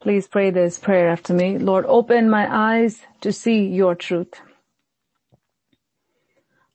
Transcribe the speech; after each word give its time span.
Please 0.00 0.28
pray 0.28 0.50
this 0.50 0.78
prayer 0.78 1.08
after 1.10 1.34
me. 1.34 1.58
Lord, 1.58 1.84
open 1.86 2.30
my 2.30 2.46
eyes 2.50 3.02
to 3.22 3.32
see 3.32 3.66
your 3.66 3.96
truth. 3.96 4.40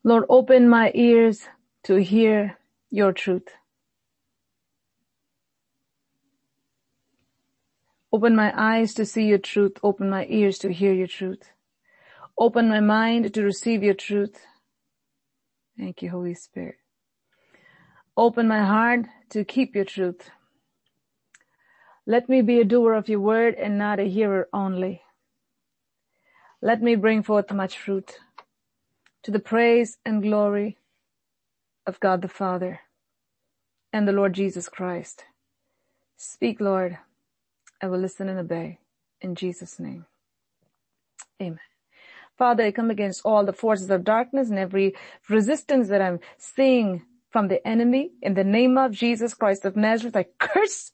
Lord, 0.04 0.24
open 0.28 0.68
my 0.68 0.92
ears 0.94 1.48
to 1.84 1.96
hear 1.96 2.58
your 2.90 3.12
truth. 3.12 3.48
Open 8.12 8.36
my 8.36 8.52
eyes 8.56 8.94
to 8.94 9.06
see 9.06 9.24
your 9.24 9.38
truth. 9.38 9.78
Open 9.82 10.10
my 10.10 10.26
ears 10.28 10.58
to 10.60 10.72
hear 10.72 10.92
your 10.92 11.06
truth. 11.06 11.50
Open 12.38 12.68
my 12.68 12.80
mind 12.80 13.34
to 13.34 13.42
receive 13.42 13.82
your 13.82 13.94
truth. 13.94 14.38
Thank 15.78 16.02
you, 16.02 16.10
Holy 16.10 16.34
Spirit. 16.34 16.76
Open 18.16 18.48
my 18.48 18.62
heart 18.64 19.06
to 19.30 19.44
keep 19.44 19.74
your 19.74 19.84
truth. 19.84 20.30
Let 22.06 22.28
me 22.28 22.42
be 22.42 22.60
a 22.60 22.64
doer 22.64 22.94
of 22.94 23.08
your 23.08 23.20
word 23.20 23.54
and 23.54 23.78
not 23.78 23.98
a 23.98 24.04
hearer 24.04 24.48
only. 24.52 25.02
Let 26.60 26.82
me 26.82 26.96
bring 26.96 27.22
forth 27.22 27.50
much 27.52 27.78
fruit 27.78 28.18
to 29.22 29.30
the 29.30 29.38
praise 29.38 29.98
and 30.04 30.22
glory 30.22 30.76
of 31.86 32.00
God 32.00 32.20
the 32.20 32.28
Father 32.28 32.80
and 33.92 34.06
the 34.06 34.12
Lord 34.12 34.34
Jesus 34.34 34.68
Christ. 34.68 35.24
Speak, 36.16 36.60
Lord. 36.60 36.98
I 37.80 37.86
will 37.86 37.98
listen 37.98 38.28
and 38.28 38.38
obey. 38.38 38.78
In 39.20 39.34
Jesus' 39.34 39.80
name. 39.80 40.06
Amen. 41.40 41.58
Father, 42.36 42.64
I 42.64 42.72
come 42.72 42.90
against 42.90 43.22
all 43.24 43.44
the 43.44 43.52
forces 43.52 43.90
of 43.90 44.04
darkness 44.04 44.50
and 44.50 44.58
every 44.58 44.94
resistance 45.28 45.88
that 45.88 46.02
I'm 46.02 46.20
seeing 46.36 47.02
from 47.30 47.48
the 47.48 47.66
enemy. 47.66 48.12
In 48.22 48.34
the 48.34 48.44
name 48.44 48.76
of 48.76 48.92
Jesus 48.92 49.34
Christ 49.34 49.64
of 49.64 49.76
Nazareth, 49.76 50.16
I 50.16 50.26
curse 50.38 50.92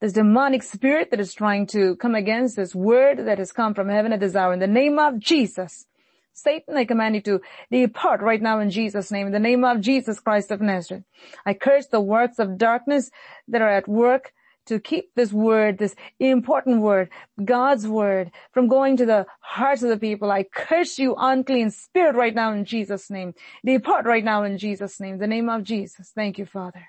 this 0.00 0.12
demonic 0.12 0.62
spirit 0.62 1.10
that 1.10 1.20
is 1.20 1.32
trying 1.32 1.66
to 1.68 1.96
come 1.96 2.14
against 2.14 2.56
this 2.56 2.74
word 2.74 3.26
that 3.26 3.38
has 3.38 3.52
come 3.52 3.74
from 3.74 3.88
heaven 3.88 4.12
at 4.12 4.20
this 4.20 4.36
hour. 4.36 4.52
In 4.52 4.58
the 4.58 4.66
name 4.66 4.98
of 4.98 5.18
Jesus, 5.18 5.86
Satan, 6.34 6.76
I 6.76 6.84
command 6.84 7.14
you 7.14 7.22
to 7.22 7.40
depart 7.70 8.20
right 8.20 8.42
now 8.42 8.60
in 8.60 8.70
Jesus' 8.70 9.10
name. 9.10 9.26
In 9.26 9.32
the 9.32 9.38
name 9.38 9.64
of 9.64 9.80
Jesus 9.80 10.20
Christ 10.20 10.50
of 10.50 10.60
Nazareth, 10.60 11.04
I 11.46 11.54
curse 11.54 11.86
the 11.86 12.00
works 12.00 12.38
of 12.38 12.58
darkness 12.58 13.10
that 13.48 13.62
are 13.62 13.70
at 13.70 13.88
work 13.88 14.32
to 14.66 14.80
keep 14.80 15.14
this 15.14 15.32
word, 15.32 15.78
this 15.78 15.94
important 16.18 16.82
word, 16.82 17.08
God's 17.42 17.86
word, 17.86 18.32
from 18.52 18.68
going 18.68 18.96
to 18.98 19.06
the 19.06 19.24
hearts 19.40 19.82
of 19.82 19.88
the 19.88 19.96
people. 19.96 20.30
I 20.30 20.42
curse 20.42 20.98
you 20.98 21.14
unclean 21.16 21.70
spirit 21.70 22.16
right 22.16 22.34
now 22.34 22.52
in 22.52 22.64
Jesus' 22.64 23.08
name. 23.08 23.32
Depart 23.64 24.04
right 24.04 24.24
now 24.24 24.42
in 24.42 24.58
Jesus' 24.58 25.00
name. 25.00 25.18
The 25.18 25.26
name 25.28 25.48
of 25.48 25.62
Jesus. 25.62 26.10
Thank 26.14 26.36
you, 26.36 26.46
Father 26.46 26.84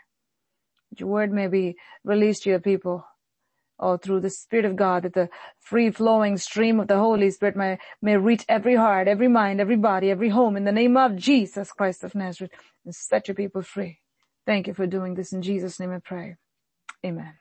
your 0.95 1.09
word 1.09 1.31
may 1.31 1.47
be 1.47 1.75
released 2.03 2.43
to 2.43 2.49
your 2.49 2.59
people. 2.59 3.05
Or 3.79 3.99
through 3.99 4.21
the 4.21 4.31
Spirit 4.31 4.65
of 4.65 4.75
God, 4.75 5.03
that 5.03 5.13
the 5.13 5.29
free 5.59 5.91
flowing 5.91 6.37
stream 6.37 6.79
of 6.79 6.87
the 6.87 6.97
Holy 6.97 7.29
Spirit 7.29 7.55
may, 7.55 7.77
may 8.01 8.17
reach 8.17 8.43
every 8.49 8.75
heart, 8.75 9.07
every 9.07 9.27
mind, 9.27 9.61
every 9.61 9.75
body, 9.75 10.09
every 10.09 10.29
home 10.29 10.57
in 10.57 10.63
the 10.63 10.71
name 10.71 10.97
of 10.97 11.15
Jesus 11.15 11.71
Christ 11.71 12.03
of 12.03 12.15
Nazareth 12.15 12.51
and 12.85 12.95
set 12.95 13.27
your 13.27 13.35
people 13.35 13.61
free. 13.61 13.99
Thank 14.47 14.65
you 14.65 14.73
for 14.73 14.87
doing 14.87 15.13
this 15.13 15.31
in 15.31 15.43
Jesus' 15.43 15.79
name 15.79 15.91
I 15.91 15.99
pray. 15.99 16.37
Amen. 17.05 17.35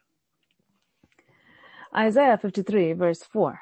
Isaiah 1.96 2.36
53 2.36 2.92
verse 2.92 3.22
4. 3.22 3.60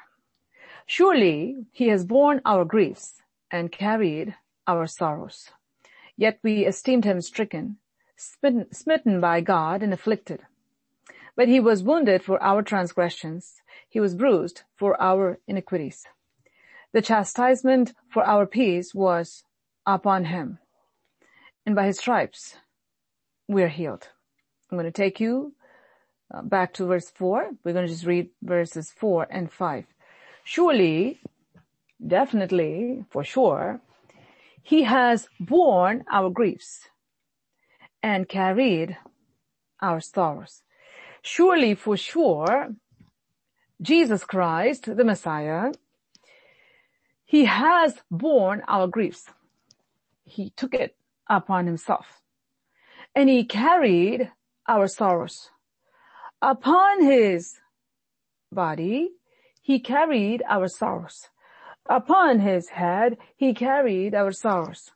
Surely 0.85 1.55
he 1.71 1.87
has 1.87 2.05
borne 2.05 2.41
our 2.43 2.65
griefs 2.65 3.21
and 3.49 3.71
carried 3.71 4.35
our 4.67 4.85
sorrows. 4.85 5.49
Yet 6.17 6.39
we 6.43 6.65
esteemed 6.65 7.05
him 7.05 7.21
stricken, 7.21 7.77
smitten, 8.15 9.19
by 9.19 9.41
God 9.41 9.83
and 9.83 9.93
afflicted. 9.93 10.41
But 11.35 11.47
he 11.47 11.59
was 11.59 11.83
wounded 11.83 12.23
for 12.23 12.41
our 12.41 12.61
transgressions. 12.61 13.61
He 13.89 13.99
was 13.99 14.15
bruised 14.15 14.63
for 14.75 14.99
our 15.01 15.39
iniquities. 15.47 16.05
The 16.93 17.01
chastisement 17.01 17.93
for 18.09 18.23
our 18.23 18.45
peace 18.45 18.95
was 18.95 19.43
upon 19.85 20.25
him. 20.25 20.59
And 21.65 21.75
by 21.75 21.87
his 21.87 21.99
stripes, 21.99 22.55
we're 23.47 23.69
healed. 23.69 24.07
I'm 24.71 24.77
going 24.77 24.85
to 24.85 24.91
take 24.91 25.19
you 25.19 25.53
uh, 26.33 26.41
back 26.41 26.73
to 26.75 26.85
verse 26.85 27.09
four. 27.09 27.51
We're 27.63 27.73
going 27.73 27.85
to 27.85 27.93
just 27.93 28.05
read 28.05 28.29
verses 28.41 28.91
four 28.91 29.27
and 29.29 29.51
five. 29.51 29.85
Surely, 30.43 31.19
definitely, 32.05 33.05
for 33.09 33.23
sure, 33.23 33.81
he 34.63 34.83
has 34.83 35.27
borne 35.39 36.05
our 36.11 36.29
griefs 36.29 36.87
and 38.05 38.29
carried 38.29 38.95
our 39.81 39.99
sorrows. 39.99 40.61
Surely 41.23 41.73
for 41.73 41.97
sure, 41.97 42.69
Jesus 43.81 44.23
Christ, 44.23 44.95
the 44.95 45.03
Messiah, 45.03 45.71
he 47.25 47.45
has 47.45 47.95
borne 48.11 48.61
our 48.67 48.87
griefs. 48.87 49.25
He 50.23 50.51
took 50.51 50.75
it 50.75 50.95
upon 51.27 51.65
himself 51.65 52.21
and 53.15 53.27
he 53.27 53.43
carried 53.43 54.31
our 54.67 54.87
sorrows. 54.87 55.49
Upon 56.43 57.01
his 57.01 57.55
body, 58.51 59.09
he 59.63 59.79
carried 59.79 60.43
our 60.47 60.67
sorrows. 60.67 61.29
Upon 61.89 62.39
his 62.39 62.69
head, 62.69 63.17
he 63.35 63.55
carried 63.55 64.13
our 64.13 64.31
sorrows. 64.31 64.91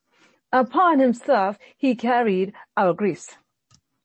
Upon 0.52 1.00
himself, 1.00 1.60
he 1.78 1.96
carried 1.96 2.54
our 2.76 2.94
griefs. 2.94 3.38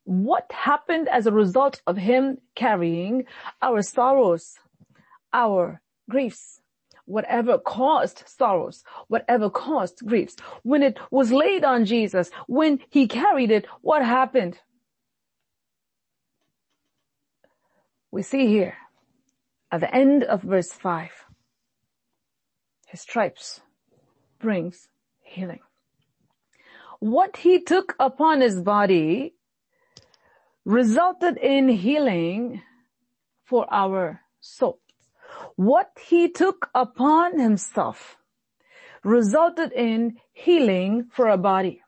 What 0.05 0.51
happened 0.53 1.09
as 1.09 1.27
a 1.27 1.33
result 1.33 1.81
of 1.87 1.97
him 1.97 2.39
carrying 2.55 3.25
our 3.63 3.81
sorrows, 3.81 4.59
our 5.33 5.81
griefs? 6.11 6.61
Whatever 7.07 7.59
caused 7.59 8.25
sorrows, 8.27 8.83
whatever 9.09 9.51
caused 9.51 10.07
griefs, 10.07 10.37
when 10.63 10.83
it 10.83 10.99
was 11.11 11.33
laid 11.33 11.65
on 11.65 11.85
Jesus, 11.85 12.31
when 12.47 12.81
he 12.91 13.07
carried 13.07 13.51
it, 13.51 13.67
what 13.83 14.05
happened? 14.05 14.59
We 18.11 18.23
see 18.23 18.47
here 18.47 18.77
at 19.71 19.81
the 19.81 19.95
end 19.95 20.25
of 20.25 20.43
verse 20.43 20.73
five, 20.73 21.13
his 22.87 23.01
stripes 23.01 23.61
brings 24.39 24.89
healing 25.21 25.61
what 27.05 27.37
he 27.37 27.61
took 27.61 27.95
upon 28.01 28.41
his 28.41 28.63
body 28.63 29.35
resulted 30.65 31.37
in 31.37 31.69
healing 31.69 32.63
for 33.45 33.67
our 33.71 34.23
souls. 34.41 34.79
What 35.57 35.91
he 36.09 36.31
took 36.31 36.71
upon 36.75 37.39
himself 37.39 38.17
resulted 39.03 39.71
in 39.73 40.17
healing 40.33 41.11
for 41.13 41.29
our 41.29 41.37
body. 41.37 41.83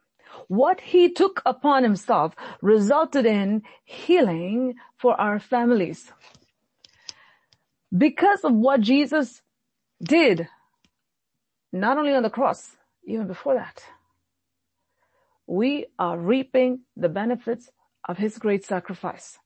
What 0.49 0.83
he 0.83 1.11
took 1.11 1.41
upon 1.47 1.83
himself 1.83 2.37
resulted 2.61 3.25
in 3.25 3.63
healing 3.85 4.75
for 4.99 5.19
our 5.19 5.39
families. 5.41 6.13
Because 7.97 8.45
of 8.45 8.53
what 8.53 8.83
Jesus 8.83 9.41
did, 10.03 10.47
not 11.73 11.97
only 11.97 12.13
on 12.13 12.23
the 12.23 12.29
cross, 12.29 12.77
even 13.07 13.27
before 13.27 13.55
that 13.55 13.83
we 15.47 15.87
are 15.99 16.19
reaping 16.19 16.81
the 16.97 17.09
benefits 17.09 17.71
of 18.09 18.19
his 18.19 18.39
great 18.39 18.65
sacrifice. 18.65 19.39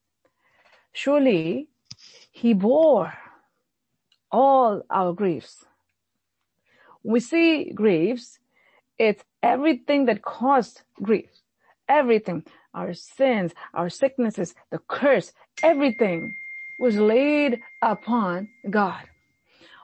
Surely 0.92 1.68
he 2.30 2.52
bore 2.52 3.12
all 4.32 4.82
our 4.90 5.12
griefs. 5.12 5.64
We 7.02 7.20
see 7.20 7.72
griefs, 7.72 8.38
it's 8.98 9.24
everything 9.42 10.06
that 10.06 10.22
caused 10.22 10.82
grief. 11.02 11.30
Everything, 11.88 12.44
our 12.74 12.94
sins, 12.94 13.52
our 13.74 13.88
sicknesses, 13.88 14.54
the 14.70 14.78
curse, 14.86 15.32
everything 15.62 16.34
was 16.78 16.96
laid 16.96 17.60
upon 17.82 18.48
God. 18.68 19.04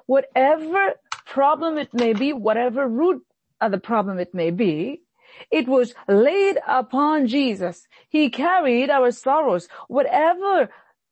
Whatever 0.06 0.94
problem 1.26 1.78
it 1.78 1.92
may 1.92 2.12
be, 2.12 2.32
whatever 2.32 2.86
root 2.86 3.24
of 3.60 3.72
the 3.72 3.78
problem 3.78 4.18
it 4.18 4.32
may 4.34 4.50
be, 4.50 5.02
it 5.50 5.68
was 5.68 5.94
laid 6.08 6.58
upon 6.66 7.26
Jesus. 7.26 7.86
He 8.08 8.30
carried 8.30 8.90
our 8.90 9.10
sorrows. 9.10 9.68
Whatever 9.88 10.68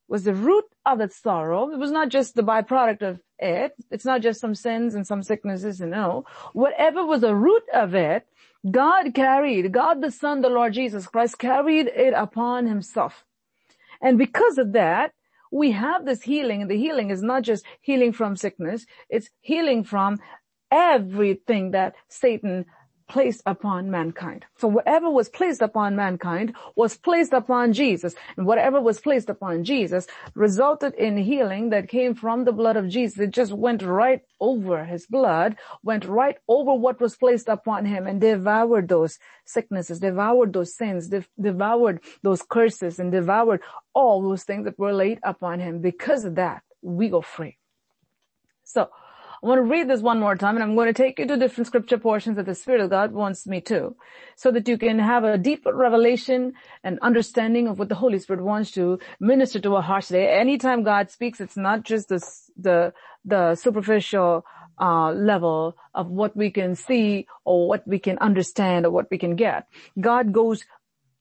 was 0.09 0.25
the 0.25 0.35
root 0.35 0.65
of 0.85 0.99
that 0.99 1.13
sorrow, 1.13 1.71
it 1.71 1.79
was 1.79 1.91
not 1.91 2.09
just 2.09 2.35
the 2.35 2.43
byproduct 2.43 3.03
of 3.03 3.21
it. 3.39 3.73
It's 3.91 4.05
not 4.05 4.21
just 4.21 4.41
some 4.41 4.55
sins 4.55 4.95
and 4.95 5.07
some 5.07 5.23
sicknesses, 5.23 5.81
and 5.81 5.91
no. 5.91 6.25
Whatever 6.53 7.05
was 7.05 7.23
the 7.23 7.35
root 7.35 7.65
of 7.73 7.95
it, 7.95 8.27
God 8.71 9.15
carried, 9.15 9.73
God 9.73 10.01
the 10.01 10.11
Son, 10.11 10.41
the 10.41 10.49
Lord 10.49 10.73
Jesus 10.73 11.07
Christ 11.07 11.39
carried 11.39 11.87
it 11.87 12.15
upon 12.15 12.67
himself. 12.67 13.25
And 14.01 14.19
because 14.19 14.59
of 14.59 14.73
that, 14.73 15.13
we 15.51 15.71
have 15.73 16.05
this 16.05 16.23
healing 16.23 16.63
and 16.63 16.71
the 16.71 16.77
healing 16.77 17.11
is 17.11 17.23
not 17.23 17.43
just 17.43 17.65
healing 17.81 18.13
from 18.13 18.37
sickness, 18.37 18.87
it's 19.09 19.31
healing 19.41 19.85
from 19.85 20.19
everything 20.71 21.71
that 21.71 21.95
Satan 22.09 22.67
placed 23.15 23.43
upon 23.47 23.93
mankind. 23.93 24.45
So 24.59 24.67
whatever 24.67 25.09
was 25.09 25.29
placed 25.29 25.63
upon 25.63 25.95
mankind 25.95 26.57
was 26.75 26.97
placed 26.97 27.33
upon 27.33 27.73
Jesus. 27.73 28.13
And 28.37 28.45
whatever 28.45 28.81
was 28.81 28.99
placed 29.01 29.31
upon 29.31 29.63
Jesus 29.63 30.09
resulted 30.35 30.95
in 30.95 31.17
healing 31.17 31.71
that 31.71 31.89
came 31.89 32.17
from 32.17 32.45
the 32.45 32.51
blood 32.61 32.77
of 32.77 32.89
Jesus. 32.89 33.21
It 33.21 33.31
just 33.31 33.53
went 33.53 33.83
right 33.85 34.23
over 34.41 34.85
his 34.85 35.07
blood, 35.07 35.55
went 35.85 36.05
right 36.07 36.39
over 36.49 36.75
what 36.75 37.01
was 37.01 37.15
placed 37.15 37.49
upon 37.49 37.87
him 37.87 38.09
and 38.09 38.21
devoured 38.21 38.89
those 38.89 39.21
sicknesses, 39.45 40.01
devoured 40.01 40.53
those 40.53 40.75
sins, 40.75 41.07
de- 41.07 41.25
devoured 41.41 42.01
those 42.25 42.43
curses 42.43 42.99
and 42.99 43.13
devoured 43.13 43.61
all 43.95 44.23
those 44.23 44.43
things 44.43 44.65
that 44.65 44.77
were 44.77 44.93
laid 44.93 45.21
upon 45.23 45.61
him. 45.61 45.81
Because 45.81 46.25
of 46.25 46.35
that, 46.35 46.65
we 46.83 47.11
go 47.11 47.21
free. 47.21 47.59
So, 48.65 48.91
I 49.45 49.47
want 49.47 49.59
to 49.59 49.63
read 49.71 49.91
this 49.91 50.01
one 50.01 50.21
more 50.21 50.37
time 50.37 50.57
and 50.57 50.63
I'm 50.63 50.75
going 50.75 50.87
to 50.87 50.95
take 50.95 51.19
you 51.19 51.27
to 51.27 51.37
different 51.37 51.67
scripture 51.67 51.99
portions 51.99 52.37
that 52.37 52.47
the 52.47 52.55
Spirit 52.55 52.81
of 52.81 52.89
God 52.89 53.13
wants 53.13 53.47
me 53.47 53.61
to 53.63 53.95
so 54.37 54.51
that 54.51 54.67
you 54.67 54.79
can 54.79 54.99
have 54.99 55.23
a 55.23 55.37
deeper 55.37 55.75
revelation 55.75 56.55
and 56.83 56.99
understanding 57.03 57.69
of 57.69 57.79
what 57.79 57.91
the 57.91 57.95
Holy 57.95 58.19
Spirit 58.19 58.43
wants 58.43 58.71
to 58.71 58.99
minister 59.21 59.61
to 59.61 59.75
our 59.77 59.83
hearts 59.83 60.07
today. 60.07 60.29
Anytime 60.29 60.83
God 60.83 61.11
speaks, 61.11 61.43
it's 61.43 61.59
not 61.59 61.83
just 61.83 62.09
the, 62.09 62.27
the, 62.57 62.95
the 63.27 63.55
superficial 63.55 64.47
uh, 64.81 65.13
level 65.13 65.77
of 65.95 66.07
what 66.07 66.35
we 66.35 66.51
can 66.51 66.75
see 66.75 67.27
or 67.45 67.69
what 67.69 67.87
we 67.87 67.99
can 67.99 68.17
understand 68.21 68.87
or 68.87 68.93
what 68.93 69.11
we 69.11 69.19
can 69.19 69.37
get. 69.37 69.69
God 70.01 70.33
goes 70.33 70.65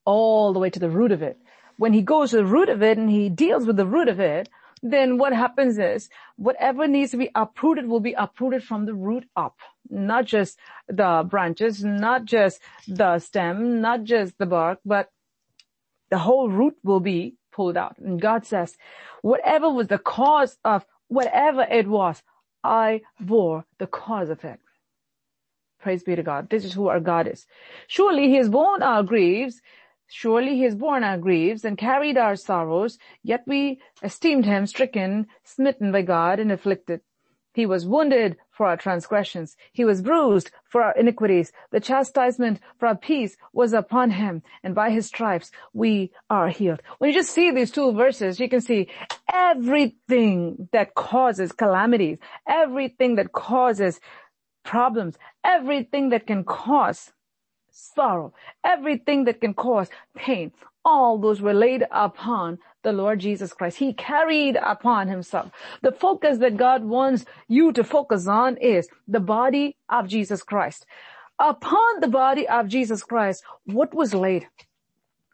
all 0.06 0.54
the 0.54 0.60
way 0.60 0.70
to 0.70 0.80
the 0.80 0.90
root 0.90 1.12
of 1.12 1.22
it. 1.22 1.38
When 1.76 1.92
he 1.92 2.02
goes 2.02 2.30
to 2.30 2.38
the 2.38 2.46
root 2.46 2.70
of 2.70 2.82
it 2.82 2.98
and 2.98 3.10
he 3.10 3.28
deals 3.28 3.66
with 3.66 3.76
the 3.76 3.86
root 3.86 4.08
of 4.08 4.22
it, 4.22 4.48
then 4.84 5.18
what 5.18 5.34
happens 5.34 5.80
is 5.80 6.10
whatever 6.36 6.88
needs 6.88 7.12
to 7.12 7.18
be 7.18 7.30
uprooted 7.34 7.88
will 7.88 8.02
be 8.02 8.14
uprooted 8.14 8.64
from 8.64 8.86
the 8.86 8.94
root 8.94 9.26
up, 9.36 9.56
not 9.90 10.26
just 10.26 10.60
the 10.90 11.26
branches, 11.28 11.84
not 11.84 12.26
just 12.26 12.60
the 12.88 13.18
stem, 13.20 13.80
not 13.82 14.04
just 14.04 14.38
the 14.38 14.46
bark, 14.46 14.80
but 14.86 15.10
the 16.10 16.18
whole 16.18 16.50
root 16.50 16.76
will 16.84 17.00
be 17.00 17.36
pulled 17.54 17.78
out. 17.78 17.98
And 17.98 18.22
God 18.22 18.46
says, 18.46 18.78
whatever 19.22 19.70
was 19.70 19.88
the 19.88 19.98
cause 19.98 20.58
of 20.66 20.86
whatever 21.08 21.62
it 21.62 21.88
was, 21.88 22.22
I 22.64 23.02
bore 23.20 23.66
the 23.80 23.88
cause 23.88 24.30
of 24.30 24.44
it. 24.44 24.60
Praise 25.82 26.04
be 26.04 26.16
to 26.16 26.24
God. 26.24 26.50
This 26.50 26.66
is 26.66 26.74
who 26.74 26.88
our 26.88 27.00
God 27.00 27.28
is. 27.28 27.46
Surely 27.88 28.28
he 28.28 28.36
has 28.36 28.50
borne 28.50 28.84
our 28.84 29.04
griefs 29.04 29.62
Surely 30.16 30.58
he 30.58 30.62
has 30.62 30.76
borne 30.76 31.04
our 31.04 31.18
griefs 31.18 31.66
and 31.66 31.76
carried 31.76 32.18
our 32.18 32.36
sorrows, 32.36 33.00
yet 33.24 33.44
we 33.48 33.82
esteemed 34.04 34.46
him 34.46 34.68
stricken, 34.68 35.26
smitten 35.44 35.92
by 35.92 36.04
God 36.04 36.40
and 36.40 36.52
afflicted. 36.52 37.02
He 37.56 37.66
was 37.66 37.88
wounded 37.88 38.38
for 38.52 38.68
our 38.68 38.78
transgressions. 38.78 39.58
He 39.72 39.84
was 39.84 40.04
bruised 40.04 40.52
for 40.70 40.84
our 40.84 40.96
iniquities. 40.96 41.52
The 41.72 41.80
chastisement 41.80 42.60
for 42.78 42.90
our 42.90 42.96
peace 42.96 43.36
was 43.54 43.74
upon 43.74 44.12
him, 44.12 44.44
and 44.64 44.76
by 44.76 44.92
his 44.92 45.08
stripes 45.08 45.50
we 45.74 46.12
are 46.30 46.50
healed. 46.50 46.84
When 47.00 47.10
you 47.10 47.16
just 47.16 47.32
see 47.32 47.50
these 47.50 47.72
two 47.72 47.92
verses, 47.92 48.40
you 48.40 48.48
can 48.48 48.62
see 48.62 48.90
everything 49.34 50.70
that 50.74 50.94
causes 50.94 51.52
calamities, 51.52 52.20
everything 52.48 53.16
that 53.16 53.32
causes 53.32 54.00
problems, 54.64 55.18
everything 55.44 56.10
that 56.10 56.28
can 56.28 56.44
cause 56.44 57.12
sorrow, 57.74 58.34
everything 58.64 59.26
that 59.26 59.42
can 59.42 59.54
cause 59.54 59.90
pain, 60.16 60.52
all 60.86 61.18
those 61.18 61.42
were 61.42 61.54
laid 61.54 61.86
upon 61.92 62.60
the 62.84 62.92
Lord 62.92 63.20
Jesus 63.20 63.54
Christ. 63.54 63.78
He 63.78 63.94
carried 63.94 64.58
upon 64.58 65.08
himself. 65.08 65.52
The 65.82 65.92
focus 65.92 66.38
that 66.40 66.58
God 66.58 66.84
wants 66.84 67.26
you 67.48 67.72
to 67.74 67.84
focus 67.84 68.28
on 68.28 68.58
is 68.58 68.88
the 69.08 69.20
body 69.20 69.78
of 69.90 70.08
Jesus 70.08 70.44
Christ. 70.44 70.86
Upon 71.40 72.00
the 72.00 72.08
body 72.08 72.48
of 72.48 72.68
Jesus 72.68 73.04
Christ, 73.04 73.44
what 73.66 73.94
was 73.94 74.14
laid? 74.14 74.48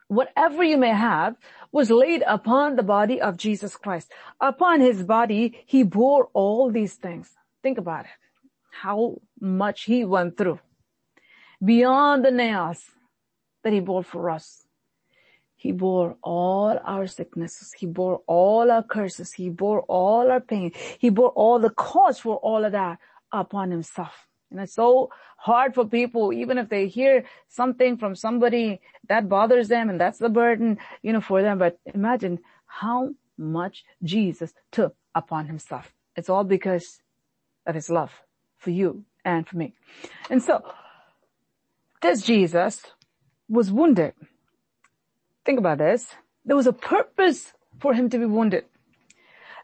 Whatever 0.08 0.64
you 0.64 0.78
may 0.78 0.94
have 0.94 1.36
was 1.72 1.92
laid 1.92 2.24
upon 2.26 2.76
the 2.76 2.84
body 2.84 3.22
of 3.22 3.38
Jesus 3.38 3.76
Christ. 3.76 4.12
Upon 4.40 4.82
his 4.82 5.04
body, 5.04 5.64
he 5.66 5.84
bore 5.84 6.30
all 6.34 6.72
these 6.72 6.96
things. 6.96 7.30
Think 7.62 7.78
about 7.78 8.06
it. 8.06 8.12
How 8.72 9.20
much 9.40 9.84
he 9.84 10.06
went 10.06 10.38
through 10.38 10.60
beyond 11.64 12.24
the 12.26 12.32
nails 12.32 12.84
that 13.64 13.74
he 13.74 13.80
bore 13.80 14.04
for 14.04 14.30
us. 14.30 14.66
He 15.56 15.74
bore 15.74 16.16
all 16.24 16.80
our 16.86 17.06
sicknesses. 17.06 17.74
He 17.74 17.86
bore 17.86 18.22
all 18.28 18.72
our 18.72 18.84
curses. 18.84 19.34
He 19.34 19.50
bore 19.50 19.82
all 19.82 20.32
our 20.32 20.40
pain. 20.40 20.72
He 21.00 21.10
bore 21.10 21.32
all 21.32 21.60
the 21.60 21.70
cause 21.70 22.18
for 22.20 22.38
all 22.38 22.64
of 22.64 22.72
that 22.72 23.00
upon 23.32 23.70
himself. 23.70 24.28
And 24.52 24.60
it's 24.62 24.74
so 24.74 25.12
hard 25.38 25.76
for 25.76 25.86
people, 25.86 26.32
even 26.34 26.58
if 26.58 26.70
they 26.70 26.88
hear 26.88 27.26
something 27.50 27.98
from 27.98 28.16
somebody 28.16 28.80
that 29.10 29.28
bothers 29.30 29.68
them 29.68 29.90
and 29.90 30.00
that's 30.00 30.18
the 30.18 30.30
burden, 30.30 30.78
you 31.02 31.14
know, 31.14 31.22
for 31.22 31.42
them. 31.42 31.58
But 31.58 31.78
imagine 31.94 32.40
how 32.66 33.14
much 33.38 33.84
Jesus 34.02 34.54
took 34.72 34.96
upon 35.14 35.48
himself. 35.48 35.94
It's 36.16 36.30
all 36.30 36.46
because 36.46 37.02
of 37.66 37.76
his 37.76 37.90
love 37.90 38.12
for 38.58 38.72
you 38.72 39.04
and 39.26 39.48
for 39.48 39.58
me. 39.58 39.74
And 40.30 40.42
so 40.42 40.64
this 42.02 42.24
Jesus 42.24 42.82
was 43.48 43.72
wounded. 43.72 44.14
Think 45.46 45.60
about 45.60 45.80
this. 45.80 46.08
There 46.46 46.56
was 46.56 46.68
a 46.68 46.74
purpose 46.74 47.54
for 47.80 47.94
him 47.94 48.10
to 48.10 48.18
be 48.18 48.26
wounded. 48.26 48.66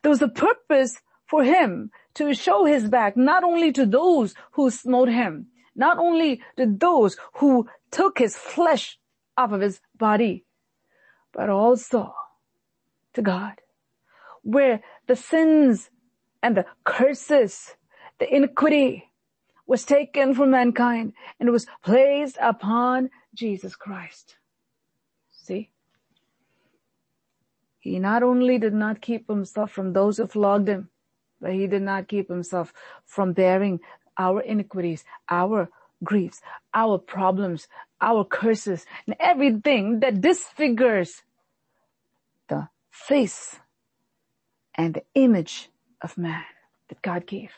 There 0.01 0.09
was 0.09 0.21
a 0.21 0.27
purpose 0.27 0.97
for 1.27 1.43
him 1.43 1.91
to 2.15 2.33
show 2.33 2.65
his 2.65 2.89
back 2.89 3.17
not 3.17 3.43
only 3.43 3.71
to 3.73 3.85
those 3.85 4.35
who 4.53 4.69
smote 4.69 5.09
him, 5.09 5.47
not 5.75 5.97
only 5.97 6.41
to 6.57 6.65
those 6.65 7.17
who 7.35 7.67
took 7.91 8.19
his 8.19 8.35
flesh 8.35 8.97
off 9.37 9.51
of 9.51 9.61
his 9.61 9.81
body, 9.97 10.45
but 11.33 11.49
also 11.49 12.13
to 13.13 13.21
God, 13.21 13.53
where 14.43 14.81
the 15.07 15.15
sins 15.15 15.89
and 16.41 16.55
the 16.55 16.65
curses, 16.83 17.75
the 18.19 18.33
iniquity, 18.33 19.09
was 19.67 19.83
taken 19.83 20.33
from 20.33 20.51
mankind 20.51 21.13
and 21.39 21.51
was 21.51 21.65
placed 21.83 22.37
upon 22.41 23.09
Jesus 23.33 23.75
Christ. 23.75 24.37
See? 25.31 25.69
He 27.79 27.99
not 27.99 28.23
only 28.23 28.57
did 28.57 28.73
not 28.73 29.01
keep 29.01 29.27
himself 29.27 29.71
from 29.71 29.93
those 29.93 30.17
who 30.17 30.27
flogged 30.27 30.67
him, 30.67 30.89
but 31.39 31.53
he 31.53 31.67
did 31.67 31.81
not 31.81 32.07
keep 32.07 32.29
himself 32.29 32.73
from 33.05 33.33
bearing 33.33 33.79
our 34.17 34.41
iniquities, 34.41 35.03
our 35.29 35.69
griefs, 36.03 36.41
our 36.73 36.97
problems, 36.97 37.67
our 38.01 38.23
curses, 38.23 38.85
and 39.05 39.15
everything 39.19 39.99
that 39.99 40.21
disfigures 40.21 41.23
the 42.47 42.69
face 42.89 43.59
and 44.73 44.95
the 44.95 45.03
image 45.13 45.69
of 46.01 46.17
man 46.17 46.43
that 46.89 47.01
God 47.01 47.25
gave. 47.25 47.51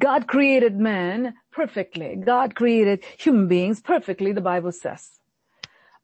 God 0.00 0.26
created 0.26 0.76
man 0.76 1.34
perfectly. 1.52 2.16
God 2.16 2.54
created 2.54 3.04
human 3.18 3.48
beings 3.48 3.80
perfectly, 3.80 4.32
the 4.32 4.40
Bible 4.40 4.72
says. 4.72 5.18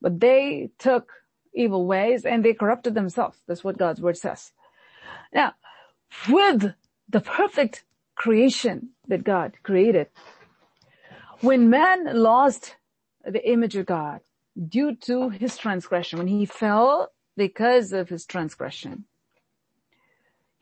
But 0.01 0.19
they 0.19 0.71
took 0.77 1.11
evil 1.53 1.85
ways 1.85 2.25
and 2.25 2.43
they 2.43 2.53
corrupted 2.53 2.93
themselves. 2.93 3.39
That's 3.47 3.63
what 3.63 3.77
God's 3.77 4.01
word 4.01 4.17
says. 4.17 4.51
Now, 5.33 5.53
with 6.29 6.73
the 7.09 7.21
perfect 7.21 7.83
creation 8.15 8.89
that 9.07 9.23
God 9.23 9.53
created, 9.63 10.07
when 11.41 11.69
man 11.69 12.05
lost 12.21 12.75
the 13.23 13.49
image 13.49 13.75
of 13.75 13.85
God 13.85 14.21
due 14.67 14.95
to 14.95 15.29
his 15.29 15.57
transgression, 15.57 16.19
when 16.19 16.27
he 16.27 16.45
fell 16.45 17.11
because 17.35 17.91
of 17.91 18.09
his 18.09 18.25
transgression, 18.25 19.05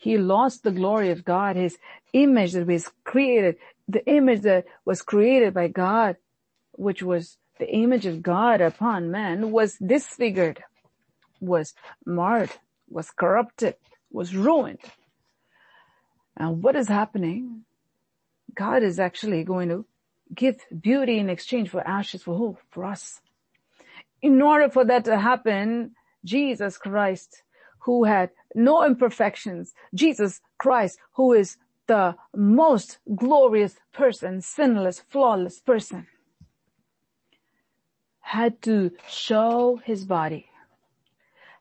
he 0.04 0.18
lost 0.18 0.64
the 0.64 0.72
glory 0.72 1.12
of 1.12 1.24
God, 1.24 1.56
his 1.56 1.78
image 2.12 2.52
that 2.52 2.68
was 2.68 2.92
created, 3.06 3.56
the 3.88 4.06
image 4.06 4.42
that 4.42 4.66
was 4.84 5.02
created 5.02 5.54
by 5.54 5.70
God, 5.70 6.18
which 6.74 7.02
was 7.02 7.38
the 7.58 7.74
image 7.74 8.06
of 8.06 8.22
God 8.22 8.60
upon 8.60 9.12
man 9.12 9.52
was 9.52 9.78
disfigured, 9.78 10.62
was 11.40 11.74
marred, 12.06 12.52
was 12.90 13.12
corrupted, 13.12 13.76
was 14.12 14.36
ruined. 14.36 14.80
And 16.36 16.62
what 16.62 16.76
is 16.76 16.90
happening? 16.90 17.64
God 18.54 18.84
is 18.84 19.00
actually 19.00 19.46
going 19.46 19.70
to 19.70 19.86
give 20.36 20.60
beauty 20.82 21.18
in 21.18 21.30
exchange 21.30 21.70
for 21.70 21.88
ashes 21.88 22.24
for 22.24 22.36
who? 22.36 22.58
For 22.72 22.84
us. 22.84 23.22
In 24.22 24.42
order 24.42 24.70
for 24.70 24.84
that 24.84 25.06
to 25.06 25.18
happen, 25.18 25.96
Jesus 26.26 26.78
Christ 26.78 27.43
who 27.84 28.04
had 28.06 28.30
no 28.56 28.84
imperfections, 28.84 29.74
Jesus 29.94 30.42
Christ, 30.58 31.00
who 31.14 31.34
is 31.34 31.58
the 31.88 32.16
most 32.36 33.00
glorious 33.16 33.76
person, 33.92 34.42
sinless, 34.42 35.00
flawless 35.10 35.60
person, 35.60 36.08
had 38.22 38.62
to 38.62 38.92
show 39.08 39.82
his 39.84 40.06
body, 40.06 40.50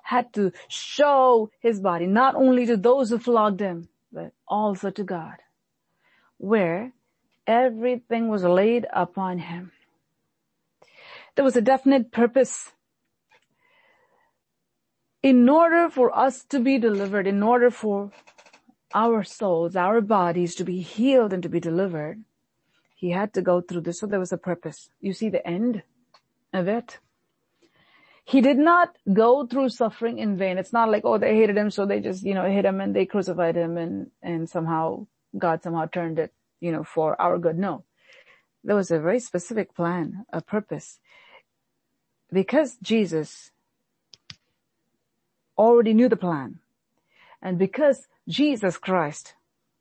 had 0.04 0.32
to 0.34 0.52
show 0.68 1.50
his 1.60 1.80
body, 1.80 2.06
not 2.06 2.34
only 2.34 2.66
to 2.66 2.76
those 2.76 3.10
who 3.10 3.18
flogged 3.18 3.60
him, 3.60 3.88
but 4.12 4.32
also 4.46 4.90
to 4.90 5.02
God, 5.02 5.36
where 6.38 6.92
Everything 7.46 8.28
was 8.28 8.44
laid 8.44 8.86
upon 8.92 9.38
him. 9.38 9.72
There 11.34 11.44
was 11.44 11.56
a 11.56 11.60
definite 11.60 12.12
purpose. 12.12 12.72
In 15.22 15.48
order 15.48 15.88
for 15.88 16.16
us 16.16 16.44
to 16.46 16.58
be 16.58 16.78
delivered, 16.78 17.28
in 17.28 17.42
order 17.42 17.70
for 17.70 18.10
our 18.92 19.22
souls, 19.22 19.76
our 19.76 20.00
bodies 20.00 20.56
to 20.56 20.64
be 20.64 20.80
healed 20.80 21.32
and 21.32 21.42
to 21.44 21.48
be 21.48 21.60
delivered, 21.60 22.24
he 22.96 23.10
had 23.10 23.32
to 23.34 23.42
go 23.42 23.60
through 23.60 23.82
this. 23.82 24.00
So 24.00 24.06
there 24.06 24.18
was 24.18 24.32
a 24.32 24.36
purpose. 24.38 24.90
You 25.00 25.12
see 25.12 25.28
the 25.28 25.46
end 25.46 25.84
of 26.52 26.66
it. 26.66 26.98
He 28.24 28.40
did 28.40 28.58
not 28.58 28.96
go 29.12 29.46
through 29.46 29.68
suffering 29.68 30.18
in 30.18 30.36
vain. 30.36 30.58
It's 30.58 30.72
not 30.72 30.90
like, 30.90 31.04
oh, 31.04 31.18
they 31.18 31.36
hated 31.36 31.56
him, 31.56 31.70
so 31.70 31.86
they 31.86 32.00
just, 32.00 32.24
you 32.24 32.34
know, 32.34 32.48
hit 32.48 32.64
him 32.64 32.80
and 32.80 32.94
they 32.94 33.06
crucified 33.06 33.56
him 33.56 33.76
and, 33.76 34.10
and 34.22 34.48
somehow 34.48 35.06
God 35.38 35.62
somehow 35.62 35.86
turned 35.86 36.18
it, 36.18 36.32
you 36.60 36.72
know, 36.72 36.82
for 36.82 37.20
our 37.20 37.38
good. 37.38 37.58
No. 37.58 37.84
There 38.64 38.76
was 38.76 38.90
a 38.90 38.98
very 39.00 39.20
specific 39.20 39.74
plan, 39.74 40.24
a 40.32 40.40
purpose. 40.40 40.98
Because 42.32 42.76
Jesus 42.82 43.51
already 45.58 45.94
knew 45.94 46.08
the 46.08 46.16
plan 46.16 46.58
and 47.42 47.58
because 47.58 48.08
Jesus 48.28 48.78
Christ 48.78 49.34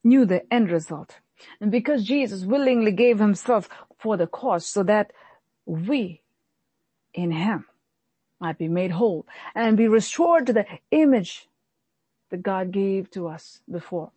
knew 0.03 0.25
the 0.25 0.51
end 0.53 0.71
result 0.71 1.19
and 1.59 1.71
because 1.71 2.03
Jesus 2.03 2.43
willingly 2.43 2.91
gave 2.91 3.19
himself 3.19 3.69
for 3.97 4.17
the 4.17 4.27
cause 4.27 4.65
so 4.65 4.83
that 4.83 5.11
we 5.65 6.21
in 7.13 7.31
him 7.31 7.65
might 8.39 8.57
be 8.57 8.67
made 8.67 8.91
whole 8.91 9.25
and 9.55 9.77
be 9.77 9.87
restored 9.87 10.47
to 10.47 10.53
the 10.53 10.65
image 10.91 11.47
that 12.29 12.41
God 12.41 12.71
gave 12.71 13.11
to 13.11 13.27
us 13.27 13.61
before 13.69 14.11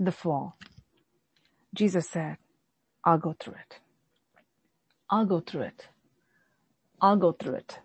the 0.00 0.12
fall. 0.12 0.56
Jesus 1.74 2.08
said, 2.08 2.38
I'll 3.04 3.18
go 3.18 3.36
through 3.38 3.54
it. 3.54 3.78
I'll 5.10 5.26
go 5.26 5.40
through 5.40 5.62
it. 5.62 5.88
I'll 7.00 7.16
go 7.16 7.32
through 7.32 7.54
it. 7.54 7.78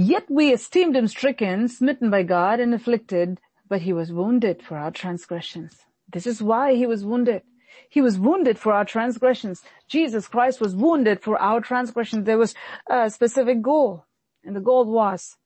Yet 0.00 0.30
we 0.30 0.52
esteemed 0.52 0.94
him 0.94 1.08
stricken, 1.08 1.66
smitten 1.66 2.08
by 2.08 2.22
God 2.22 2.60
and 2.60 2.72
afflicted, 2.72 3.40
but 3.68 3.82
he 3.82 3.92
was 3.92 4.12
wounded 4.12 4.62
for 4.62 4.76
our 4.78 4.92
transgressions. 4.92 5.86
This 6.08 6.24
is 6.24 6.40
why 6.40 6.76
he 6.76 6.86
was 6.86 7.04
wounded. 7.04 7.42
He 7.88 8.00
was 8.00 8.16
wounded 8.16 8.60
for 8.60 8.72
our 8.72 8.84
transgressions. 8.84 9.64
Jesus 9.88 10.28
Christ 10.28 10.60
was 10.60 10.76
wounded 10.76 11.20
for 11.20 11.36
our 11.40 11.60
transgressions. 11.60 12.26
There 12.26 12.38
was 12.38 12.54
a 12.88 13.10
specific 13.10 13.60
goal, 13.60 14.04
and 14.44 14.54
the 14.54 14.60
goal 14.60 14.84
was 14.84 15.36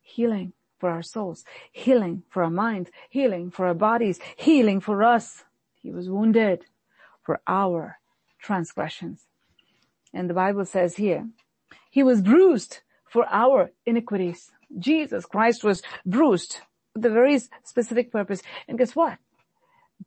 healing 0.00 0.52
for 0.78 0.90
our 0.90 1.02
souls, 1.02 1.44
healing 1.72 2.22
for 2.28 2.44
our 2.44 2.50
minds, 2.50 2.92
healing 3.10 3.50
for 3.50 3.66
our 3.66 3.74
bodies, 3.74 4.20
healing 4.36 4.78
for 4.78 5.02
us. 5.02 5.42
He 5.74 5.90
was 5.90 6.08
wounded 6.08 6.66
for 7.24 7.40
our 7.48 7.98
transgressions. 8.40 9.26
And 10.14 10.30
the 10.30 10.34
Bible 10.34 10.66
says 10.66 10.94
here, 10.94 11.26
he 11.90 12.04
was 12.04 12.22
bruised 12.22 12.82
for 13.10 13.26
our 13.28 13.70
iniquities. 13.86 14.50
Jesus 14.78 15.24
Christ 15.24 15.64
was 15.64 15.82
bruised 16.04 16.58
with 16.94 17.04
a 17.06 17.10
very 17.10 17.38
specific 17.64 18.12
purpose. 18.12 18.42
And 18.66 18.78
guess 18.78 18.94
what? 18.94 19.18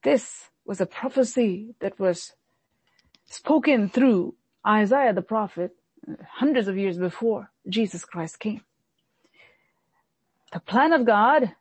This 0.03 0.50
was 0.65 0.81
a 0.81 0.86
prophecy 0.86 1.75
that 1.79 2.00
was 2.00 2.34
spoken 3.25 3.89
through 3.89 4.36
Isaiah 4.65 5.13
the 5.13 5.22
prophet 5.22 5.75
hundreds 6.27 6.67
of 6.67 6.77
years 6.77 6.98
before 6.98 7.51
Jesus 7.67 8.05
Christ 8.05 8.39
came. 8.39 8.62
The 10.51 10.60
plan 10.60 10.93
of 10.93 11.05
God 11.05 11.53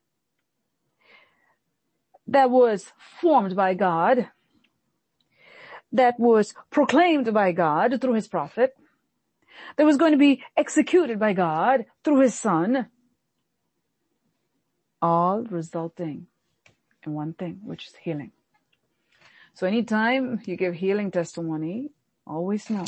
that 2.27 2.51
was 2.51 2.93
formed 3.21 3.57
by 3.57 3.75
God, 3.75 4.29
that 5.93 6.19
was 6.19 6.55
proclaimed 6.71 7.33
by 7.33 7.53
God 7.53 8.01
through 8.01 8.15
his 8.15 8.29
prophet, 8.29 8.75
that 9.77 9.87
was 9.87 9.97
going 9.97 10.13
to 10.13 10.19
be 10.19 10.43
executed 10.57 11.19
by 11.19 11.33
God 11.33 11.87
through 12.05 12.21
his 12.21 12.35
son, 12.35 12.89
all 15.03 15.43
resulting 15.43 16.27
in 17.05 17.15
one 17.15 17.33
thing, 17.33 17.61
which 17.65 17.87
is 17.89 17.95
healing. 18.03 18.33
So 19.55 19.67
anytime 19.67 20.41
you 20.45 20.57
give 20.57 20.75
healing 20.75 21.11
testimony, 21.11 21.91
always 22.27 22.71
know 22.71 22.87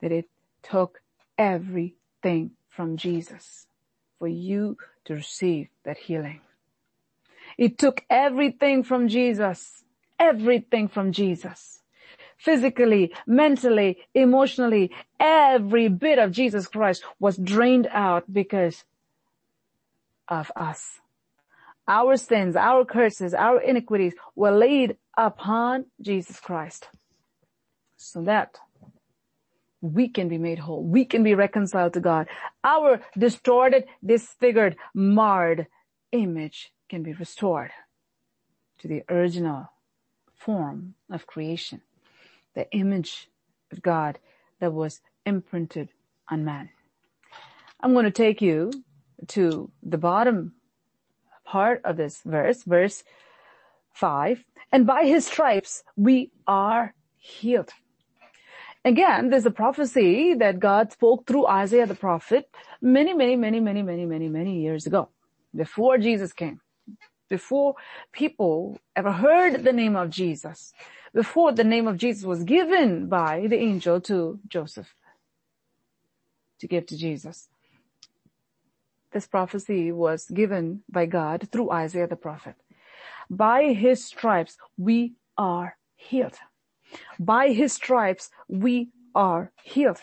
that 0.00 0.12
it 0.12 0.28
took 0.62 1.00
everything 1.38 2.52
from 2.68 2.96
Jesus 2.96 3.66
for 4.18 4.28
you 4.28 4.76
to 5.04 5.14
receive 5.14 5.68
that 5.84 5.98
healing. 5.98 6.40
It 7.58 7.78
took 7.78 8.04
everything 8.10 8.82
from 8.82 9.08
Jesus, 9.08 9.84
everything 10.18 10.88
from 10.88 11.12
Jesus. 11.12 11.75
Physically, 12.38 13.12
mentally, 13.26 13.98
emotionally, 14.14 14.90
every 15.18 15.88
bit 15.88 16.18
of 16.18 16.32
Jesus 16.32 16.66
Christ 16.66 17.02
was 17.18 17.36
drained 17.36 17.88
out 17.90 18.24
because 18.30 18.84
of 20.28 20.52
us. 20.54 21.00
Our 21.88 22.16
sins, 22.16 22.56
our 22.56 22.84
curses, 22.84 23.32
our 23.32 23.60
iniquities 23.60 24.14
were 24.34 24.50
laid 24.50 24.96
upon 25.16 25.86
Jesus 26.00 26.40
Christ 26.40 26.88
so 27.96 28.22
that 28.22 28.58
we 29.80 30.08
can 30.08 30.28
be 30.28 30.38
made 30.38 30.58
whole. 30.58 30.82
We 30.82 31.04
can 31.04 31.22
be 31.22 31.34
reconciled 31.34 31.94
to 31.94 32.00
God. 32.00 32.28
Our 32.64 33.00
distorted, 33.16 33.84
disfigured, 34.04 34.76
marred 34.94 35.66
image 36.12 36.72
can 36.88 37.02
be 37.02 37.12
restored 37.12 37.70
to 38.80 38.88
the 38.88 39.02
original 39.08 39.70
form 40.34 40.94
of 41.10 41.26
creation, 41.26 41.82
the 42.56 42.68
image 42.72 43.28
of 43.70 43.80
God 43.80 44.18
that 44.58 44.72
was 44.72 45.00
imprinted 45.24 45.90
on 46.28 46.44
man. 46.44 46.70
I'm 47.80 47.92
going 47.92 48.06
to 48.06 48.10
take 48.10 48.42
you 48.42 48.72
to 49.28 49.70
the 49.82 49.98
bottom 49.98 50.54
part 51.44 51.82
of 51.84 51.96
this 51.96 52.22
verse, 52.24 52.64
verse 52.64 53.04
five, 53.92 54.42
and 54.72 54.86
by 54.86 55.04
his 55.04 55.26
stripes 55.26 55.84
we 55.96 56.32
are 56.46 56.94
healed. 57.18 57.70
Again, 58.84 59.30
there's 59.30 59.46
a 59.46 59.50
prophecy 59.50 60.34
that 60.34 60.60
God 60.60 60.92
spoke 60.92 61.26
through 61.26 61.46
Isaiah 61.46 61.86
the 61.86 61.94
prophet 61.94 62.48
many, 62.80 63.14
many, 63.14 63.36
many, 63.36 63.60
many, 63.60 63.82
many, 63.82 64.06
many, 64.06 64.28
many 64.28 64.60
years 64.60 64.86
ago, 64.86 65.08
before 65.54 65.98
Jesus 65.98 66.32
came, 66.32 66.60
before 67.28 67.74
people 68.12 68.78
ever 68.94 69.12
heard 69.12 69.64
the 69.64 69.72
name 69.72 69.96
of 69.96 70.10
Jesus, 70.10 70.72
before 71.14 71.52
the 71.52 71.64
name 71.64 71.86
of 71.86 71.96
Jesus 71.96 72.24
was 72.24 72.44
given 72.44 73.08
by 73.08 73.46
the 73.48 73.56
angel 73.56 74.00
to 74.02 74.38
Joseph 74.48 74.94
to 76.58 76.66
give 76.66 76.86
to 76.86 76.96
Jesus. 76.96 77.48
This 79.12 79.26
prophecy 79.26 79.92
was 79.92 80.26
given 80.26 80.82
by 80.90 81.06
God 81.06 81.48
through 81.50 81.70
Isaiah 81.70 82.06
the 82.06 82.16
prophet. 82.16 82.56
By 83.30 83.72
his 83.72 84.04
stripes 84.04 84.56
we 84.76 85.14
are 85.38 85.76
healed. 85.94 86.36
By 87.18 87.48
his 87.48 87.72
stripes 87.72 88.30
we 88.48 88.90
are 89.14 89.52
healed. 89.62 90.00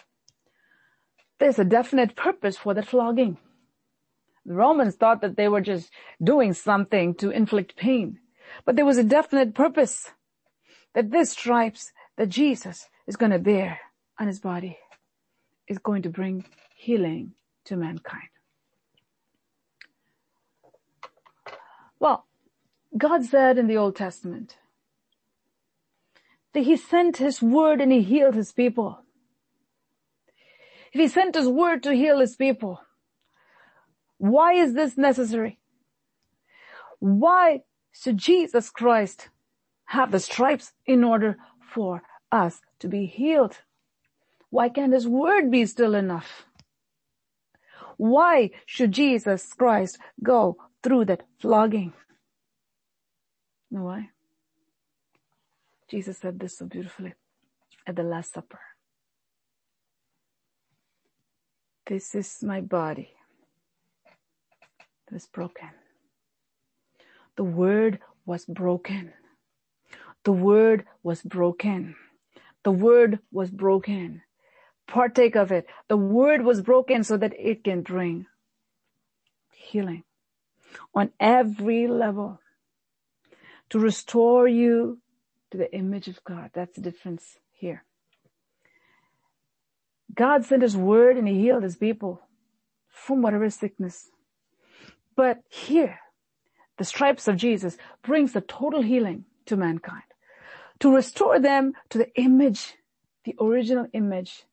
There's 1.39 1.59
a 1.59 1.65
definite 1.65 2.15
purpose 2.15 2.57
for 2.57 2.73
that 2.73 2.87
flogging. 2.87 3.37
The 4.45 4.53
Romans 4.53 4.95
thought 4.95 5.21
that 5.21 5.37
they 5.37 5.47
were 5.47 5.61
just 5.61 5.89
doing 6.21 6.53
something 6.53 7.15
to 7.15 7.29
inflict 7.29 7.75
pain. 7.75 8.19
But 8.65 8.75
there 8.75 8.85
was 8.85 8.97
a 8.97 9.03
definite 9.03 9.53
purpose 9.53 10.11
that 10.93 11.11
this 11.11 11.31
stripes 11.31 11.91
that 12.17 12.29
Jesus 12.29 12.89
is 13.07 13.15
going 13.15 13.31
to 13.31 13.39
bear 13.39 13.79
on 14.19 14.27
his 14.27 14.39
body 14.39 14.77
is 15.67 15.77
going 15.77 16.01
to 16.03 16.09
bring 16.09 16.45
healing 16.75 17.33
to 17.65 17.75
mankind. 17.75 18.29
Well, 21.99 22.25
God 22.97 23.25
said 23.25 23.57
in 23.57 23.67
the 23.67 23.77
Old 23.77 23.95
Testament 23.95 24.57
that 26.53 26.63
he 26.63 26.75
sent 26.75 27.17
his 27.17 27.41
word 27.41 27.81
and 27.81 27.91
he 27.91 28.01
healed 28.01 28.35
his 28.35 28.51
people. 28.51 28.99
If 30.93 30.99
he 30.99 31.07
sent 31.07 31.35
his 31.35 31.47
word 31.47 31.81
to 31.83 31.93
heal 31.93 32.19
his 32.19 32.35
people, 32.35 32.81
why 34.17 34.53
is 34.53 34.73
this 34.73 34.97
necessary? 34.97 35.59
Why 36.99 37.61
should 37.91 38.17
Jesus 38.17 38.69
Christ 38.69 39.29
have 39.93 40.11
the 40.11 40.19
stripes 40.19 40.73
in 40.85 41.03
order 41.03 41.37
for 41.59 42.03
us 42.31 42.61
to 42.79 42.87
be 42.87 43.05
healed? 43.05 43.57
Why 44.49 44.69
can't 44.69 44.93
his 44.93 45.07
word 45.07 45.49
be 45.49 45.65
still 45.65 45.95
enough? 45.95 46.45
Why 47.97 48.51
should 48.65 48.91
Jesus 48.91 49.53
Christ 49.53 49.97
go 50.21 50.57
through 50.83 51.05
that 51.05 51.23
flogging. 51.39 51.93
You 53.71 53.79
know 53.79 53.85
why? 53.85 54.09
Jesus 55.89 56.17
said 56.17 56.39
this 56.39 56.57
so 56.57 56.65
beautifully 56.65 57.13
at 57.87 57.95
the 57.95 58.03
Last 58.03 58.33
Supper. 58.33 58.59
This 61.87 62.13
is 62.15 62.43
my 62.43 62.61
body 62.61 63.11
that 65.07 65.15
is 65.15 65.27
broken. 65.27 65.69
The 67.35 67.43
word 67.43 67.99
was 68.25 68.45
broken. 68.45 69.13
The 70.23 70.31
word 70.31 70.85
was 71.03 71.21
broken. 71.21 71.95
The 72.63 72.71
word 72.71 73.19
was 73.31 73.49
broken. 73.51 74.21
Partake 74.87 75.35
of 75.35 75.51
it. 75.51 75.67
The 75.87 75.97
word 75.97 76.43
was 76.43 76.61
broken 76.61 77.03
so 77.03 77.17
that 77.17 77.33
it 77.37 77.63
can 77.63 77.81
bring 77.81 78.25
healing 79.51 80.03
on 80.93 81.11
every 81.19 81.87
level 81.87 82.39
to 83.69 83.79
restore 83.79 84.47
you 84.47 84.99
to 85.51 85.57
the 85.57 85.73
image 85.73 86.07
of 86.07 86.23
God. 86.23 86.51
That's 86.53 86.75
the 86.75 86.81
difference 86.81 87.37
here. 87.51 87.83
God 90.13 90.45
sent 90.45 90.61
his 90.61 90.77
word 90.77 91.17
and 91.17 91.27
he 91.27 91.39
healed 91.39 91.63
his 91.63 91.75
people 91.75 92.21
from 92.87 93.21
whatever 93.21 93.49
sickness. 93.49 94.09
But 95.15 95.39
here, 95.49 95.99
the 96.77 96.85
stripes 96.85 97.27
of 97.27 97.37
Jesus 97.37 97.77
brings 98.03 98.33
the 98.33 98.41
total 98.41 98.81
healing 98.81 99.25
to 99.45 99.57
mankind 99.57 100.03
to 100.83 100.93
restore 100.93 101.39
them 101.39 101.71
to 101.89 101.97
the 101.97 102.13
image, 102.19 102.73
the 103.23 103.33
original 103.39 103.87
image 103.93 104.43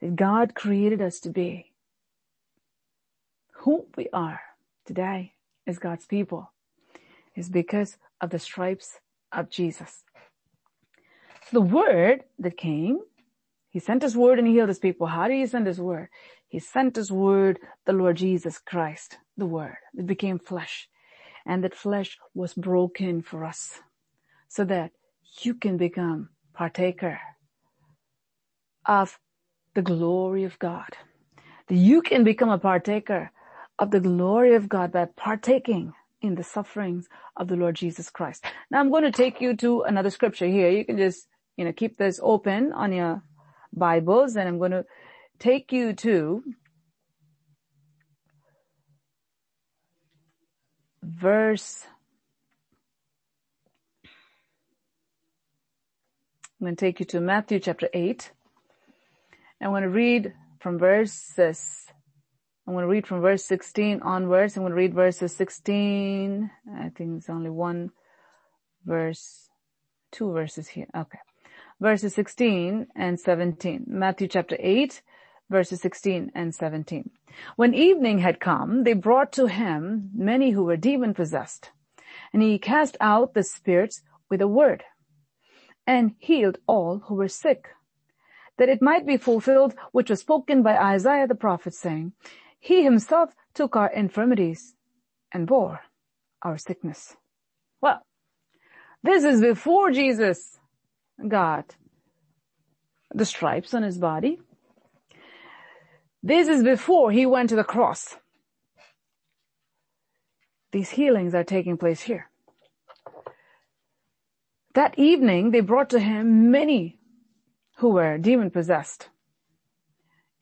that 0.00 0.16
God 0.16 0.56
created 0.56 1.00
us 1.00 1.20
to 1.20 1.30
be. 1.30 1.70
Who 3.58 3.86
we 3.96 4.08
are 4.12 4.40
today 4.84 5.34
as 5.68 5.78
God's 5.78 6.04
people 6.04 6.50
is 7.36 7.48
because 7.48 7.96
of 8.20 8.30
the 8.30 8.40
stripes 8.40 8.98
of 9.30 9.50
Jesus. 9.50 10.02
The 11.52 11.60
word 11.60 12.24
that 12.40 12.56
came, 12.56 12.98
he 13.68 13.78
sent 13.78 14.02
his 14.02 14.16
word 14.16 14.40
and 14.40 14.48
he 14.48 14.54
healed 14.54 14.68
his 14.68 14.80
people. 14.80 15.06
How 15.06 15.28
did 15.28 15.36
he 15.36 15.46
send 15.46 15.68
his 15.68 15.80
word? 15.80 16.08
He 16.48 16.58
sent 16.58 16.96
his 16.96 17.12
word, 17.12 17.60
the 17.86 17.92
Lord 17.92 18.16
Jesus 18.16 18.58
Christ, 18.58 19.18
the 19.36 19.46
word 19.46 19.76
that 19.94 20.08
became 20.08 20.40
flesh 20.40 20.88
and 21.46 21.62
that 21.62 21.76
flesh 21.76 22.18
was 22.34 22.52
broken 22.52 23.22
for 23.22 23.44
us 23.44 23.78
so 24.48 24.64
that 24.64 24.90
you 25.42 25.54
can 25.54 25.76
become 25.76 26.30
partaker 26.54 27.20
of 28.86 29.18
the 29.74 29.82
glory 29.82 30.44
of 30.44 30.58
God. 30.58 30.96
That 31.68 31.76
you 31.76 32.02
can 32.02 32.24
become 32.24 32.50
a 32.50 32.58
partaker 32.58 33.30
of 33.78 33.90
the 33.90 34.00
glory 34.00 34.54
of 34.54 34.68
God 34.68 34.92
by 34.92 35.06
partaking 35.16 35.92
in 36.20 36.34
the 36.34 36.44
sufferings 36.44 37.08
of 37.36 37.48
the 37.48 37.56
Lord 37.56 37.76
Jesus 37.76 38.10
Christ. 38.10 38.44
Now 38.70 38.80
I'm 38.80 38.90
going 38.90 39.04
to 39.04 39.12
take 39.12 39.40
you 39.40 39.56
to 39.56 39.82
another 39.82 40.10
scripture 40.10 40.46
here. 40.46 40.70
You 40.70 40.84
can 40.84 40.98
just, 40.98 41.26
you 41.56 41.64
know, 41.64 41.72
keep 41.72 41.96
this 41.96 42.20
open 42.22 42.72
on 42.72 42.92
your 42.92 43.22
Bibles 43.72 44.36
and 44.36 44.48
I'm 44.48 44.58
going 44.58 44.72
to 44.72 44.84
take 45.38 45.72
you 45.72 45.94
to 45.94 46.42
verse 51.02 51.86
I'm 56.60 56.66
going 56.66 56.76
to 56.76 56.84
take 56.84 57.00
you 57.00 57.06
to 57.06 57.22
Matthew 57.22 57.58
chapter 57.58 57.88
8. 57.94 58.32
I'm 59.62 59.70
going 59.70 59.82
to 59.82 59.88
read 59.88 60.34
from 60.58 60.78
verses, 60.78 61.86
I'm 62.66 62.74
going 62.74 62.82
to 62.82 62.88
read 62.88 63.06
from 63.06 63.22
verse 63.22 63.46
16 63.46 64.02
onwards. 64.02 64.58
I'm 64.58 64.64
going 64.64 64.72
to 64.72 64.76
read 64.76 64.92
verses 64.92 65.34
16. 65.34 66.50
I 66.76 66.90
think 66.90 67.16
it's 67.16 67.30
only 67.30 67.48
one 67.48 67.92
verse, 68.84 69.48
two 70.12 70.30
verses 70.32 70.68
here. 70.68 70.86
Okay. 70.94 71.20
Verses 71.80 72.14
16 72.14 72.88
and 72.94 73.18
17. 73.18 73.84
Matthew 73.86 74.28
chapter 74.28 74.58
8, 74.60 75.00
verses 75.48 75.80
16 75.80 76.30
and 76.34 76.54
17. 76.54 77.08
When 77.56 77.72
evening 77.72 78.18
had 78.18 78.38
come, 78.38 78.84
they 78.84 78.92
brought 78.92 79.32
to 79.32 79.46
him 79.46 80.10
many 80.14 80.50
who 80.50 80.64
were 80.64 80.76
demon 80.76 81.14
possessed, 81.14 81.70
and 82.34 82.42
he 82.42 82.58
cast 82.58 82.98
out 83.00 83.32
the 83.32 83.44
spirits 83.44 84.02
with 84.28 84.42
a 84.42 84.46
word 84.46 84.84
and 85.86 86.14
healed 86.18 86.58
all 86.66 87.02
who 87.06 87.14
were 87.14 87.28
sick, 87.28 87.68
that 88.58 88.68
it 88.68 88.82
might 88.82 89.06
be 89.06 89.16
fulfilled 89.16 89.74
which 89.92 90.10
was 90.10 90.20
spoken 90.20 90.62
by 90.62 90.76
Isaiah 90.76 91.26
the 91.26 91.34
prophet 91.34 91.74
saying, 91.74 92.12
He 92.58 92.84
himself 92.84 93.34
took 93.54 93.76
our 93.76 93.90
infirmities 93.92 94.74
and 95.32 95.46
bore 95.46 95.80
our 96.42 96.58
sickness. 96.58 97.16
Well, 97.80 98.02
this 99.02 99.24
is 99.24 99.40
before 99.40 99.90
Jesus 99.90 100.58
got 101.26 101.76
the 103.12 103.24
stripes 103.24 103.74
on 103.74 103.82
his 103.82 103.98
body. 103.98 104.40
This 106.22 106.48
is 106.48 106.62
before 106.62 107.10
he 107.10 107.26
went 107.26 107.48
to 107.50 107.56
the 107.56 107.64
cross. 107.64 108.16
These 110.72 110.90
healings 110.90 111.34
are 111.34 111.44
taking 111.44 111.76
place 111.76 112.02
here. 112.02 112.29
That 114.74 114.98
evening 114.98 115.50
they 115.50 115.60
brought 115.60 115.90
to 115.90 115.98
him 115.98 116.50
many 116.50 116.98
who 117.78 117.90
were 117.90 118.18
demon 118.18 118.50
possessed. 118.50 119.08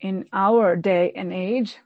In 0.01 0.25
our 0.31 0.75
day 0.75 1.11
and 1.15 1.33
age, 1.33 1.77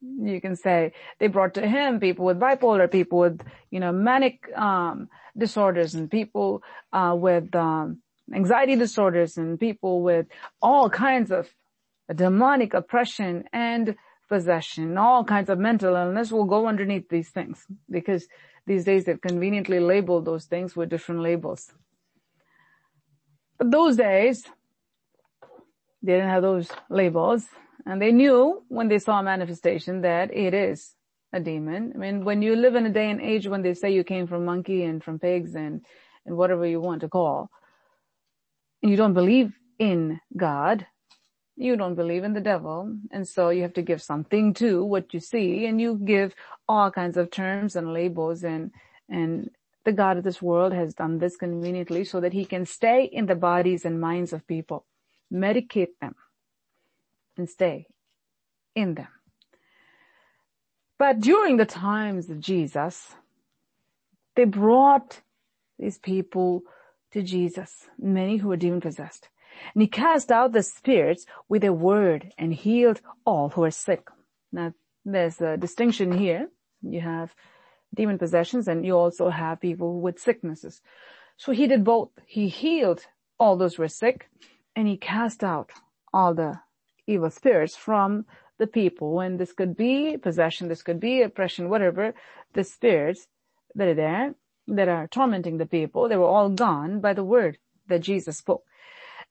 you 0.00 0.40
can 0.40 0.56
say 0.56 0.92
they 1.18 1.26
brought 1.26 1.54
to 1.54 1.66
him 1.66 2.00
people 2.00 2.24
with 2.24 2.40
bipolar, 2.40 2.90
people 2.90 3.18
with, 3.18 3.40
you 3.70 3.80
know, 3.80 3.92
manic, 3.92 4.48
um, 4.56 5.08
disorders 5.36 5.94
and 5.94 6.10
people, 6.10 6.62
uh, 6.92 7.14
with, 7.16 7.54
um, 7.54 8.00
anxiety 8.32 8.74
disorders 8.76 9.36
and 9.36 9.60
people 9.60 10.02
with 10.02 10.26
all 10.60 10.90
kinds 10.90 11.30
of 11.30 11.48
demonic 12.14 12.74
oppression 12.74 13.44
and 13.52 13.96
possession, 14.28 14.98
all 14.98 15.24
kinds 15.24 15.50
of 15.50 15.58
mental 15.58 15.94
illness 15.94 16.32
will 16.32 16.44
go 16.44 16.66
underneath 16.66 17.08
these 17.08 17.30
things 17.30 17.64
because 17.88 18.26
these 18.66 18.84
days 18.84 19.04
they've 19.04 19.20
conveniently 19.20 19.80
labeled 19.80 20.24
those 20.24 20.46
things 20.46 20.74
with 20.74 20.90
different 20.90 21.22
labels. 21.22 21.72
But 23.58 23.70
those 23.70 23.96
days, 23.96 24.44
they 26.02 26.12
didn't 26.12 26.28
have 26.28 26.42
those 26.42 26.70
labels 26.90 27.46
and 27.86 28.02
they 28.02 28.12
knew 28.12 28.64
when 28.68 28.88
they 28.88 28.98
saw 28.98 29.20
a 29.20 29.22
manifestation 29.22 30.02
that 30.02 30.34
it 30.34 30.52
is 30.52 30.94
a 31.32 31.40
demon. 31.40 31.92
I 31.94 31.98
mean, 31.98 32.24
when 32.24 32.42
you 32.42 32.56
live 32.56 32.74
in 32.74 32.84
a 32.84 32.90
day 32.90 33.10
and 33.10 33.20
age 33.20 33.46
when 33.46 33.62
they 33.62 33.74
say 33.74 33.92
you 33.92 34.04
came 34.04 34.26
from 34.26 34.44
monkey 34.44 34.82
and 34.82 35.02
from 35.02 35.18
pigs 35.18 35.54
and, 35.54 35.84
and 36.24 36.36
whatever 36.36 36.66
you 36.66 36.80
want 36.80 37.02
to 37.02 37.08
call, 37.08 37.48
and 38.82 38.90
you 38.90 38.96
don't 38.96 39.14
believe 39.14 39.52
in 39.78 40.20
God, 40.36 40.86
you 41.56 41.76
don't 41.76 41.94
believe 41.94 42.24
in 42.24 42.34
the 42.34 42.40
devil. 42.40 42.94
And 43.10 43.26
so 43.26 43.48
you 43.48 43.62
have 43.62 43.74
to 43.74 43.82
give 43.82 44.02
something 44.02 44.54
to 44.54 44.84
what 44.84 45.14
you 45.14 45.20
see 45.20 45.66
and 45.66 45.80
you 45.80 45.98
give 46.04 46.34
all 46.68 46.90
kinds 46.90 47.16
of 47.16 47.30
terms 47.30 47.76
and 47.76 47.92
labels 47.92 48.44
and, 48.44 48.70
and 49.08 49.50
the 49.84 49.92
God 49.92 50.18
of 50.18 50.24
this 50.24 50.42
world 50.42 50.72
has 50.72 50.94
done 50.94 51.18
this 51.18 51.36
conveniently 51.36 52.04
so 52.04 52.20
that 52.20 52.32
he 52.32 52.44
can 52.44 52.66
stay 52.66 53.04
in 53.04 53.26
the 53.26 53.34
bodies 53.34 53.84
and 53.84 54.00
minds 54.00 54.32
of 54.32 54.46
people, 54.46 54.84
medicate 55.32 55.98
them 56.00 56.14
and 57.36 57.48
stay 57.48 57.86
in 58.74 58.94
them. 58.94 59.08
But 60.98 61.20
during 61.20 61.56
the 61.56 61.66
times 61.66 62.30
of 62.30 62.40
Jesus, 62.40 63.14
they 64.34 64.44
brought 64.44 65.20
these 65.78 65.98
people 65.98 66.62
to 67.12 67.22
Jesus, 67.22 67.86
many 67.98 68.38
who 68.38 68.48
were 68.48 68.56
demon 68.56 68.80
possessed. 68.80 69.28
And 69.74 69.82
he 69.82 69.88
cast 69.88 70.30
out 70.30 70.52
the 70.52 70.62
spirits 70.62 71.26
with 71.48 71.64
a 71.64 71.72
word 71.72 72.32
and 72.38 72.52
healed 72.52 73.00
all 73.24 73.48
who 73.50 73.62
were 73.62 73.70
sick. 73.70 74.08
Now, 74.52 74.72
there's 75.04 75.40
a 75.40 75.56
distinction 75.56 76.12
here. 76.12 76.48
You 76.82 77.00
have 77.00 77.34
demon 77.94 78.18
possessions 78.18 78.68
and 78.68 78.84
you 78.84 78.96
also 78.96 79.30
have 79.30 79.60
people 79.60 80.00
with 80.00 80.18
sicknesses. 80.18 80.80
So 81.36 81.52
he 81.52 81.66
did 81.66 81.84
both. 81.84 82.10
He 82.26 82.48
healed 82.48 83.06
all 83.38 83.56
those 83.56 83.74
who 83.74 83.82
were 83.82 83.88
sick 83.88 84.28
and 84.74 84.86
he 84.88 84.96
cast 84.96 85.44
out 85.44 85.70
all 86.12 86.34
the 86.34 86.60
evil 87.06 87.30
spirits 87.30 87.76
from 87.76 88.26
the 88.58 88.66
people. 88.66 89.20
And 89.20 89.38
this 89.38 89.52
could 89.52 89.76
be 89.76 90.16
possession, 90.16 90.68
this 90.68 90.82
could 90.82 91.00
be 91.00 91.22
oppression, 91.22 91.68
whatever, 91.68 92.14
the 92.54 92.64
spirits 92.64 93.28
that 93.74 93.88
are 93.88 93.94
there, 93.94 94.34
that 94.68 94.88
are 94.88 95.06
tormenting 95.08 95.58
the 95.58 95.66
people, 95.66 96.08
they 96.08 96.16
were 96.16 96.24
all 96.24 96.48
gone 96.48 97.00
by 97.00 97.12
the 97.12 97.24
word 97.24 97.58
that 97.88 98.00
Jesus 98.00 98.38
spoke. 98.38 98.64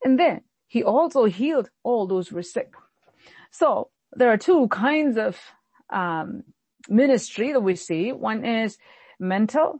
And 0.03 0.19
then 0.19 0.41
he 0.67 0.83
also 0.83 1.25
healed 1.25 1.69
all 1.83 2.07
those 2.07 2.27
who 2.27 2.35
were 2.35 2.43
sick. 2.43 2.71
So 3.51 3.89
there 4.13 4.31
are 4.31 4.37
two 4.37 4.67
kinds 4.67 5.17
of 5.17 5.39
um, 5.89 6.43
ministry 6.89 7.51
that 7.53 7.61
we 7.61 7.75
see. 7.75 8.11
One 8.11 8.45
is 8.45 8.77
mental 9.19 9.79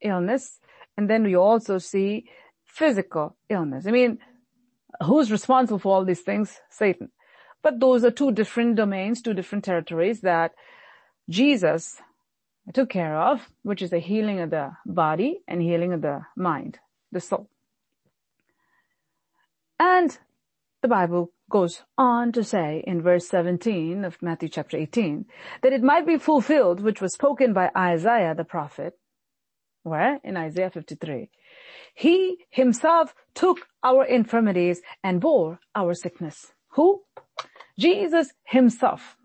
illness, 0.00 0.60
and 0.96 1.08
then 1.08 1.24
we 1.24 1.36
also 1.36 1.78
see 1.78 2.28
physical 2.64 3.36
illness. 3.48 3.86
I 3.86 3.90
mean, 3.90 4.18
who's 5.02 5.30
responsible 5.30 5.78
for 5.78 5.94
all 5.94 6.04
these 6.04 6.20
things? 6.20 6.60
Satan. 6.70 7.10
But 7.62 7.80
those 7.80 8.04
are 8.04 8.10
two 8.10 8.32
different 8.32 8.76
domains, 8.76 9.20
two 9.20 9.34
different 9.34 9.64
territories 9.64 10.20
that 10.20 10.52
Jesus 11.28 12.00
took 12.72 12.90
care 12.90 13.16
of, 13.16 13.48
which 13.62 13.82
is 13.82 13.90
the 13.90 13.98
healing 13.98 14.40
of 14.40 14.50
the 14.50 14.72
body 14.86 15.40
and 15.48 15.60
healing 15.60 15.92
of 15.92 16.02
the 16.02 16.22
mind, 16.36 16.78
the 17.12 17.20
soul. 17.20 17.48
And 19.78 20.18
the 20.82 20.88
Bible 20.88 21.32
goes 21.50 21.82
on 21.96 22.32
to 22.32 22.44
say 22.44 22.84
in 22.86 23.02
verse 23.02 23.28
17 23.28 24.04
of 24.04 24.20
Matthew 24.20 24.48
chapter 24.48 24.76
18 24.76 25.24
that 25.62 25.72
it 25.72 25.82
might 25.82 26.06
be 26.06 26.18
fulfilled 26.18 26.80
which 26.80 27.00
was 27.00 27.14
spoken 27.14 27.52
by 27.52 27.70
Isaiah 27.76 28.34
the 28.34 28.44
prophet, 28.44 28.98
where? 29.82 30.20
In 30.22 30.36
Isaiah 30.36 30.70
53. 30.70 31.30
He 31.94 32.44
himself 32.50 33.14
took 33.34 33.66
our 33.82 34.04
infirmities 34.04 34.82
and 35.02 35.20
bore 35.20 35.60
our 35.74 35.94
sickness. 35.94 36.52
Who? 36.70 37.02
Jesus 37.78 38.32
himself. 38.44 39.16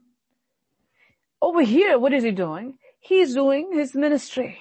Over 1.42 1.62
here, 1.62 2.00
what 2.00 2.13
is 2.13 2.24
he 2.24 2.32
doing? 2.32 2.78
He's 3.00 3.34
doing 3.34 3.72
his 3.74 3.94
ministry. 3.96 4.60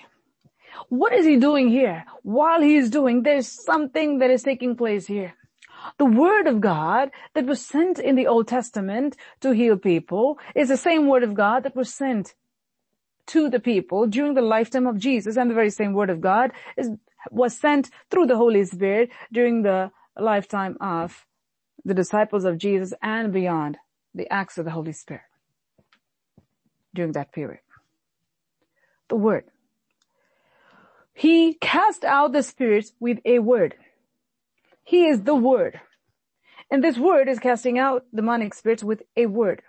What 0.88 1.12
is 1.12 1.24
he 1.24 1.36
doing 1.36 1.68
here? 1.68 2.04
While 2.22 2.60
he's 2.60 2.90
doing, 2.90 3.22
there's 3.22 3.46
something 3.46 4.18
that 4.18 4.30
is 4.30 4.42
taking 4.42 4.74
place 4.76 5.06
here. 5.06 5.34
The 5.98 6.04
word 6.04 6.46
of 6.46 6.60
God 6.60 7.10
that 7.34 7.46
was 7.46 7.64
sent 7.64 7.98
in 7.98 8.16
the 8.16 8.26
Old 8.26 8.48
Testament 8.48 9.16
to 9.40 9.52
heal 9.52 9.76
people 9.76 10.38
is 10.54 10.68
the 10.68 10.76
same 10.76 11.08
word 11.08 11.22
of 11.22 11.34
God 11.34 11.64
that 11.64 11.76
was 11.76 11.92
sent 11.92 12.34
to 13.26 13.48
the 13.48 13.60
people 13.60 14.06
during 14.06 14.34
the 14.34 14.42
lifetime 14.42 14.86
of 14.86 14.98
Jesus 14.98 15.36
and 15.36 15.50
the 15.50 15.54
very 15.54 15.70
same 15.70 15.92
word 15.92 16.10
of 16.10 16.20
God 16.20 16.52
is, 16.76 16.90
was 17.30 17.56
sent 17.56 17.90
through 18.10 18.26
the 18.26 18.36
Holy 18.36 18.64
Spirit 18.64 19.10
during 19.32 19.62
the 19.62 19.90
lifetime 20.18 20.76
of 20.80 21.26
the 21.84 21.94
disciples 21.94 22.44
of 22.44 22.58
Jesus 22.58 22.92
and 23.02 23.32
beyond 23.32 23.78
the 24.14 24.30
acts 24.30 24.58
of 24.58 24.64
the 24.64 24.70
Holy 24.70 24.92
Spirit 24.92 25.22
during 26.94 27.12
that 27.12 27.32
period. 27.32 27.60
The 29.08 29.16
word. 29.16 29.44
He 31.14 31.54
cast 31.54 32.04
out 32.04 32.32
the 32.32 32.42
spirits 32.42 32.92
with 32.98 33.18
a 33.24 33.38
word. 33.38 33.74
He 34.84 35.06
is 35.06 35.22
the 35.22 35.34
word. 35.34 35.80
And 36.70 36.82
this 36.82 36.98
word 36.98 37.28
is 37.28 37.38
casting 37.38 37.78
out 37.78 38.04
demonic 38.14 38.54
spirits 38.54 38.82
with 38.82 39.02
a 39.16 39.26
word. 39.26 39.62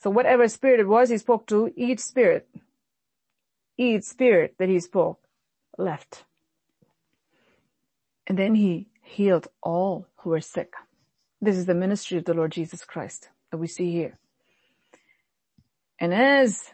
So 0.00 0.10
whatever 0.10 0.48
spirit 0.48 0.80
it 0.80 0.88
was, 0.88 1.10
he 1.10 1.18
spoke 1.18 1.46
to 1.46 1.72
each 1.76 2.00
spirit. 2.00 2.48
Each 3.78 4.04
spirit 4.04 4.56
that 4.58 4.68
he 4.68 4.80
spoke 4.80 5.20
left. 5.78 6.24
And 8.26 8.38
then 8.38 8.54
he 8.54 8.88
healed 9.02 9.48
all 9.62 10.06
who 10.16 10.30
were 10.30 10.40
sick. 10.40 10.72
This 11.40 11.56
is 11.56 11.66
the 11.66 11.74
ministry 11.74 12.18
of 12.18 12.24
the 12.24 12.34
Lord 12.34 12.52
Jesus 12.52 12.84
Christ 12.84 13.28
that 13.50 13.58
we 13.58 13.66
see 13.66 13.90
here. 13.90 14.18
And 15.98 16.12
as 16.12 16.70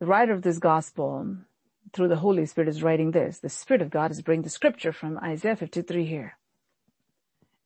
the 0.00 0.06
writer 0.06 0.32
of 0.32 0.42
this 0.42 0.58
gospel, 0.58 1.36
through 1.92 2.08
the 2.08 2.16
Holy 2.16 2.46
Spirit 2.46 2.68
is 2.68 2.82
writing 2.82 3.10
this, 3.10 3.38
the 3.38 3.48
Spirit 3.48 3.82
of 3.82 3.90
God 3.90 4.10
is 4.10 4.22
bringing 4.22 4.42
the 4.42 4.50
scripture 4.50 4.92
from 4.92 5.18
Isaiah 5.18 5.56
53 5.56 6.04
here. 6.06 6.38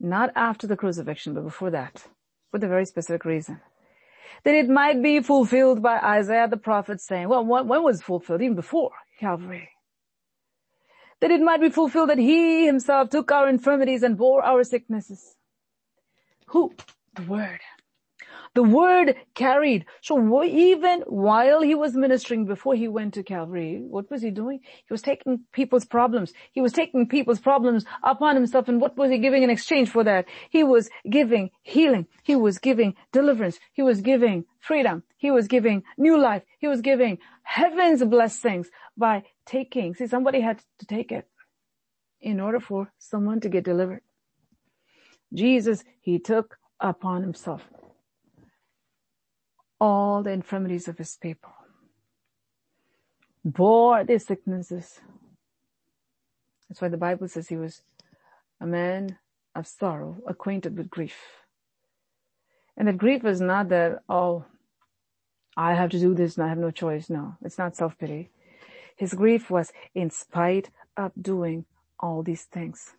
Not 0.00 0.30
after 0.36 0.66
the 0.66 0.76
crucifixion, 0.76 1.34
but 1.34 1.44
before 1.44 1.70
that 1.70 2.06
with 2.52 2.64
a 2.64 2.68
very 2.68 2.84
specific 2.86 3.24
reason. 3.24 3.60
That 4.44 4.54
it 4.54 4.68
might 4.68 5.02
be 5.02 5.20
fulfilled 5.20 5.82
by 5.82 5.98
Isaiah 5.98 6.48
the 6.48 6.56
prophet 6.56 7.00
saying, 7.00 7.28
well, 7.28 7.44
when 7.44 7.82
was 7.82 8.02
fulfilled? 8.02 8.42
Even 8.42 8.56
before 8.56 8.92
Calvary. 9.18 9.70
That 11.20 11.30
it 11.30 11.40
might 11.40 11.60
be 11.60 11.70
fulfilled 11.70 12.10
that 12.10 12.18
he 12.18 12.66
himself 12.66 13.08
took 13.10 13.32
our 13.32 13.48
infirmities 13.48 14.02
and 14.02 14.18
bore 14.18 14.44
our 14.44 14.64
sicknesses. 14.64 15.36
Who? 16.48 16.74
The 17.14 17.22
word. 17.22 17.60
The 18.57 18.62
word 18.62 19.16
carried. 19.35 19.85
So 20.01 20.42
even 20.42 21.03
while 21.07 21.61
he 21.61 21.75
was 21.75 21.95
ministering 21.95 22.47
before 22.47 22.75
he 22.75 22.88
went 22.88 23.12
to 23.12 23.23
Calvary, 23.23 23.83
what 23.87 24.11
was 24.11 24.23
he 24.23 24.31
doing? 24.31 24.61
He 24.64 24.95
was 24.95 25.03
taking 25.03 25.40
people's 25.53 25.85
problems. 25.85 26.33
He 26.53 26.62
was 26.62 26.73
taking 26.73 27.07
people's 27.07 27.38
problems 27.38 27.85
upon 28.03 28.35
himself 28.35 28.66
and 28.69 28.81
what 28.81 28.97
was 28.97 29.11
he 29.11 29.19
giving 29.19 29.42
in 29.42 29.51
exchange 29.51 29.90
for 29.90 30.03
that? 30.05 30.25
He 30.49 30.64
was 30.64 30.88
giving 31.11 31.51
healing. 31.64 32.07
He 32.23 32.35
was 32.35 32.57
giving 32.57 32.95
deliverance. 33.12 33.59
He 33.75 33.83
was 33.83 34.01
giving 34.01 34.47
freedom. 34.59 35.03
He 35.19 35.31
was 35.31 35.49
giving 35.49 35.83
new 35.99 36.19
life. 36.19 36.42
He 36.59 36.66
was 36.66 36.81
giving 36.81 37.19
heaven's 37.42 38.03
blessings 38.05 38.71
by 38.97 39.25
taking. 39.45 39.95
See, 39.95 40.07
somebody 40.07 40.40
had 40.40 40.62
to 40.79 40.87
take 40.87 41.12
it 41.12 41.29
in 42.23 42.40
order 42.40 42.61
for 42.61 42.90
someone 42.97 43.40
to 43.40 43.51
get 43.51 43.64
delivered. 43.64 44.01
Jesus, 45.35 45.85
he 46.01 46.19
took 46.19 46.57
upon 46.81 47.21
himself 47.21 47.69
all 49.80 50.22
the 50.22 50.30
infirmities 50.30 50.88
of 50.88 50.98
his 50.98 51.16
people, 51.16 51.52
bore 53.44 54.04
their 54.04 54.18
sicknesses. 54.18 55.00
That's 56.68 56.80
why 56.80 56.88
the 56.88 56.96
Bible 56.96 57.28
says 57.28 57.48
he 57.48 57.56
was 57.56 57.82
a 58.60 58.66
man 58.66 59.18
of 59.54 59.66
sorrow, 59.66 60.16
acquainted 60.26 60.76
with 60.76 60.90
grief. 60.90 61.16
And 62.76 62.88
that 62.88 62.98
grief 62.98 63.24
is 63.24 63.40
not 63.40 63.68
that, 63.70 64.02
oh, 64.08 64.44
I 65.56 65.74
have 65.74 65.90
to 65.90 65.98
do 65.98 66.14
this 66.14 66.36
and 66.36 66.44
I 66.44 66.48
have 66.48 66.58
no 66.58 66.70
choice. 66.70 67.08
No, 67.08 67.36
it's 67.42 67.56
not 67.56 67.76
self-pity. 67.76 68.30
His 68.96 69.14
grief 69.14 69.50
was 69.50 69.72
in 69.94 70.10
spite 70.10 70.70
of 70.96 71.12
doing 71.20 71.64
all 71.98 72.22
these 72.22 72.42
things. 72.44 72.94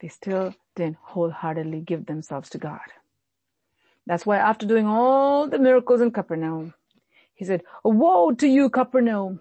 They 0.00 0.08
still 0.08 0.54
didn't 0.76 0.98
wholeheartedly 1.00 1.80
give 1.80 2.06
themselves 2.06 2.50
to 2.50 2.58
God. 2.58 2.80
That's 4.08 4.24
why 4.24 4.38
after 4.38 4.66
doing 4.66 4.86
all 4.86 5.48
the 5.48 5.58
miracles 5.58 6.00
in 6.00 6.10
Capernaum, 6.10 6.72
he 7.34 7.44
said, 7.44 7.62
oh, 7.84 7.90
woe 7.90 8.32
to 8.32 8.48
you, 8.48 8.70
Capernaum. 8.70 9.40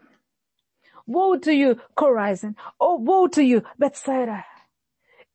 Woe 1.08 1.38
to 1.38 1.53
you, 1.53 1.80
Chorazin. 1.97 2.56
Oh, 2.77 2.95
woe 2.97 3.27
to 3.27 3.41
you, 3.41 3.63
Bethsaida. 3.80 4.43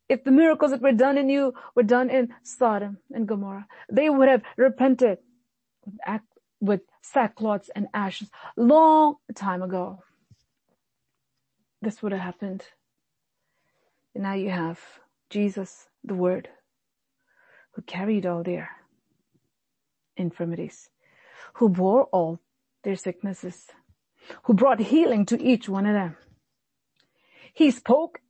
If 0.07 0.23
the 0.25 0.31
miracles 0.31 0.73
that 0.73 0.83
were 0.83 0.93
done 0.93 1.17
in 1.17 1.31
you 1.31 1.55
were 1.75 1.83
done 1.83 2.11
in 2.11 2.35
Sodom 2.43 2.99
and 3.11 3.27
Gomorrah, 3.27 3.67
they 3.91 4.11
would 4.11 4.29
have 4.29 4.43
repented 4.59 5.17
with 6.61 6.83
sackcloths 7.03 7.71
and 7.75 7.89
ashes 7.95 8.31
long 8.55 9.15
time 9.35 9.63
ago. 9.63 10.01
This 11.81 12.03
would 12.03 12.13
have 12.13 12.21
happened. 12.21 12.65
And 14.15 14.25
now 14.25 14.35
you 14.35 14.51
have 14.51 14.79
Jesus, 15.31 15.89
the 16.05 16.15
Word, 16.15 16.51
who 17.73 17.83
carried 17.83 18.27
all 18.27 18.43
their 18.43 18.69
infirmities, 20.17 20.91
who 21.55 21.69
bore 21.69 22.05
all 22.05 22.41
their 22.85 22.97
sicknesses, 22.97 23.67
who 24.45 24.55
brought 24.55 24.81
healing 24.81 25.27
to 25.27 25.43
each 25.43 25.69
one 25.69 25.87
of 25.87 25.95
them. 25.95 26.17
He 27.53 27.71
spoke 27.71 28.21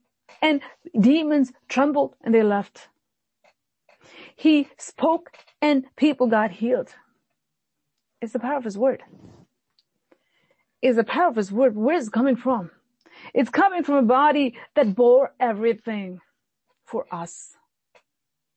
and 0.40 0.60
demons 0.98 1.52
trembled 1.68 2.14
and 2.22 2.34
they 2.34 2.42
left. 2.42 2.88
He 4.36 4.68
spoke 4.78 5.30
and 5.60 5.84
people 5.96 6.26
got 6.26 6.50
healed. 6.50 6.94
It's 8.20 8.32
the 8.32 8.38
power 8.38 8.56
of 8.56 8.64
his 8.64 8.78
word. 8.78 9.02
It's 10.80 10.96
the 10.96 11.04
power 11.04 11.28
of 11.28 11.36
his 11.36 11.52
word. 11.52 11.76
Where 11.76 11.96
is 11.96 12.08
it 12.08 12.12
coming 12.12 12.36
from? 12.36 12.70
It's 13.34 13.50
coming 13.50 13.84
from 13.84 13.96
a 13.96 14.02
body 14.02 14.56
that 14.74 14.94
bore 14.94 15.32
everything 15.38 16.20
for 16.84 17.06
us, 17.12 17.56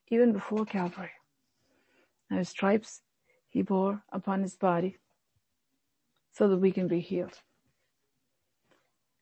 even 0.10 0.34
before 0.34 0.66
Calvary. 0.66 1.12
Now 2.30 2.38
his 2.38 2.50
stripes 2.50 3.02
he 3.56 3.62
bore 3.62 4.04
upon 4.12 4.42
his 4.42 4.54
body 4.54 4.98
so 6.34 6.50
that 6.50 6.58
we 6.58 6.74
can 6.74 6.90
be 6.90 7.00
healed. 7.00 7.40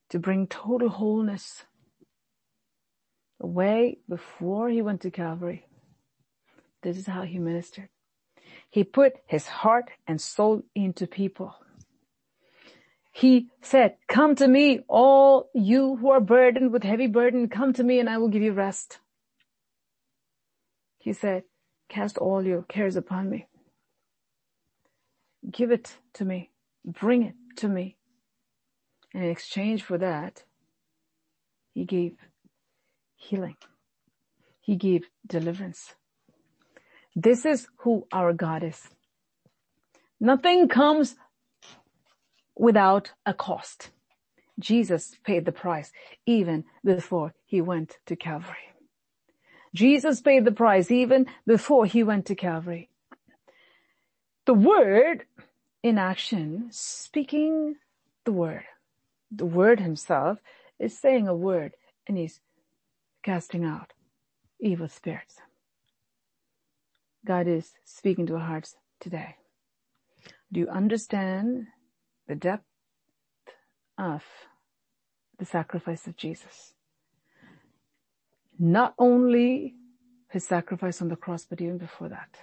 To 0.10 0.18
bring 0.18 0.48
total 0.48 0.90
wholeness 0.90 1.66
away 3.40 4.00
before 4.10 4.70
he 4.70 4.82
went 4.82 5.02
to 5.02 5.12
Calvary. 5.12 5.68
This 6.82 6.98
is 6.98 7.06
how 7.06 7.22
he 7.22 7.38
ministered. 7.38 7.90
He 8.72 8.84
put 8.84 9.14
his 9.28 9.46
heart 9.46 9.92
and 10.08 10.20
soul 10.20 10.64
into 10.74 11.06
people. 11.06 11.54
He 13.12 13.50
said, 13.62 13.98
come 14.08 14.34
to 14.38 14.48
me, 14.48 14.80
all 14.88 15.52
you 15.54 15.98
who 15.98 16.10
are 16.10 16.20
burdened 16.20 16.72
with 16.72 16.82
heavy 16.82 17.06
burden, 17.06 17.50
come 17.50 17.72
to 17.74 17.84
me 17.84 18.00
and 18.00 18.10
I 18.10 18.18
will 18.18 18.30
give 18.30 18.42
you 18.42 18.54
rest. 18.54 18.98
He 20.98 21.14
said, 21.14 21.44
cast 21.88 22.18
all 22.18 22.44
your 22.44 22.64
cares 22.64 22.96
upon 22.96 23.30
me. 23.30 23.46
Give 25.52 25.72
it 25.72 25.98
to 26.14 26.26
me. 26.26 26.52
Bring 26.86 27.24
it 27.24 27.36
to 27.58 27.68
me. 27.68 27.98
And 29.14 29.24
in 29.24 29.30
exchange 29.30 29.84
for 29.84 29.98
that, 29.98 30.44
he 31.74 31.86
gave 31.86 32.18
healing. 33.16 33.58
He 34.62 34.76
gave 34.76 35.04
deliverance. 35.28 35.96
This 37.16 37.46
is 37.46 37.68
who 37.78 38.08
our 38.12 38.34
God 38.34 38.64
is. 38.64 38.90
Nothing 40.20 40.68
comes 40.68 41.16
without 42.56 43.12
a 43.26 43.34
cost. 43.34 43.92
Jesus 44.60 45.16
paid 45.24 45.46
the 45.46 45.52
price 45.52 45.92
even 46.26 46.66
before 46.84 47.34
he 47.46 47.62
went 47.62 47.98
to 48.06 48.16
Calvary. 48.16 48.70
Jesus 49.74 50.22
paid 50.22 50.46
the 50.46 50.52
price 50.52 50.92
even 50.92 51.26
before 51.46 51.86
he 51.86 52.04
went 52.04 52.26
to 52.28 52.36
Calvary. 52.36 52.90
The 54.46 54.54
word 54.54 55.26
in 55.82 55.98
action, 55.98 56.68
speaking 56.72 57.76
the 58.26 58.32
word. 58.32 58.64
The 59.32 59.46
word 59.46 59.80
himself 59.80 60.40
is 60.80 60.98
saying 60.98 61.28
a 61.28 61.36
word 61.36 61.74
and 62.08 62.18
he's 62.18 62.40
casting 63.24 63.64
out 63.66 63.94
evil 64.60 64.88
spirits. 64.88 65.38
God 67.26 67.48
is 67.48 67.72
speaking 67.86 68.26
to 68.28 68.36
our 68.36 68.46
hearts 68.46 68.76
today. 69.00 69.36
Do 70.52 70.60
you 70.60 70.68
understand 70.68 71.68
the 72.28 72.36
depth 72.36 72.66
of 73.98 74.24
the 75.38 75.46
sacrifice 75.46 76.08
of 76.08 76.16
Jesus. 76.16 76.74
Not 78.58 78.94
only 78.98 79.76
his 80.30 80.46
sacrifice 80.46 81.02
on 81.02 81.10
the 81.10 81.16
cross, 81.16 81.46
but 81.46 81.62
even 81.62 81.78
before 81.78 82.10
that. 82.10 82.38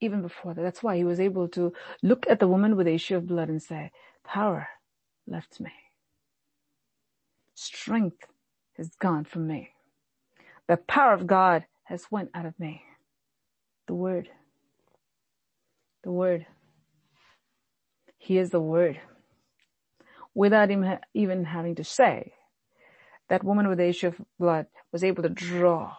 Even 0.00 0.22
before 0.22 0.54
that. 0.54 0.62
That's 0.62 0.82
why 0.82 0.96
he 0.96 1.04
was 1.04 1.20
able 1.20 1.48
to 1.48 1.72
look 2.02 2.26
at 2.28 2.40
the 2.40 2.48
woman 2.48 2.76
with 2.76 2.86
the 2.86 2.94
issue 2.94 3.16
of 3.16 3.26
blood 3.26 3.48
and 3.48 3.62
say, 3.62 3.90
power 4.24 4.68
left 5.26 5.60
me. 5.60 5.72
Strength 7.54 8.26
has 8.76 8.90
gone 9.00 9.24
from 9.24 9.46
me. 9.46 9.70
The 10.68 10.76
power 10.76 11.14
of 11.14 11.26
God 11.26 11.64
has 11.84 12.06
went 12.10 12.30
out 12.34 12.46
of 12.46 12.58
me. 12.60 12.82
The 13.88 13.94
word. 13.94 14.28
The 16.04 16.12
word. 16.12 16.46
He 18.18 18.38
is 18.38 18.50
the 18.50 18.60
word. 18.60 19.00
Without 20.34 20.70
him 20.70 20.84
even 21.14 21.44
having 21.44 21.74
to 21.76 21.84
say, 21.84 22.34
that 23.28 23.44
woman 23.44 23.68
with 23.68 23.78
the 23.78 23.88
issue 23.88 24.08
of 24.08 24.20
blood 24.38 24.66
was 24.92 25.04
able 25.04 25.22
to 25.22 25.28
draw 25.28 25.94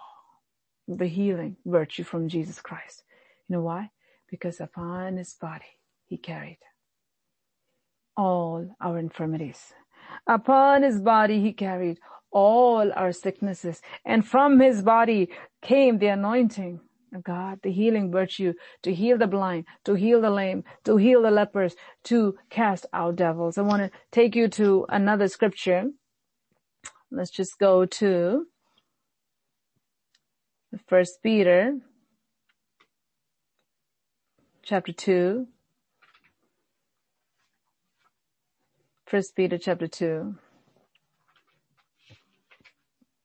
the 0.87 1.07
healing 1.07 1.57
virtue 1.65 2.03
from 2.03 2.29
Jesus 2.29 2.59
Christ. 2.61 3.03
You 3.49 3.57
know 3.57 3.63
why? 3.63 3.89
Because 4.29 4.59
upon 4.61 5.17
his 5.17 5.33
body 5.33 5.65
he 6.05 6.17
carried 6.17 6.59
all 8.15 8.75
our 8.79 8.99
infirmities. 8.99 9.73
Upon 10.27 10.83
his 10.83 11.01
body 11.01 11.41
he 11.41 11.53
carried 11.53 11.99
all 12.31 12.93
our 12.93 13.11
sicknesses 13.11 13.81
and 14.05 14.25
from 14.27 14.59
his 14.59 14.83
body 14.83 15.29
came 15.63 15.97
the 15.97 16.07
anointing 16.07 16.79
of 17.15 17.23
God, 17.23 17.59
the 17.63 17.71
healing 17.71 18.11
virtue 18.11 18.53
to 18.83 18.93
heal 18.93 19.17
the 19.17 19.25
blind, 19.27 19.65
to 19.85 19.95
heal 19.95 20.21
the 20.21 20.29
lame, 20.29 20.63
to 20.85 20.97
heal 20.97 21.23
the 21.23 21.31
lepers, 21.31 21.75
to 22.03 22.37
cast 22.51 22.85
out 22.93 23.15
devils. 23.15 23.57
I 23.57 23.63
want 23.63 23.81
to 23.81 23.91
take 24.11 24.35
you 24.35 24.47
to 24.49 24.85
another 24.89 25.27
scripture. 25.27 25.85
Let's 27.11 27.31
just 27.31 27.57
go 27.57 27.85
to 27.87 28.45
First 30.87 31.23
Peter 31.23 31.79
chapter 34.69 34.93
2. 34.93 35.47
First 39.07 39.35
Peter 39.35 39.57
chapter 39.57 39.87
2 39.87 40.35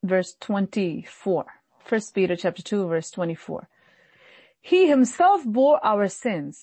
verse 0.03 0.35
24. 0.41 1.45
First 1.85 2.15
Peter 2.15 2.35
chapter 2.35 2.63
2 2.63 2.89
verse 2.89 3.11
24. 3.11 3.69
He 4.63 4.89
himself 4.89 5.43
bore 5.45 5.85
our 5.85 6.09
sins 6.09 6.63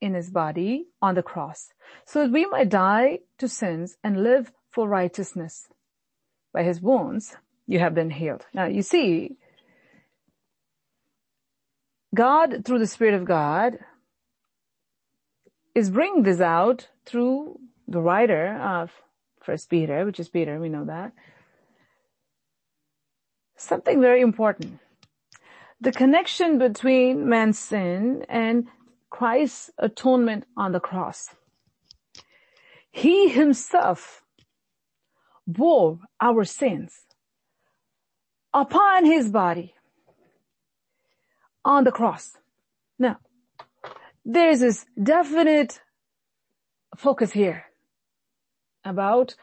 in 0.00 0.14
his 0.14 0.30
body 0.30 0.86
on 1.02 1.16
the 1.16 1.24
cross 1.24 1.72
so 2.06 2.22
that 2.22 2.30
we 2.30 2.46
might 2.46 2.68
die 2.68 3.18
to 3.38 3.48
sins 3.48 3.96
and 4.04 4.22
live 4.22 4.52
for 4.70 4.86
righteousness. 4.86 5.66
By 6.52 6.62
his 6.62 6.80
wounds 6.80 7.34
you 7.66 7.80
have 7.80 7.96
been 7.96 8.10
healed. 8.10 8.46
Now 8.54 8.66
you 8.66 8.82
see, 8.82 9.38
God 12.14 12.64
through 12.64 12.78
the 12.78 12.86
Spirit 12.86 13.14
of 13.14 13.24
God 13.24 13.80
is 15.74 15.90
bringing 15.90 16.22
this 16.22 16.40
out 16.40 16.88
through 17.06 17.58
the 17.86 18.00
writer 18.00 18.56
of 18.56 18.92
First 19.42 19.70
Peter, 19.70 20.04
which 20.04 20.20
is 20.20 20.28
Peter, 20.28 20.60
we 20.60 20.68
know 20.68 20.84
that. 20.84 21.12
Something 23.56 24.00
very 24.00 24.20
important 24.20 24.80
the 25.80 25.92
connection 25.92 26.58
between 26.58 27.28
man's 27.28 27.58
sin 27.58 28.24
and 28.28 28.68
Christ's 29.08 29.70
atonement 29.78 30.44
on 30.56 30.72
the 30.72 30.80
cross. 30.80 31.30
He 32.90 33.28
himself 33.28 34.22
bore 35.46 35.98
our 36.20 36.44
sins 36.44 37.06
upon 38.52 39.06
his 39.06 39.28
body 39.28 39.74
on 41.64 41.84
the 41.84 41.92
cross. 41.92 42.36
Now, 42.98 43.18
there's 44.24 44.60
this 44.60 44.86
definite 45.02 45.80
focus 46.96 47.32
here 47.32 47.64
about 48.84 49.34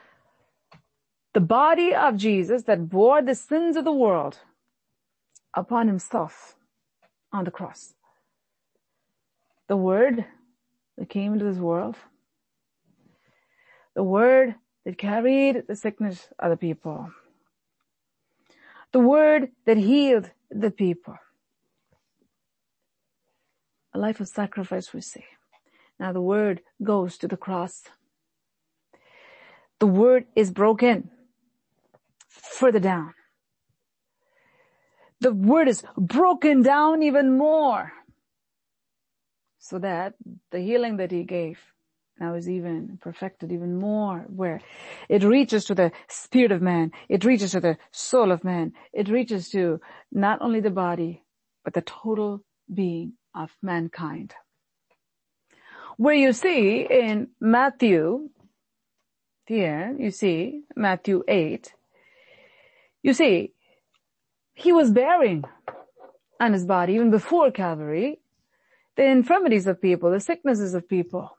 the 1.34 1.40
body 1.40 1.94
of 1.94 2.18
Jesus 2.18 2.64
that 2.64 2.90
bore 2.90 3.22
the 3.22 3.36
sins 3.36 3.76
of 3.76 3.86
the 3.86 3.92
world 3.92 4.40
upon 5.54 5.88
himself 5.88 6.56
on 7.32 7.44
the 7.44 7.52
cross. 7.52 7.94
The 9.68 9.78
word 9.78 10.26
that 10.98 11.10
came 11.10 11.34
into 11.34 11.46
this 11.46 11.58
world, 11.58 11.96
the 13.96 14.04
word 14.04 14.56
that 14.86 14.98
carried 14.98 15.68
the 15.68 15.76
sickness 15.76 16.30
of 16.40 16.50
the 16.50 16.58
people, 16.58 17.12
the 18.94 19.00
word 19.00 19.50
that 19.66 19.78
healed 19.78 20.32
the 20.50 20.72
people. 20.72 21.18
A 23.98 24.00
life 24.00 24.20
of 24.20 24.28
sacrifice 24.28 24.94
we 24.94 25.02
see. 25.02 25.26
Now 26.00 26.14
the 26.14 26.22
word 26.22 26.62
goes 26.84 27.18
to 27.18 27.28
the 27.28 27.38
cross. 27.38 27.84
The 29.80 29.88
word 29.88 30.26
is 30.36 30.52
broken 30.52 31.10
further 32.30 32.80
down 32.80 33.16
the 35.20 35.34
word 35.34 35.68
is 35.68 35.84
broken 35.98 36.62
down 36.62 37.02
even 37.04 37.38
more 37.38 37.92
so 39.60 39.80
that 39.80 40.14
the 40.52 40.60
healing 40.60 40.98
that 40.98 41.12
he 41.12 41.24
gave 41.24 41.60
now 42.20 42.36
is 42.36 42.50
even 42.50 43.00
perfected 43.02 43.52
even 43.52 43.78
more 43.78 44.26
where 44.30 44.62
it 45.10 45.24
reaches 45.24 45.66
to 45.66 45.76
the 45.76 45.92
spirit 46.08 46.52
of 46.52 46.62
man. 46.62 46.92
It 47.10 47.26
reaches 47.26 47.52
to 47.52 47.60
the 47.60 47.78
soul 47.92 48.32
of 48.32 48.44
man. 48.44 48.74
It 48.94 49.10
reaches 49.10 49.50
to 49.50 49.80
not 50.12 50.42
only 50.42 50.60
the 50.60 50.72
body, 50.72 51.24
but 51.64 51.74
the 51.74 51.82
total 51.82 52.44
being 52.74 53.14
of 53.38 53.52
mankind. 53.62 54.34
Where 55.98 56.16
you 56.16 56.34
see 56.34 56.88
in 56.90 57.30
Matthew, 57.40 58.30
here, 59.46 59.96
you 59.98 60.12
see 60.12 60.64
Matthew 60.76 61.24
8, 61.28 61.74
you 63.04 63.14
see 63.14 63.54
he 64.54 64.72
was 64.72 64.92
bearing 64.92 65.44
on 66.40 66.54
his 66.54 66.66
body, 66.66 66.94
even 66.94 67.12
before 67.12 67.52
Calvary, 67.52 68.20
the 68.96 69.06
infirmities 69.06 69.68
of 69.68 69.82
people, 69.82 70.12
the 70.12 70.20
sicknesses 70.20 70.74
of 70.74 70.90
people. 70.90 71.38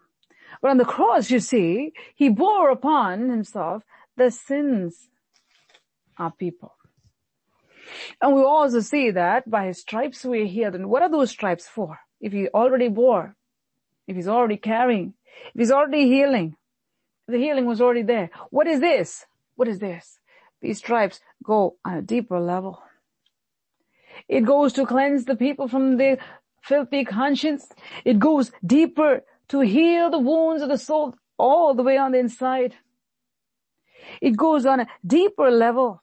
But 0.62 0.70
on 0.70 0.78
the 0.78 0.84
cross, 0.84 1.30
you 1.30 1.40
see, 1.40 1.92
he 2.14 2.28
bore 2.28 2.70
upon 2.70 3.28
himself 3.28 3.82
the 4.16 4.30
sins 4.30 5.08
of 6.16 6.38
people. 6.38 6.77
And 8.20 8.34
we 8.34 8.42
also 8.42 8.80
see 8.80 9.10
that 9.10 9.50
by 9.50 9.66
his 9.66 9.80
stripes 9.80 10.24
we 10.24 10.42
are 10.42 10.46
healed. 10.46 10.74
And 10.74 10.88
what 10.88 11.02
are 11.02 11.10
those 11.10 11.30
stripes 11.30 11.66
for? 11.66 11.98
If 12.20 12.32
he 12.32 12.48
already 12.48 12.88
bore, 12.88 13.36
if 14.06 14.16
he's 14.16 14.28
already 14.28 14.56
carrying, 14.56 15.14
if 15.54 15.58
he's 15.58 15.70
already 15.70 16.06
healing, 16.06 16.56
the 17.26 17.38
healing 17.38 17.66
was 17.66 17.80
already 17.80 18.02
there. 18.02 18.30
What 18.50 18.66
is 18.66 18.80
this? 18.80 19.26
What 19.56 19.68
is 19.68 19.78
this? 19.78 20.18
These 20.60 20.78
stripes 20.78 21.20
go 21.44 21.76
on 21.84 21.98
a 21.98 22.02
deeper 22.02 22.40
level. 22.40 22.82
It 24.28 24.44
goes 24.44 24.72
to 24.74 24.86
cleanse 24.86 25.24
the 25.24 25.36
people 25.36 25.68
from 25.68 25.96
their 25.96 26.18
filthy 26.62 27.04
conscience. 27.04 27.68
It 28.04 28.18
goes 28.18 28.50
deeper 28.64 29.22
to 29.48 29.60
heal 29.60 30.10
the 30.10 30.18
wounds 30.18 30.62
of 30.62 30.68
the 30.68 30.78
soul 30.78 31.14
all 31.38 31.74
the 31.74 31.82
way 31.82 31.96
on 31.96 32.12
the 32.12 32.18
inside. 32.18 32.74
It 34.20 34.36
goes 34.36 34.66
on 34.66 34.80
a 34.80 34.86
deeper 35.06 35.50
level 35.50 36.02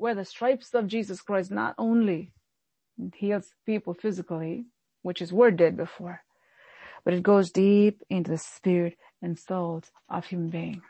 where 0.00 0.14
the 0.14 0.24
stripes 0.24 0.72
of 0.72 0.86
Jesus 0.86 1.20
Christ 1.20 1.50
not 1.50 1.74
only 1.76 2.32
heals 3.14 3.52
people 3.66 3.92
physically, 3.92 4.64
which 5.02 5.18
his 5.18 5.30
word 5.30 5.58
did 5.58 5.76
before, 5.76 6.22
but 7.04 7.12
it 7.12 7.22
goes 7.22 7.50
deep 7.50 8.02
into 8.08 8.30
the 8.30 8.38
spirit 8.38 8.96
and 9.20 9.38
soul 9.38 9.82
of 10.08 10.24
human 10.24 10.48
being. 10.48 10.80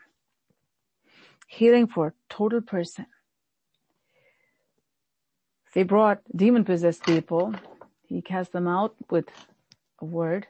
Healing 1.47 1.87
for 1.87 2.13
total 2.29 2.61
person. 2.61 3.05
They 5.73 5.83
brought 5.83 6.21
demon 6.33 6.63
possessed 6.63 7.03
people. 7.05 7.53
He 8.07 8.21
cast 8.21 8.53
them 8.53 8.67
out 8.67 8.95
with 9.09 9.25
a 9.99 10.05
word 10.05 10.47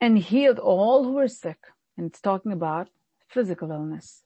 and 0.00 0.18
healed 0.18 0.58
all 0.58 1.04
who 1.04 1.12
were 1.12 1.28
sick. 1.28 1.58
And 1.96 2.06
it's 2.06 2.20
talking 2.20 2.50
about 2.50 2.88
physical 3.28 3.70
illness. 3.70 4.23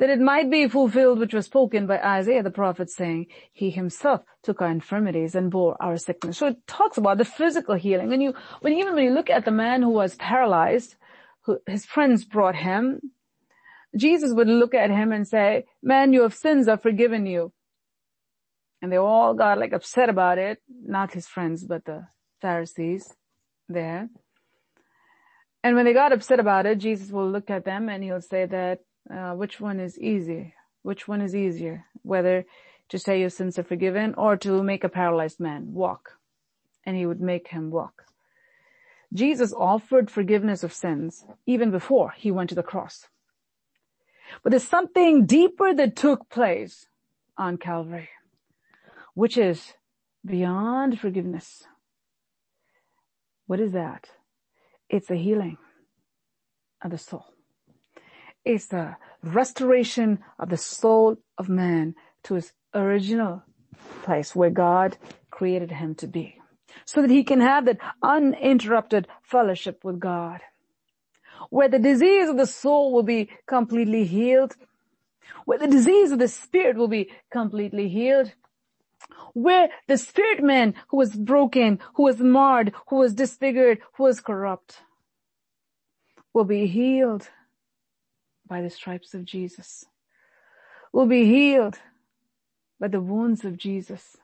That 0.00 0.10
it 0.10 0.18
might 0.18 0.50
be 0.50 0.66
fulfilled 0.66 1.20
which 1.20 1.34
was 1.34 1.46
spoken 1.46 1.86
by 1.86 2.00
Isaiah 2.00 2.42
the 2.42 2.50
prophet 2.50 2.90
saying, 2.90 3.26
he 3.52 3.70
himself 3.70 4.22
took 4.42 4.60
our 4.60 4.70
infirmities 4.70 5.36
and 5.36 5.52
bore 5.52 5.76
our 5.80 5.96
sickness. 5.96 6.38
So 6.38 6.48
it 6.48 6.66
talks 6.66 6.98
about 6.98 7.18
the 7.18 7.24
physical 7.24 7.76
healing. 7.76 8.08
When 8.08 8.20
you, 8.20 8.34
when 8.60 8.72
even 8.72 8.94
when 8.94 9.04
you 9.04 9.12
look 9.12 9.30
at 9.30 9.44
the 9.44 9.52
man 9.52 9.82
who 9.82 9.90
was 9.90 10.16
paralyzed, 10.16 10.96
who 11.42 11.58
his 11.66 11.84
friends 11.84 12.24
brought 12.24 12.56
him, 12.56 13.12
Jesus 13.96 14.32
would 14.32 14.48
look 14.48 14.74
at 14.74 14.90
him 14.90 15.12
and 15.12 15.28
say, 15.28 15.66
man, 15.80 16.12
your 16.12 16.30
sins 16.30 16.66
are 16.66 16.78
forgiven 16.78 17.26
you. 17.26 17.52
And 18.82 18.90
they 18.90 18.96
all 18.96 19.34
got 19.34 19.58
like 19.58 19.72
upset 19.72 20.08
about 20.08 20.38
it. 20.38 20.60
Not 20.68 21.14
his 21.14 21.28
friends, 21.28 21.64
but 21.64 21.84
the 21.84 22.08
Pharisees 22.40 23.14
there. 23.68 24.08
And 25.62 25.76
when 25.76 25.84
they 25.84 25.94
got 25.94 26.12
upset 26.12 26.40
about 26.40 26.66
it, 26.66 26.78
Jesus 26.78 27.10
will 27.10 27.30
look 27.30 27.48
at 27.48 27.64
them 27.64 27.88
and 27.88 28.02
he'll 28.02 28.20
say 28.20 28.44
that, 28.46 28.80
uh, 29.12 29.32
which 29.32 29.60
one 29.60 29.80
is 29.80 29.98
easy? 29.98 30.54
Which 30.82 31.08
one 31.08 31.20
is 31.20 31.34
easier? 31.34 31.86
Whether 32.02 32.46
to 32.88 32.98
say 32.98 33.20
your 33.20 33.30
sins 33.30 33.58
are 33.58 33.64
forgiven 33.64 34.14
or 34.16 34.36
to 34.38 34.62
make 34.62 34.84
a 34.84 34.88
paralyzed 34.88 35.40
man 35.40 35.72
walk. 35.72 36.18
And 36.84 36.96
he 36.96 37.06
would 37.06 37.20
make 37.20 37.48
him 37.48 37.70
walk. 37.70 38.04
Jesus 39.12 39.52
offered 39.52 40.10
forgiveness 40.10 40.62
of 40.62 40.72
sins 40.72 41.24
even 41.46 41.70
before 41.70 42.12
he 42.16 42.30
went 42.30 42.48
to 42.50 42.54
the 42.54 42.62
cross. 42.62 43.06
But 44.42 44.50
there's 44.50 44.66
something 44.66 45.26
deeper 45.26 45.74
that 45.74 45.96
took 45.96 46.28
place 46.28 46.86
on 47.36 47.58
Calvary, 47.58 48.08
which 49.14 49.36
is 49.38 49.74
beyond 50.24 50.98
forgiveness. 50.98 51.64
What 53.46 53.60
is 53.60 53.72
that? 53.72 54.08
It's 54.88 55.10
a 55.10 55.16
healing 55.16 55.58
of 56.82 56.90
the 56.90 56.98
soul. 56.98 57.33
It's 58.44 58.66
the 58.66 58.96
restoration 59.22 60.20
of 60.38 60.50
the 60.50 60.56
soul 60.56 61.16
of 61.38 61.48
man 61.48 61.94
to 62.24 62.34
his 62.34 62.52
original 62.74 63.42
place 64.04 64.34
where 64.36 64.50
God 64.50 64.98
created 65.30 65.70
him 65.72 65.94
to 65.96 66.06
be 66.06 66.40
so 66.84 67.02
that 67.02 67.10
he 67.10 67.24
can 67.24 67.40
have 67.40 67.66
that 67.66 67.78
uninterrupted 68.02 69.08
fellowship 69.22 69.84
with 69.84 70.00
God 70.00 70.40
where 71.50 71.68
the 71.68 71.78
disease 71.78 72.28
of 72.28 72.36
the 72.36 72.46
soul 72.46 72.92
will 72.92 73.02
be 73.02 73.30
completely 73.46 74.04
healed, 74.04 74.54
where 75.44 75.58
the 75.58 75.68
disease 75.68 76.12
of 76.12 76.18
the 76.18 76.28
spirit 76.28 76.76
will 76.76 76.88
be 76.88 77.10
completely 77.30 77.88
healed, 77.88 78.32
where 79.34 79.68
the 79.88 79.98
spirit 79.98 80.42
man 80.42 80.74
who 80.88 80.96
was 80.96 81.14
broken, 81.14 81.78
who 81.94 82.04
was 82.04 82.18
marred, 82.20 82.72
who 82.88 82.96
was 82.96 83.14
disfigured, 83.14 83.78
who 83.94 84.04
was 84.04 84.20
corrupt, 84.20 84.78
will 86.32 86.44
be 86.44 86.66
healed 86.66 87.28
by 88.46 88.60
the 88.62 88.70
stripes 88.70 89.14
of 89.14 89.24
Jesus, 89.24 89.84
will 90.92 91.06
be 91.06 91.24
healed 91.24 91.78
by 92.80 92.88
the 92.88 93.00
wounds 93.00 93.44
of 93.44 93.56
Jesus. 93.56 94.16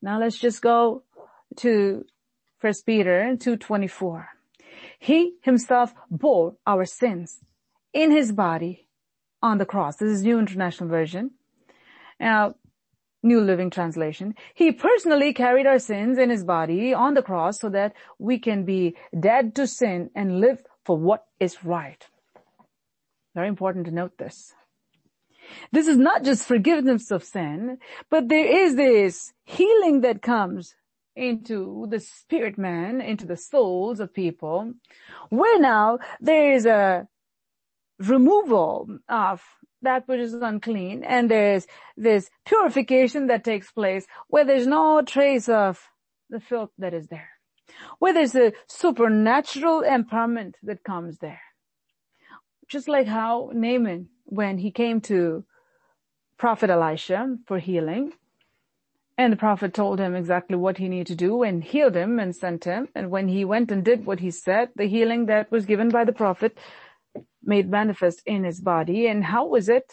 Now 0.00 0.20
let's 0.20 0.38
just 0.38 0.62
go 0.62 1.02
to 1.56 2.04
First 2.58 2.86
Peter 2.86 3.36
2.24. 3.36 4.26
He 4.98 5.34
himself 5.42 5.94
bore 6.10 6.56
our 6.66 6.84
sins 6.84 7.40
in 7.92 8.10
his 8.10 8.32
body 8.32 8.88
on 9.42 9.58
the 9.58 9.66
cross. 9.66 9.96
This 9.96 10.10
is 10.10 10.22
New 10.22 10.38
International 10.38 10.88
Version. 10.88 11.32
Now, 12.18 12.54
New 13.22 13.40
Living 13.40 13.70
Translation. 13.70 14.34
He 14.54 14.70
personally 14.72 15.32
carried 15.32 15.66
our 15.66 15.78
sins 15.78 16.18
in 16.18 16.30
his 16.30 16.44
body 16.44 16.92
on 16.92 17.14
the 17.14 17.22
cross 17.22 17.60
so 17.60 17.70
that 17.70 17.94
we 18.18 18.38
can 18.38 18.64
be 18.64 18.96
dead 19.18 19.54
to 19.54 19.66
sin 19.66 20.10
and 20.14 20.40
live 20.40 20.62
for 20.84 20.96
what 20.98 21.24
is 21.40 21.64
right. 21.64 22.06
Very 23.34 23.48
important 23.48 23.86
to 23.86 23.90
note 23.90 24.16
this. 24.18 24.54
This 25.72 25.88
is 25.88 25.98
not 25.98 26.24
just 26.24 26.44
forgiveness 26.44 27.10
of 27.10 27.24
sin, 27.24 27.78
but 28.10 28.28
there 28.28 28.46
is 28.46 28.76
this 28.76 29.32
healing 29.44 30.00
that 30.00 30.22
comes 30.22 30.74
into 31.16 31.86
the 31.90 32.00
spirit 32.00 32.58
man, 32.58 33.00
into 33.00 33.26
the 33.26 33.36
souls 33.36 34.00
of 34.00 34.14
people, 34.14 34.72
where 35.30 35.60
now 35.60 35.98
there 36.20 36.52
is 36.52 36.66
a 36.66 37.06
removal 37.98 38.88
of 39.08 39.42
that 39.82 40.08
which 40.08 40.20
is 40.20 40.34
unclean 40.34 41.04
and 41.04 41.30
there's 41.30 41.66
this 41.96 42.30
purification 42.44 43.26
that 43.28 43.44
takes 43.44 43.70
place 43.70 44.06
where 44.28 44.44
there's 44.44 44.66
no 44.66 45.02
trace 45.02 45.48
of 45.48 45.80
the 46.30 46.40
filth 46.40 46.70
that 46.78 46.94
is 46.94 47.06
there. 47.08 47.28
Where 47.98 48.12
there's 48.12 48.34
a 48.34 48.52
supernatural 48.66 49.82
empowerment 49.82 50.54
that 50.62 50.82
comes 50.84 51.18
there. 51.18 51.43
Just 52.68 52.88
like 52.88 53.06
how 53.06 53.50
Naaman, 53.52 54.08
when 54.24 54.58
he 54.58 54.70
came 54.70 55.00
to 55.02 55.44
Prophet 56.38 56.70
Elisha 56.70 57.36
for 57.46 57.58
healing, 57.58 58.12
and 59.16 59.32
the 59.32 59.36
prophet 59.36 59.72
told 59.72 60.00
him 60.00 60.16
exactly 60.16 60.56
what 60.56 60.78
he 60.78 60.88
needed 60.88 61.06
to 61.06 61.14
do 61.14 61.44
and 61.44 61.62
healed 61.62 61.94
him 61.94 62.18
and 62.18 62.34
sent 62.34 62.64
him. 62.64 62.88
And 62.96 63.10
when 63.10 63.28
he 63.28 63.44
went 63.44 63.70
and 63.70 63.84
did 63.84 64.06
what 64.06 64.18
he 64.18 64.30
said, 64.30 64.70
the 64.74 64.86
healing 64.86 65.26
that 65.26 65.52
was 65.52 65.66
given 65.66 65.88
by 65.88 66.04
the 66.04 66.12
prophet 66.12 66.58
made 67.42 67.70
manifest 67.70 68.22
in 68.26 68.42
his 68.42 68.60
body. 68.60 69.06
And 69.06 69.24
how 69.24 69.46
was 69.46 69.68
it? 69.68 69.92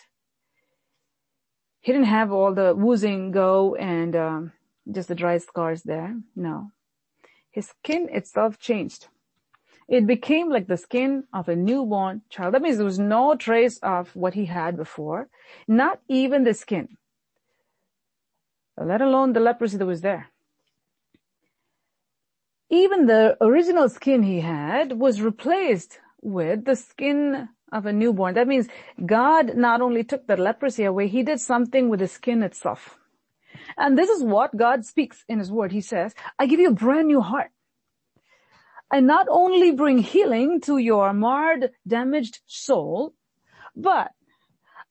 He 1.82 1.92
didn't 1.92 2.08
have 2.08 2.32
all 2.32 2.54
the 2.54 2.74
woozing 2.74 3.32
go 3.32 3.76
and 3.76 4.16
um, 4.16 4.54
just 4.92 5.08
the 5.08 5.16
dry 5.16 5.38
scars 5.38 5.84
there. 5.84 6.16
No. 6.36 6.72
His 7.52 7.68
skin 7.68 8.10
itself 8.12 8.58
changed. 8.58 9.08
It 9.92 10.08
became 10.08 10.50
like 10.50 10.68
the 10.68 10.78
skin 10.78 11.26
of 11.34 11.50
a 11.50 11.56
newborn 11.56 12.24
child. 12.32 12.56
That 12.56 12.64
means 12.64 12.78
there 12.78 12.86
was 12.86 13.00
no 13.00 13.36
trace 13.36 13.78
of 13.84 14.16
what 14.16 14.34
he 14.34 14.46
had 14.46 14.78
before. 14.78 15.28
Not 15.68 16.00
even 16.08 16.46
the 16.46 16.56
skin 16.56 16.98
let 18.78 19.02
alone 19.02 19.34
the 19.34 19.40
leprosy 19.40 19.78
that 19.78 19.86
was 19.86 20.02
there. 20.02 20.28
Even 22.70 23.06
the 23.06 23.38
original 23.42 23.90
skin 23.90 24.24
he 24.24 24.40
had 24.40 25.00
was 25.00 25.22
replaced 25.22 26.00
with 26.22 26.66
the 26.66 26.76
skin 26.76 27.50
of 27.72 27.86
a 27.86 27.94
newborn. 27.94 28.36
That 28.36 28.48
means 28.48 28.68
God 29.06 29.56
not 29.56 29.82
only 29.82 30.04
took 30.04 30.28
the 30.28 30.38
leprosy 30.38 30.86
away, 30.86 31.08
he 31.08 31.24
did 31.24 31.40
something 31.40 31.90
with 31.90 32.00
the 32.00 32.08
skin 32.08 32.44
itself. 32.44 32.98
And 33.78 33.98
this 33.98 34.10
is 34.10 34.24
what 34.24 34.56
God 34.56 34.86
speaks 34.86 35.26
in 35.28 35.40
his 35.40 35.52
word. 35.52 35.72
He 35.72 35.82
says, 35.82 36.14
I 36.40 36.46
give 36.46 36.60
you 36.60 36.70
a 36.70 36.74
brand 36.74 37.08
new 37.08 37.22
heart. 37.22 37.52
I 38.92 39.00
not 39.00 39.28
only 39.30 39.72
bring 39.72 40.00
healing 40.00 40.60
to 40.62 40.78
your 40.78 41.14
marred, 41.14 41.72
damaged 41.88 42.42
soul, 42.46 43.14
but 43.76 44.12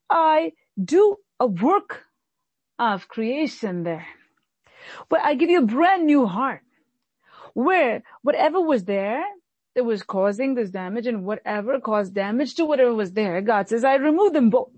I 0.09 0.53
do 0.83 1.17
a 1.39 1.47
work 1.47 2.05
of 2.79 3.09
creation 3.09 3.83
there. 3.83 4.07
But 5.09 5.21
I 5.21 5.35
give 5.35 5.51
you 5.51 5.63
a 5.63 5.67
brand 5.67 6.07
new 6.07 6.27
heart 6.27 6.63
where 7.53 8.03
whatever 8.23 8.61
was 8.61 8.85
there 8.85 9.23
that 9.75 9.85
was 9.85 10.03
causing 10.03 10.55
this 10.55 10.71
damage 10.71 11.07
and 11.07 11.25
whatever 11.25 11.79
caused 11.79 12.15
damage 12.15 12.55
to 12.55 12.65
whatever 12.65 12.95
was 12.95 13.13
there, 13.13 13.43
God 13.43 13.69
says, 13.69 13.85
I 13.85 13.97
remove 13.97 14.33
them 14.33 14.49
both 14.51 14.73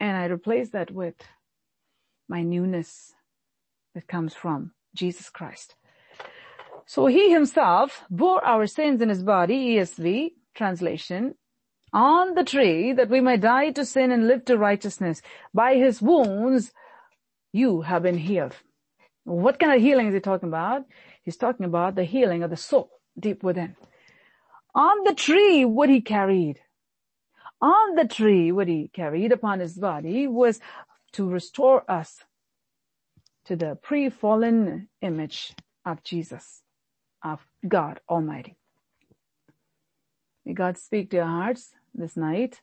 and 0.00 0.16
I 0.16 0.26
replace 0.26 0.70
that 0.70 0.90
with 0.90 1.14
my 2.28 2.42
newness 2.42 3.14
that 3.94 4.08
comes 4.08 4.34
from 4.34 4.72
Jesus 4.94 5.30
Christ. 5.30 5.76
So 6.88 7.04
he 7.04 7.30
himself 7.30 8.04
bore 8.08 8.42
our 8.42 8.66
sins 8.66 9.02
in 9.02 9.10
his 9.10 9.22
body, 9.22 9.76
ESV 9.76 10.30
translation, 10.54 11.34
on 11.92 12.34
the 12.34 12.44
tree 12.44 12.94
that 12.94 13.10
we 13.10 13.20
might 13.20 13.42
die 13.42 13.72
to 13.72 13.84
sin 13.84 14.10
and 14.10 14.26
live 14.26 14.46
to 14.46 14.56
righteousness. 14.56 15.20
By 15.52 15.74
his 15.74 16.00
wounds 16.00 16.72
you 17.52 17.82
have 17.82 18.04
been 18.04 18.16
healed. 18.16 18.56
What 19.24 19.58
kind 19.58 19.74
of 19.74 19.82
healing 19.82 20.06
is 20.06 20.14
he 20.14 20.20
talking 20.20 20.48
about? 20.48 20.86
He's 21.22 21.36
talking 21.36 21.66
about 21.66 21.94
the 21.94 22.04
healing 22.04 22.42
of 22.42 22.48
the 22.48 22.56
soul 22.56 22.88
deep 23.20 23.42
within. 23.42 23.76
On 24.74 25.04
the 25.04 25.14
tree, 25.14 25.66
what 25.66 25.90
he 25.90 26.00
carried, 26.00 26.58
on 27.60 27.96
the 27.96 28.08
tree, 28.08 28.50
what 28.50 28.66
he 28.66 28.88
carried 28.94 29.32
upon 29.32 29.60
his 29.60 29.74
body 29.74 30.26
was 30.26 30.58
to 31.12 31.28
restore 31.28 31.84
us 31.90 32.24
to 33.44 33.56
the 33.56 33.76
pre-fallen 33.82 34.88
image 35.02 35.52
of 35.84 36.02
Jesus, 36.02 36.62
of 37.22 37.40
God 37.66 38.00
Almighty. 38.08 38.56
May 40.44 40.54
God 40.54 40.78
speak 40.78 41.10
to 41.10 41.16
your 41.16 41.26
hearts 41.26 41.70
this 41.94 42.16
night 42.16 42.60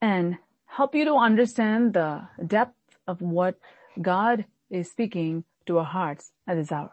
and 0.00 0.38
help 0.66 0.94
you 0.94 1.04
to 1.04 1.14
understand 1.14 1.94
the 1.94 2.28
depth 2.46 2.76
of 3.06 3.20
what 3.20 3.56
God 4.00 4.44
is 4.70 4.90
speaking 4.90 5.44
to 5.66 5.78
our 5.78 5.84
hearts 5.84 6.32
at 6.46 6.54
this 6.54 6.72
hour. 6.72 6.92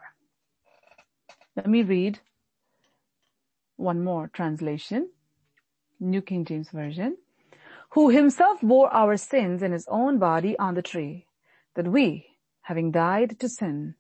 Let 1.56 1.68
me 1.68 1.84
read 1.84 2.20
one 3.76 4.04
more 4.04 4.28
translation, 4.28 5.10
New 6.00 6.22
King 6.22 6.46
James 6.46 6.70
Version, 6.70 7.18
who 7.92 8.10
himself 8.10 8.60
bore 8.62 8.94
our 8.94 9.18
sins 9.18 9.64
in 9.64 9.72
his 9.72 9.88
own 9.88 10.18
body 10.18 10.58
on 10.58 10.74
the 10.74 10.82
tree, 10.82 11.28
that 11.76 11.88
we, 11.88 12.26
having 12.64 12.92
died 12.92 13.40
to 13.40 13.48
sin, 13.48 13.96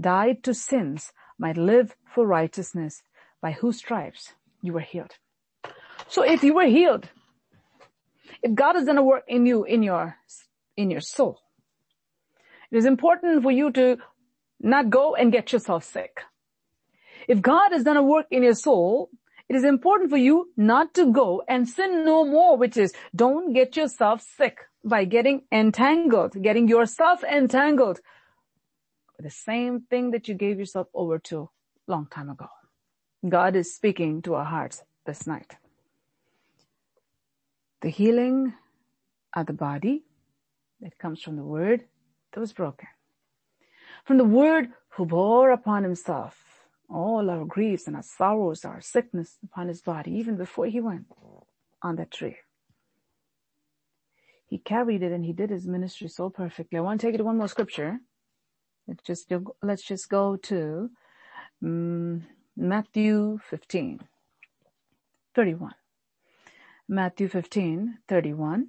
died 0.00 0.42
to 0.44 0.54
sins, 0.54 1.12
might 1.38 1.56
live 1.56 1.94
for 2.04 2.26
righteousness, 2.26 3.02
by 3.40 3.52
whose 3.52 3.78
stripes 3.78 4.32
you 4.62 4.72
were 4.72 4.80
healed. 4.80 5.14
So 6.08 6.22
if 6.22 6.42
you 6.42 6.54
were 6.54 6.66
healed, 6.66 7.08
if 8.42 8.54
God 8.54 8.74
has 8.74 8.84
done 8.84 8.98
a 8.98 9.02
work 9.02 9.24
in 9.28 9.46
you, 9.46 9.64
in 9.64 9.82
your, 9.82 10.16
in 10.76 10.90
your 10.90 11.00
soul, 11.00 11.40
it 12.70 12.76
is 12.76 12.84
important 12.84 13.42
for 13.42 13.50
you 13.50 13.70
to 13.72 13.98
not 14.60 14.90
go 14.90 15.14
and 15.14 15.32
get 15.32 15.52
yourself 15.52 15.84
sick. 15.84 16.20
If 17.28 17.40
God 17.40 17.72
has 17.72 17.84
done 17.84 17.96
a 17.96 18.02
work 18.02 18.26
in 18.30 18.42
your 18.42 18.54
soul, 18.54 19.10
it 19.48 19.56
is 19.56 19.64
important 19.64 20.10
for 20.10 20.16
you 20.16 20.50
not 20.56 20.94
to 20.94 21.12
go 21.12 21.42
and 21.48 21.68
sin 21.68 22.04
no 22.04 22.24
more, 22.24 22.56
which 22.56 22.76
is 22.76 22.92
don't 23.14 23.54
get 23.54 23.76
yourself 23.76 24.22
sick 24.36 24.58
by 24.84 25.04
getting 25.04 25.42
entangled, 25.50 26.40
getting 26.42 26.68
yourself 26.68 27.24
entangled 27.24 28.00
the 29.22 29.30
same 29.30 29.80
thing 29.80 30.12
that 30.12 30.28
you 30.28 30.34
gave 30.34 30.58
yourself 30.58 30.88
over 30.94 31.18
to 31.18 31.50
long 31.86 32.06
time 32.06 32.30
ago. 32.30 32.48
God 33.28 33.56
is 33.56 33.74
speaking 33.74 34.22
to 34.22 34.34
our 34.34 34.44
hearts 34.44 34.82
this 35.06 35.26
night. 35.26 35.56
The 37.80 37.90
healing 37.90 38.54
of 39.34 39.46
the 39.46 39.52
body 39.52 40.04
that 40.80 40.98
comes 40.98 41.20
from 41.22 41.36
the 41.36 41.42
word 41.42 41.84
that 42.32 42.40
was 42.40 42.52
broken. 42.52 42.88
From 44.04 44.18
the 44.18 44.24
word 44.24 44.68
who 44.90 45.06
bore 45.06 45.50
upon 45.50 45.82
himself 45.82 46.36
all 46.88 47.28
our 47.28 47.44
griefs 47.44 47.86
and 47.86 47.96
our 47.96 48.02
sorrows, 48.02 48.64
our 48.64 48.80
sickness 48.80 49.38
upon 49.44 49.68
his 49.68 49.82
body, 49.82 50.12
even 50.12 50.36
before 50.36 50.66
he 50.66 50.80
went 50.80 51.06
on 51.82 51.96
that 51.96 52.10
tree. 52.10 52.36
He 54.46 54.58
carried 54.58 55.02
it 55.02 55.12
and 55.12 55.24
he 55.24 55.32
did 55.32 55.50
his 55.50 55.66
ministry 55.66 56.08
so 56.08 56.30
perfectly. 56.30 56.78
I 56.78 56.82
want 56.82 57.00
to 57.00 57.06
take 57.06 57.14
it 57.14 57.18
to 57.18 57.24
one 57.24 57.36
more 57.36 57.48
scripture. 57.48 58.00
Let's 58.88 59.04
just, 59.04 59.32
let's 59.62 59.82
just 59.82 60.08
go 60.08 60.36
to 60.36 60.90
um, 61.62 62.26
Matthew 62.56 63.38
15, 63.50 64.00
31. 65.34 65.72
Matthew 66.88 67.28
15, 67.28 67.98
31. 68.08 68.68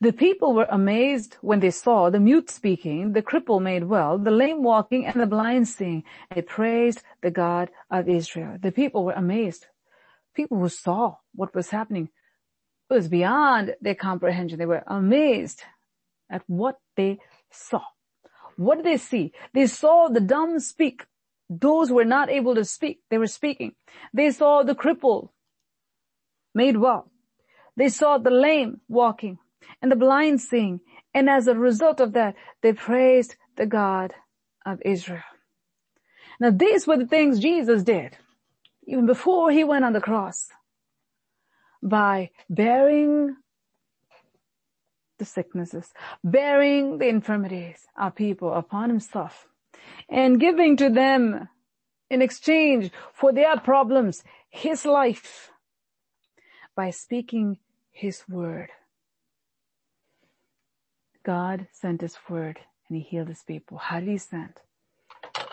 The 0.00 0.12
people 0.12 0.52
were 0.52 0.66
amazed 0.68 1.36
when 1.40 1.60
they 1.60 1.70
saw 1.70 2.10
the 2.10 2.20
mute 2.20 2.50
speaking, 2.50 3.12
the 3.14 3.22
cripple 3.22 3.62
made 3.62 3.84
well, 3.84 4.18
the 4.18 4.30
lame 4.30 4.62
walking, 4.62 5.06
and 5.06 5.20
the 5.20 5.26
blind 5.26 5.68
seeing. 5.68 6.04
They 6.34 6.42
praised 6.42 7.02
the 7.22 7.30
God 7.30 7.70
of 7.90 8.08
Israel. 8.08 8.58
The 8.60 8.72
people 8.72 9.04
were 9.04 9.14
amazed. 9.14 9.66
People 10.34 10.58
who 10.58 10.68
saw 10.68 11.16
what 11.34 11.54
was 11.54 11.70
happening 11.70 12.10
it 12.90 12.94
was 12.94 13.08
beyond 13.08 13.74
their 13.80 13.94
comprehension. 13.94 14.58
They 14.58 14.66
were 14.66 14.84
amazed 14.86 15.62
at 16.30 16.42
what 16.46 16.78
they 16.96 17.18
saw. 17.50 17.82
What 18.56 18.76
did 18.76 18.86
they 18.86 18.96
see? 18.96 19.32
They 19.52 19.66
saw 19.66 20.08
the 20.08 20.20
dumb 20.20 20.58
speak. 20.60 21.04
Those 21.48 21.88
who 21.88 21.94
were 21.94 22.04
not 22.04 22.30
able 22.30 22.54
to 22.54 22.64
speak, 22.64 23.00
they 23.10 23.18
were 23.18 23.26
speaking. 23.26 23.74
They 24.12 24.30
saw 24.30 24.62
the 24.62 24.74
cripple 24.74 25.30
made 26.54 26.76
well. 26.76 27.10
They 27.76 27.88
saw 27.88 28.18
the 28.18 28.30
lame 28.30 28.80
walking 28.88 29.38
and 29.80 29.92
the 29.92 29.96
blind 29.96 30.40
seeing. 30.40 30.80
And 31.14 31.30
as 31.30 31.46
a 31.46 31.54
result 31.54 32.00
of 32.00 32.14
that, 32.14 32.34
they 32.62 32.72
praised 32.72 33.36
the 33.56 33.66
God 33.66 34.14
of 34.64 34.80
Israel. 34.84 35.22
Now 36.40 36.50
these 36.50 36.86
were 36.86 36.96
the 36.96 37.06
things 37.06 37.38
Jesus 37.38 37.82
did 37.82 38.16
even 38.86 39.06
before 39.06 39.50
he 39.50 39.64
went 39.64 39.84
on 39.84 39.92
the 39.92 40.00
cross 40.00 40.48
by 41.82 42.30
bearing 42.48 43.36
the 45.18 45.24
sicknesses, 45.24 45.92
bearing 46.22 46.98
the 46.98 47.08
infirmities 47.08 47.86
of 47.98 48.14
people 48.14 48.52
upon 48.52 48.88
himself 48.88 49.46
and 50.08 50.40
giving 50.40 50.76
to 50.76 50.88
them 50.88 51.48
in 52.10 52.22
exchange 52.22 52.90
for 53.12 53.32
their 53.32 53.58
problems 53.58 54.22
his 54.48 54.84
life 54.84 55.50
by 56.74 56.90
speaking 56.90 57.58
his 57.90 58.22
word. 58.28 58.70
God 61.24 61.66
sent 61.72 62.02
his 62.02 62.16
word 62.28 62.60
and 62.88 62.96
he 62.96 63.02
healed 63.02 63.28
his 63.28 63.42
people. 63.42 63.78
How 63.78 64.00
did 64.00 64.08
he 64.08 64.18
send? 64.18 64.54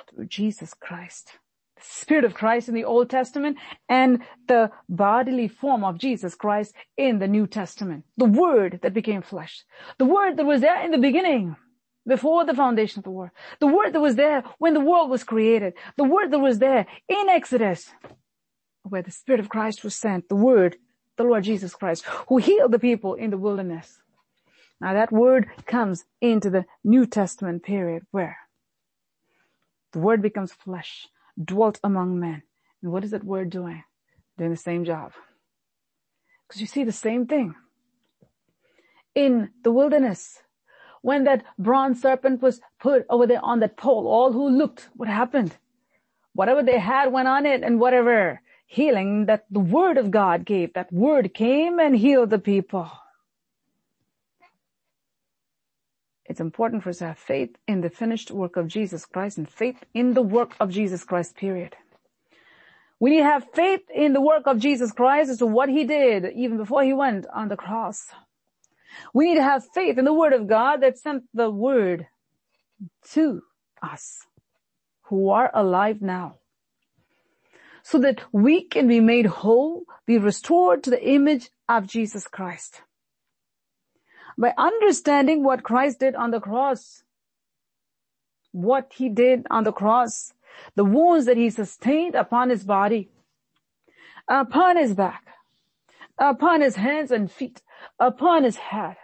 Through 0.10 0.26
Jesus 0.26 0.74
Christ. 0.74 1.40
Spirit 1.84 2.26
of 2.26 2.34
Christ 2.34 2.70
in 2.70 2.76
the 2.76 2.86
Old 2.86 3.10
Testament 3.10 3.58
and 3.90 4.24
the 4.48 4.72
bodily 4.90 5.48
form 5.48 5.84
of 5.84 5.98
Jesus 5.98 6.36
Christ 6.36 6.74
in 6.98 7.20
the 7.20 7.28
New 7.28 7.48
Testament. 7.48 8.06
The 8.18 8.26
Word 8.26 8.80
that 8.82 8.94
became 8.94 9.22
flesh. 9.22 9.64
The 9.98 10.06
Word 10.06 10.38
that 10.38 10.46
was 10.46 10.62
there 10.62 10.84
in 10.84 10.92
the 10.92 10.98
beginning 10.98 11.56
before 12.08 12.46
the 12.46 12.54
foundation 12.54 13.00
of 13.00 13.04
the 13.04 13.12
world. 13.12 13.32
The 13.60 13.68
Word 13.68 13.94
that 13.94 14.02
was 14.02 14.16
there 14.16 14.44
when 14.60 14.74
the 14.74 14.80
world 14.80 15.10
was 15.10 15.24
created. 15.24 15.74
The 15.98 16.04
Word 16.04 16.32
that 16.32 16.40
was 16.40 16.60
there 16.60 16.86
in 17.08 17.30
Exodus 17.30 17.90
where 18.84 19.02
the 19.02 19.12
Spirit 19.12 19.40
of 19.40 19.50
Christ 19.50 19.84
was 19.84 19.96
sent. 19.96 20.30
The 20.30 20.36
Word, 20.36 20.78
the 21.18 21.24
Lord 21.24 21.44
Jesus 21.44 21.74
Christ, 21.76 22.06
who 22.28 22.38
healed 22.38 22.72
the 22.72 22.80
people 22.80 23.14
in 23.14 23.30
the 23.30 23.38
wilderness. 23.38 24.00
Now 24.84 24.94
that 24.94 25.14
word 25.14 25.48
comes 25.66 26.04
into 26.20 26.50
the 26.50 26.66
New 26.84 27.06
Testament 27.06 27.64
period 27.64 28.06
where 28.12 28.38
the 29.94 30.00
word 30.00 30.22
becomes 30.22 30.52
flesh, 30.52 31.08
dwelt 31.42 31.80
among 31.84 32.20
men. 32.20 32.44
And 32.82 32.92
what 32.92 33.04
is 33.04 33.12
that 33.12 33.24
word 33.24 33.50
doing? 33.50 33.84
Doing 34.38 34.52
the 34.52 34.58
same 34.58 34.86
job. 34.86 35.14
Because 36.48 36.62
you 36.62 36.68
see 36.68 36.84
the 36.84 36.92
same 36.92 37.26
thing. 37.28 37.56
In 39.16 39.52
the 39.64 39.72
wilderness, 39.72 40.40
when 41.02 41.26
that 41.26 41.44
bronze 41.60 42.02
serpent 42.02 42.42
was 42.42 42.62
put 42.80 43.06
over 43.10 43.28
there 43.28 43.44
on 43.44 43.60
that 43.60 43.78
pole, 43.78 44.08
all 44.08 44.32
who 44.32 44.50
looked, 44.50 44.90
what 44.96 45.10
happened? 45.10 45.58
Whatever 46.34 46.64
they 46.64 46.80
had 46.80 47.12
went 47.12 47.28
on 47.28 47.46
it 47.46 47.64
and 47.64 47.80
whatever 47.80 48.42
healing 48.66 49.28
that 49.28 49.46
the 49.52 49.60
word 49.60 49.98
of 49.98 50.12
God 50.12 50.46
gave, 50.46 50.74
that 50.74 50.92
word 50.92 51.34
came 51.34 51.80
and 51.80 51.96
healed 51.96 52.32
the 52.32 52.40
people. 52.40 52.90
It's 56.34 56.42
important 56.42 56.82
for 56.82 56.90
us 56.90 56.98
to 56.98 57.06
have 57.06 57.20
faith 57.20 57.56
in 57.68 57.82
the 57.82 57.92
finished 57.92 58.32
work 58.32 58.58
of 58.58 58.68
Jesus 58.68 59.06
Christ 59.06 59.38
and 59.38 59.48
faith 59.48 59.84
in 59.94 60.16
the 60.16 60.24
work 60.24 60.56
of 60.60 60.72
Jesus 60.72 61.04
Christ, 61.04 61.36
period. 61.36 61.76
We 63.00 63.12
need 63.12 63.18
to 63.18 63.26
have 63.26 63.46
faith 63.54 63.82
in 63.94 64.14
the 64.14 64.20
work 64.20 64.48
of 64.48 64.58
Jesus 64.58 64.92
Christ 64.92 65.30
as 65.30 65.38
to 65.38 65.46
what 65.46 65.70
he 65.70 65.84
did 65.84 66.26
even 66.36 66.58
before 66.58 66.82
he 66.82 66.92
went 66.92 67.28
on 67.32 67.50
the 67.50 67.56
cross. 67.56 68.08
We 69.14 69.28
need 69.28 69.36
to 69.36 69.44
have 69.44 69.64
faith 69.76 70.00
in 70.00 70.06
the 70.06 70.14
word 70.14 70.34
of 70.34 70.48
God 70.48 70.82
that 70.82 70.98
sent 70.98 71.26
the 71.36 71.52
word 71.52 72.08
to 73.12 73.44
us 73.84 74.18
who 75.04 75.30
are 75.30 75.52
alive 75.54 76.02
now 76.02 76.40
so 77.84 78.00
that 78.00 78.24
we 78.32 78.64
can 78.64 78.88
be 78.88 79.02
made 79.02 79.28
whole, 79.28 79.84
be 80.08 80.18
restored 80.18 80.82
to 80.82 80.90
the 80.90 81.08
image 81.08 81.52
of 81.70 81.86
Jesus 81.86 82.28
Christ 82.28 82.82
by 84.38 84.54
understanding 84.58 85.44
what 85.44 85.64
Christ 85.64 86.00
did 86.00 86.16
on 86.16 86.32
the 86.32 86.40
cross, 86.40 87.04
what 88.52 88.92
he 88.96 89.10
did 89.10 89.46
on 89.50 89.64
the 89.64 89.72
cross, 89.72 90.34
the 90.76 90.86
wounds 90.86 91.26
that 91.26 91.38
he 91.38 91.50
sustained 91.50 92.16
upon 92.16 92.50
his 92.50 92.64
body, 92.64 93.10
upon 94.28 94.78
his 94.78 94.94
back, 94.94 95.28
upon 96.18 96.62
his 96.62 96.76
hands 96.76 97.12
and 97.12 97.32
feet, 97.32 97.62
upon 98.00 98.44
his 98.44 98.58
head, 98.58 98.96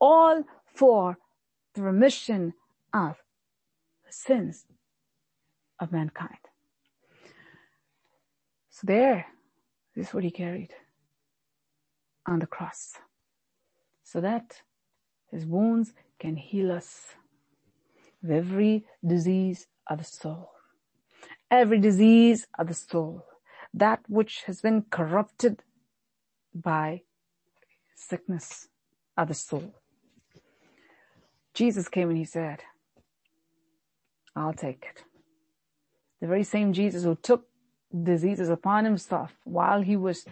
all 0.00 0.44
for 0.74 1.18
the 1.74 1.82
remission 1.82 2.54
of 2.92 3.16
the 4.04 4.12
sins 4.12 4.64
of 5.80 5.92
mankind. 5.92 6.38
So 8.70 8.86
there, 8.86 9.26
this 9.94 10.08
is 10.08 10.14
what 10.14 10.24
he 10.24 10.30
carried 10.30 10.74
on 12.26 12.40
the 12.40 12.46
cross 12.46 12.94
so 14.06 14.20
that 14.20 14.62
his 15.32 15.44
wounds 15.44 15.92
can 16.20 16.36
heal 16.36 16.70
us 16.70 17.16
of 18.22 18.30
every 18.30 18.84
disease 19.04 19.66
of 19.88 19.98
the 19.98 20.04
soul. 20.04 20.52
Every 21.50 21.80
disease 21.80 22.46
of 22.56 22.68
the 22.68 22.74
soul, 22.74 23.26
that 23.74 24.00
which 24.08 24.44
has 24.46 24.60
been 24.60 24.84
corrupted 24.90 25.62
by 26.54 27.02
sickness 27.96 28.68
of 29.16 29.26
the 29.26 29.34
soul. 29.34 29.74
Jesus 31.52 31.88
came 31.88 32.08
and 32.08 32.18
he 32.18 32.24
said, 32.24 32.60
I'll 34.36 34.52
take 34.52 34.86
it. 34.88 35.02
The 36.20 36.28
very 36.28 36.44
same 36.44 36.72
Jesus 36.72 37.02
who 37.02 37.16
took 37.16 37.46
diseases 38.04 38.50
upon 38.50 38.84
himself 38.84 39.32
while 39.44 39.82
he 39.82 39.96
was 39.96 40.26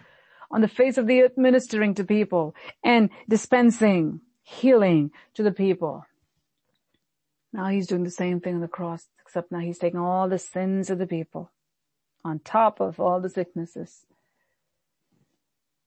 on 0.51 0.61
the 0.61 0.67
face 0.67 0.97
of 0.97 1.07
the 1.07 1.21
earth 1.21 1.37
ministering 1.37 1.93
to 1.95 2.03
people 2.03 2.55
and 2.83 3.09
dispensing 3.27 4.21
healing 4.43 5.11
to 5.33 5.43
the 5.43 5.51
people. 5.51 6.05
Now 7.51 7.67
he's 7.67 7.87
doing 7.87 8.03
the 8.03 8.11
same 8.11 8.39
thing 8.39 8.55
on 8.55 8.61
the 8.61 8.67
cross, 8.67 9.07
except 9.21 9.51
now 9.51 9.59
he's 9.59 9.79
taking 9.79 9.99
all 9.99 10.29
the 10.29 10.39
sins 10.39 10.89
of 10.89 10.97
the 10.97 11.07
people 11.07 11.51
on 12.23 12.39
top 12.39 12.79
of 12.79 12.99
all 12.99 13.21
the 13.21 13.29
sicknesses 13.29 14.05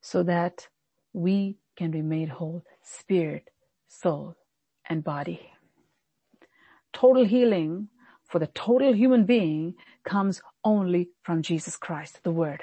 so 0.01 0.23
that 0.23 0.69
we 1.13 1.57
can 1.77 1.91
be 1.91 2.03
made 2.03 2.29
whole, 2.29 2.65
spirit, 2.83 3.51
soul, 3.89 4.37
and 4.89 5.05
body. 5.05 5.51
Total 6.93 7.25
healing 7.25 7.89
for 8.25 8.39
the 8.39 8.47
total 8.49 8.95
human 8.95 9.25
being 9.25 9.75
comes 10.05 10.41
only 10.65 11.11
from 11.23 11.43
Jesus 11.43 11.77
Christ, 11.77 12.21
the 12.23 12.31
Word. 12.31 12.63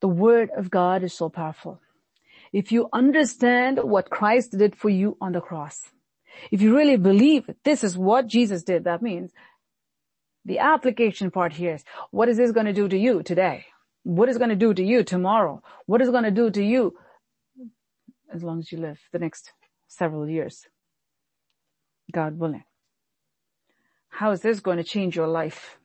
The 0.00 0.08
word 0.08 0.50
of 0.56 0.70
God 0.70 1.02
is 1.02 1.14
so 1.14 1.28
powerful. 1.28 1.80
If 2.52 2.72
you 2.72 2.88
understand 2.92 3.78
what 3.82 4.10
Christ 4.10 4.56
did 4.56 4.76
for 4.76 4.88
you 4.88 5.16
on 5.20 5.32
the 5.32 5.40
cross, 5.40 5.90
if 6.50 6.60
you 6.60 6.76
really 6.76 6.96
believe 6.96 7.48
this 7.64 7.82
is 7.82 7.96
what 7.96 8.26
Jesus 8.26 8.62
did, 8.62 8.84
that 8.84 9.02
means 9.02 9.32
the 10.44 10.58
application 10.58 11.30
part 11.30 11.52
here 11.52 11.74
is 11.74 11.84
what 12.10 12.28
is 12.28 12.36
this 12.36 12.52
going 12.52 12.66
to 12.66 12.72
do 12.72 12.88
to 12.88 12.96
you 12.96 13.22
today? 13.22 13.66
What 14.04 14.28
is 14.28 14.38
going 14.38 14.50
to 14.50 14.56
do 14.56 14.72
to 14.72 14.84
you 14.84 15.02
tomorrow? 15.02 15.62
What 15.86 16.00
is 16.00 16.10
going 16.10 16.24
to 16.24 16.30
do 16.30 16.50
to 16.50 16.62
you 16.62 16.96
as 18.32 18.44
long 18.44 18.60
as 18.60 18.70
you 18.70 18.78
live 18.78 19.00
the 19.12 19.18
next 19.18 19.52
several 19.88 20.28
years? 20.28 20.66
God 22.12 22.38
willing. 22.38 22.64
How 24.08 24.30
is 24.30 24.40
this 24.40 24.60
going 24.60 24.76
to 24.76 24.84
change 24.84 25.16
your 25.16 25.26
life 25.26 25.78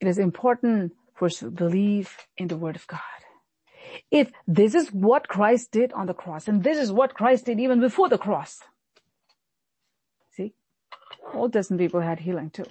it 0.00 0.08
is 0.08 0.18
important 0.18 0.92
us 1.24 1.38
to 1.38 1.50
believe 1.50 2.14
in 2.36 2.48
the 2.48 2.56
word 2.56 2.76
of 2.76 2.86
God. 2.86 3.00
If 4.10 4.30
this 4.46 4.74
is 4.74 4.92
what 4.92 5.26
Christ 5.26 5.72
did 5.72 5.92
on 5.94 6.06
the 6.06 6.14
cross, 6.14 6.48
and 6.48 6.62
this 6.62 6.76
is 6.76 6.92
what 6.92 7.14
Christ 7.14 7.46
did 7.46 7.58
even 7.58 7.80
before 7.80 8.10
the 8.10 8.18
cross. 8.18 8.60
See? 10.32 10.52
Old 11.32 11.54
Testament 11.54 11.80
people 11.80 12.00
had 12.00 12.20
healing 12.20 12.50
too. 12.50 12.66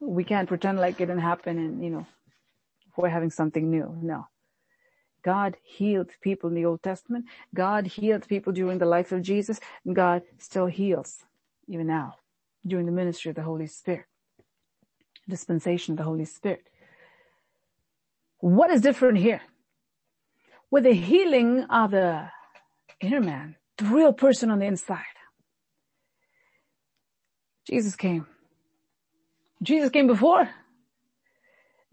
We 0.00 0.24
can't 0.24 0.48
pretend 0.48 0.78
like 0.78 0.94
it 0.94 1.06
didn't 1.06 1.20
happen 1.20 1.58
and, 1.58 1.84
you 1.84 1.90
know, 1.90 2.06
we're 2.96 3.08
having 3.08 3.30
something 3.30 3.70
new. 3.70 3.96
No. 4.00 4.26
God 5.22 5.56
healed 5.62 6.10
people 6.20 6.48
in 6.48 6.54
the 6.54 6.66
Old 6.66 6.82
Testament. 6.82 7.24
God 7.54 7.86
healed 7.86 8.28
people 8.28 8.52
during 8.52 8.78
the 8.78 8.86
life 8.86 9.10
of 9.10 9.22
Jesus. 9.22 9.58
And 9.84 9.96
God 9.96 10.22
still 10.38 10.66
heals 10.66 11.24
even 11.66 11.86
now 11.86 12.16
during 12.66 12.86
the 12.86 12.92
ministry 12.92 13.30
of 13.30 13.36
the 13.36 13.42
Holy 13.42 13.66
Spirit. 13.66 14.06
Dispensation 15.28 15.92
of 15.92 15.98
the 15.98 16.04
Holy 16.04 16.26
Spirit. 16.26 16.68
What 18.44 18.70
is 18.70 18.82
different 18.82 19.16
here? 19.16 19.40
With 20.70 20.84
the 20.84 20.92
healing 20.92 21.64
of 21.70 21.92
the 21.92 22.28
inner 23.00 23.22
man, 23.22 23.56
the 23.78 23.86
real 23.86 24.12
person 24.12 24.50
on 24.50 24.58
the 24.58 24.66
inside. 24.66 25.16
Jesus 27.66 27.96
came. 27.96 28.26
Jesus 29.62 29.88
came 29.88 30.06
before. 30.06 30.50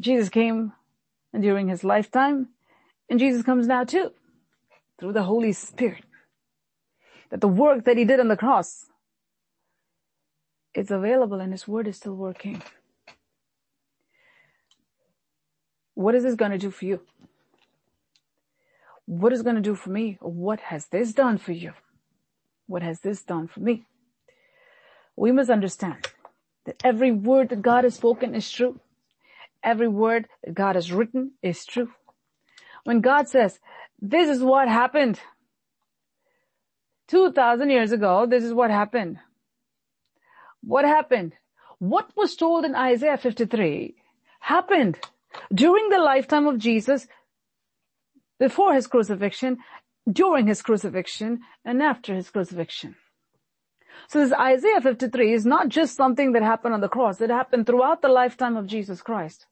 Jesus 0.02 0.28
came 0.28 0.74
during 1.40 1.70
his 1.70 1.86
lifetime 1.86 2.50
and 3.10 3.18
Jesus 3.18 3.44
comes 3.44 3.66
now 3.66 3.86
too 3.86 4.12
through 5.00 5.14
the 5.14 5.24
Holy 5.24 5.54
Spirit. 5.54 6.04
That 7.30 7.40
the 7.40 7.48
work 7.48 7.86
that 7.86 7.96
he 7.96 8.04
did 8.04 8.20
on 8.20 8.28
the 8.28 8.36
cross 8.36 8.88
is 10.74 10.92
available 10.92 11.40
and 11.40 11.54
his 11.54 11.66
word 11.66 11.88
is 11.88 11.96
still 11.96 12.16
working. 12.16 12.62
What 16.02 16.16
is 16.16 16.24
this 16.24 16.36
going 16.36 16.52
to 16.52 16.58
do 16.58 16.72
for 16.72 16.86
you? 16.86 17.02
What 19.06 19.34
is 19.34 19.42
going 19.42 19.56
to 19.56 19.62
do 19.62 19.76
for 19.76 19.90
me? 19.90 20.18
What 20.22 20.60
has 20.62 20.88
this 20.88 21.14
done 21.14 21.38
for 21.38 21.52
you? 21.52 21.74
What 22.68 22.82
has 22.82 23.02
this 23.02 23.22
done 23.24 23.48
for 23.48 23.60
me? 23.60 23.86
We 25.16 25.32
must 25.32 25.50
understand 25.50 26.08
that 26.66 26.82
every 26.84 27.12
word 27.12 27.50
that 27.50 27.62
God 27.62 27.84
has 27.84 27.96
spoken 27.96 28.36
is 28.36 28.50
true. 28.50 28.80
Every 29.64 29.88
word 29.88 30.28
that 30.44 30.56
God 30.56 30.76
has 30.76 30.92
written 30.92 31.32
is 31.44 31.66
true. 31.66 31.92
When 32.84 33.02
God 33.02 33.28
says, 33.28 33.60
this 34.02 34.30
is 34.30 34.42
what 34.42 34.68
happened 34.68 35.20
2000 37.10 37.70
years 37.70 37.92
ago, 37.92 38.26
this 38.26 38.44
is 38.44 38.54
what 38.54 38.72
happened. 38.72 39.18
What 40.64 40.86
happened? 40.86 41.34
What 41.80 42.12
was 42.16 42.36
told 42.36 42.66
in 42.66 42.76
Isaiah 42.76 43.18
53 43.18 43.96
happened 44.40 44.98
during 45.54 45.90
the 45.90 46.00
lifetime 46.00 46.48
of 46.48 46.58
Jesus, 46.58 47.08
before 48.40 48.74
his 48.74 48.88
crucifixion, 48.88 49.58
during 50.12 50.48
his 50.48 50.62
crucifixion, 50.62 51.42
and 51.64 51.82
after 51.82 52.16
his 52.16 52.30
crucifixion. 52.30 52.96
So 54.08 54.20
this 54.20 54.34
Isaiah 54.34 54.82
53 54.82 55.34
is 55.34 55.46
not 55.46 55.70
just 55.70 55.96
something 55.96 56.32
that 56.34 56.44
happened 56.44 56.74
on 56.74 56.82
the 56.82 56.90
cross. 56.90 57.22
It 57.22 57.30
happened 57.30 57.68
throughout 57.68 58.02
the 58.02 58.10
lifetime 58.10 58.58
of 58.58 58.68
Jesus 58.68 59.02
Christ. 59.02 59.46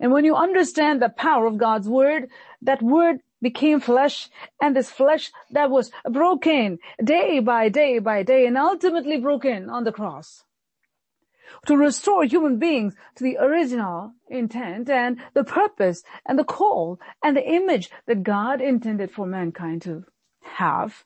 And 0.00 0.10
when 0.10 0.24
you 0.24 0.34
understand 0.34 1.00
the 1.00 1.10
power 1.10 1.46
of 1.46 1.58
God's 1.58 1.88
word, 1.88 2.28
that 2.62 2.82
word 2.82 3.20
became 3.40 3.80
flesh 3.80 4.30
and 4.60 4.74
this 4.74 4.90
flesh 4.90 5.30
that 5.50 5.70
was 5.70 5.90
broken 6.08 6.78
day 7.02 7.40
by 7.40 7.68
day 7.68 7.98
by 7.98 8.22
day 8.22 8.46
and 8.46 8.56
ultimately 8.56 9.18
broken 9.18 9.68
on 9.68 9.84
the 9.84 9.92
cross 9.92 10.44
to 11.66 11.76
restore 11.76 12.24
human 12.24 12.58
beings 12.58 12.94
to 13.16 13.24
the 13.24 13.36
original 13.38 14.12
intent 14.28 14.88
and 14.88 15.18
the 15.34 15.44
purpose 15.44 16.02
and 16.26 16.38
the 16.38 16.44
call 16.44 16.98
and 17.22 17.36
the 17.36 17.48
image 17.48 17.90
that 18.06 18.22
God 18.22 18.60
intended 18.60 19.10
for 19.10 19.26
mankind 19.26 19.82
to 19.82 20.04
have. 20.42 21.04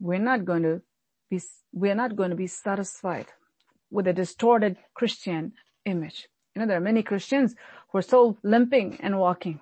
We're 0.00 0.18
not 0.18 0.44
going 0.44 0.62
to 0.62 0.82
be, 1.30 1.40
we're 1.72 1.94
not 1.94 2.16
going 2.16 2.30
to 2.30 2.36
be 2.36 2.46
satisfied 2.46 3.26
with 3.90 4.06
a 4.06 4.12
distorted 4.12 4.76
Christian 4.94 5.52
image. 5.84 6.28
You 6.54 6.60
know, 6.60 6.66
there 6.66 6.76
are 6.76 6.80
many 6.80 7.02
Christians 7.02 7.54
who 7.88 7.98
are 7.98 8.02
still 8.02 8.38
limping 8.42 8.98
and 9.00 9.18
walking. 9.18 9.60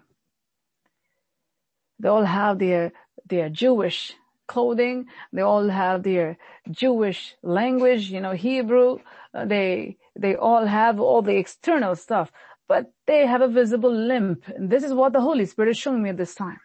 They 1.99 2.09
all 2.09 2.25
have 2.25 2.59
their, 2.59 2.93
their 3.27 3.49
Jewish 3.49 4.15
clothing. 4.47 5.07
They 5.33 5.43
all 5.43 5.69
have 5.69 6.03
their 6.03 6.39
Jewish 6.71 7.35
language, 7.43 8.11
you 8.11 8.21
know, 8.21 8.33
Hebrew. 8.33 8.99
Uh, 9.35 9.45
they, 9.45 9.97
they 10.19 10.35
all 10.37 10.67
have 10.67 11.01
all 11.01 11.23
the 11.23 11.37
external 11.37 11.97
stuff, 11.97 12.31
but 12.69 12.93
they 13.07 13.27
have 13.27 13.41
a 13.41 13.49
visible 13.49 13.95
limp. 13.95 14.45
And 14.49 14.71
this 14.71 14.85
is 14.85 14.93
what 14.93 15.13
the 15.13 15.21
Holy 15.21 15.47
Spirit 15.47 15.71
is 15.71 15.79
showing 15.79 16.03
me 16.03 16.11
at 16.11 16.17
this 16.17 16.35
time. 16.35 16.61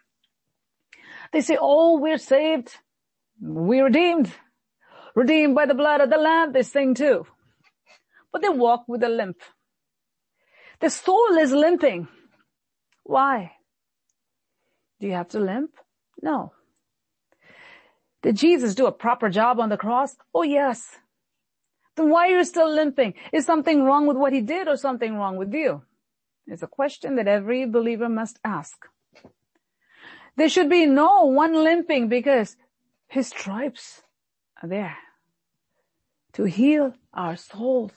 They 1.32 1.42
say, 1.42 1.58
oh, 1.60 2.00
we're 2.00 2.18
saved. 2.18 2.76
We're 3.42 3.86
redeemed. 3.86 4.32
Redeemed 5.16 5.56
by 5.56 5.66
the 5.66 5.74
blood 5.74 6.02
of 6.02 6.10
the 6.10 6.18
Lamb. 6.18 6.54
They 6.54 6.64
sing 6.64 6.94
too. 6.94 7.26
But 8.32 8.42
they 8.42 8.50
walk 8.50 8.86
with 8.88 9.04
a 9.04 9.10
limp. 9.10 9.38
The 10.80 10.90
soul 10.90 11.38
is 11.40 11.52
limping. 11.52 12.08
Why? 13.04 13.54
Do 15.00 15.08
you 15.08 15.14
have 15.14 15.30
to 15.30 15.40
limp? 15.40 15.72
No. 16.22 16.54
Did 18.22 18.36
Jesus 18.36 18.76
do 18.76 18.88
a 18.88 18.92
proper 18.92 19.30
job 19.30 19.60
on 19.60 19.70
the 19.70 19.78
cross? 19.78 20.16
Oh 20.34 20.44
yes. 20.44 20.98
Then 21.96 22.10
why 22.10 22.28
are 22.28 22.38
you 22.38 22.44
still 22.44 22.72
limping? 22.72 23.16
Is 23.32 23.46
something 23.46 23.84
wrong 23.84 24.06
with 24.08 24.18
what 24.18 24.34
he 24.34 24.42
did 24.42 24.68
or 24.68 24.78
something 24.78 25.16
wrong 25.16 25.38
with 25.38 25.54
you? 25.54 25.84
It's 26.46 26.64
a 26.64 26.68
question 26.68 27.16
that 27.16 27.28
every 27.28 27.66
believer 27.66 28.08
must 28.08 28.40
ask. 28.44 28.86
There 30.38 30.50
should 30.50 30.70
be 30.70 30.86
no 30.86 31.24
one 31.26 31.64
limping 31.64 32.08
because 32.08 32.56
his 33.08 33.28
stripes 33.30 34.04
are 34.62 34.70
there 34.70 34.98
to 36.34 36.44
heal 36.44 36.94
our 37.14 37.36
souls, 37.36 37.92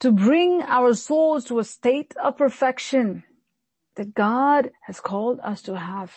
to 0.00 0.10
bring 0.10 0.62
our 0.62 0.92
souls 0.94 1.44
to 1.44 1.60
a 1.60 1.64
state 1.64 2.14
of 2.16 2.36
perfection 2.36 3.22
that 3.94 4.14
God 4.14 4.72
has 4.86 5.00
called 5.00 5.38
us 5.44 5.62
to 5.62 5.78
have. 5.78 6.12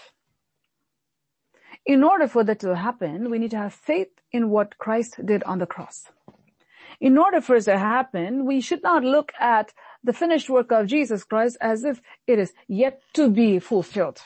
In 1.85 2.03
order 2.03 2.27
for 2.27 2.43
that 2.45 2.59
to 2.59 2.75
happen, 2.75 3.29
we 3.29 3.39
need 3.39 3.51
to 3.51 3.57
have 3.57 3.73
faith 3.73 4.09
in 4.31 4.49
what 4.49 4.77
Christ 4.77 5.25
did 5.25 5.43
on 5.43 5.59
the 5.59 5.65
cross. 5.65 6.05
In 7.01 7.17
order 7.17 7.41
for 7.41 7.57
it 7.57 7.63
to 7.63 7.77
happen, 7.77 8.45
we 8.45 8.61
should 8.61 8.81
not 8.83 9.03
look 9.03 9.33
at 9.39 9.73
the 10.03 10.13
finished 10.13 10.49
work 10.49 10.71
of 10.71 10.87
Jesus 10.87 11.25
Christ 11.25 11.57
as 11.59 11.83
if 11.83 12.01
it 12.25 12.39
is 12.39 12.53
yet 12.67 13.01
to 13.13 13.29
be 13.29 13.59
fulfilled. 13.59 14.21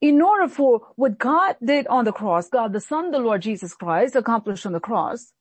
In 0.00 0.22
order 0.22 0.48
for 0.48 0.80
what 0.96 1.18
God 1.18 1.56
did 1.62 1.86
on 1.88 2.04
the 2.04 2.12
cross, 2.12 2.48
God 2.48 2.72
the 2.72 2.80
Son, 2.80 3.10
the 3.10 3.18
Lord 3.18 3.42
Jesus 3.42 3.74
Christ, 3.74 4.16
accomplished 4.16 4.64
on 4.64 4.72
the 4.72 4.80
cross, 4.80 5.32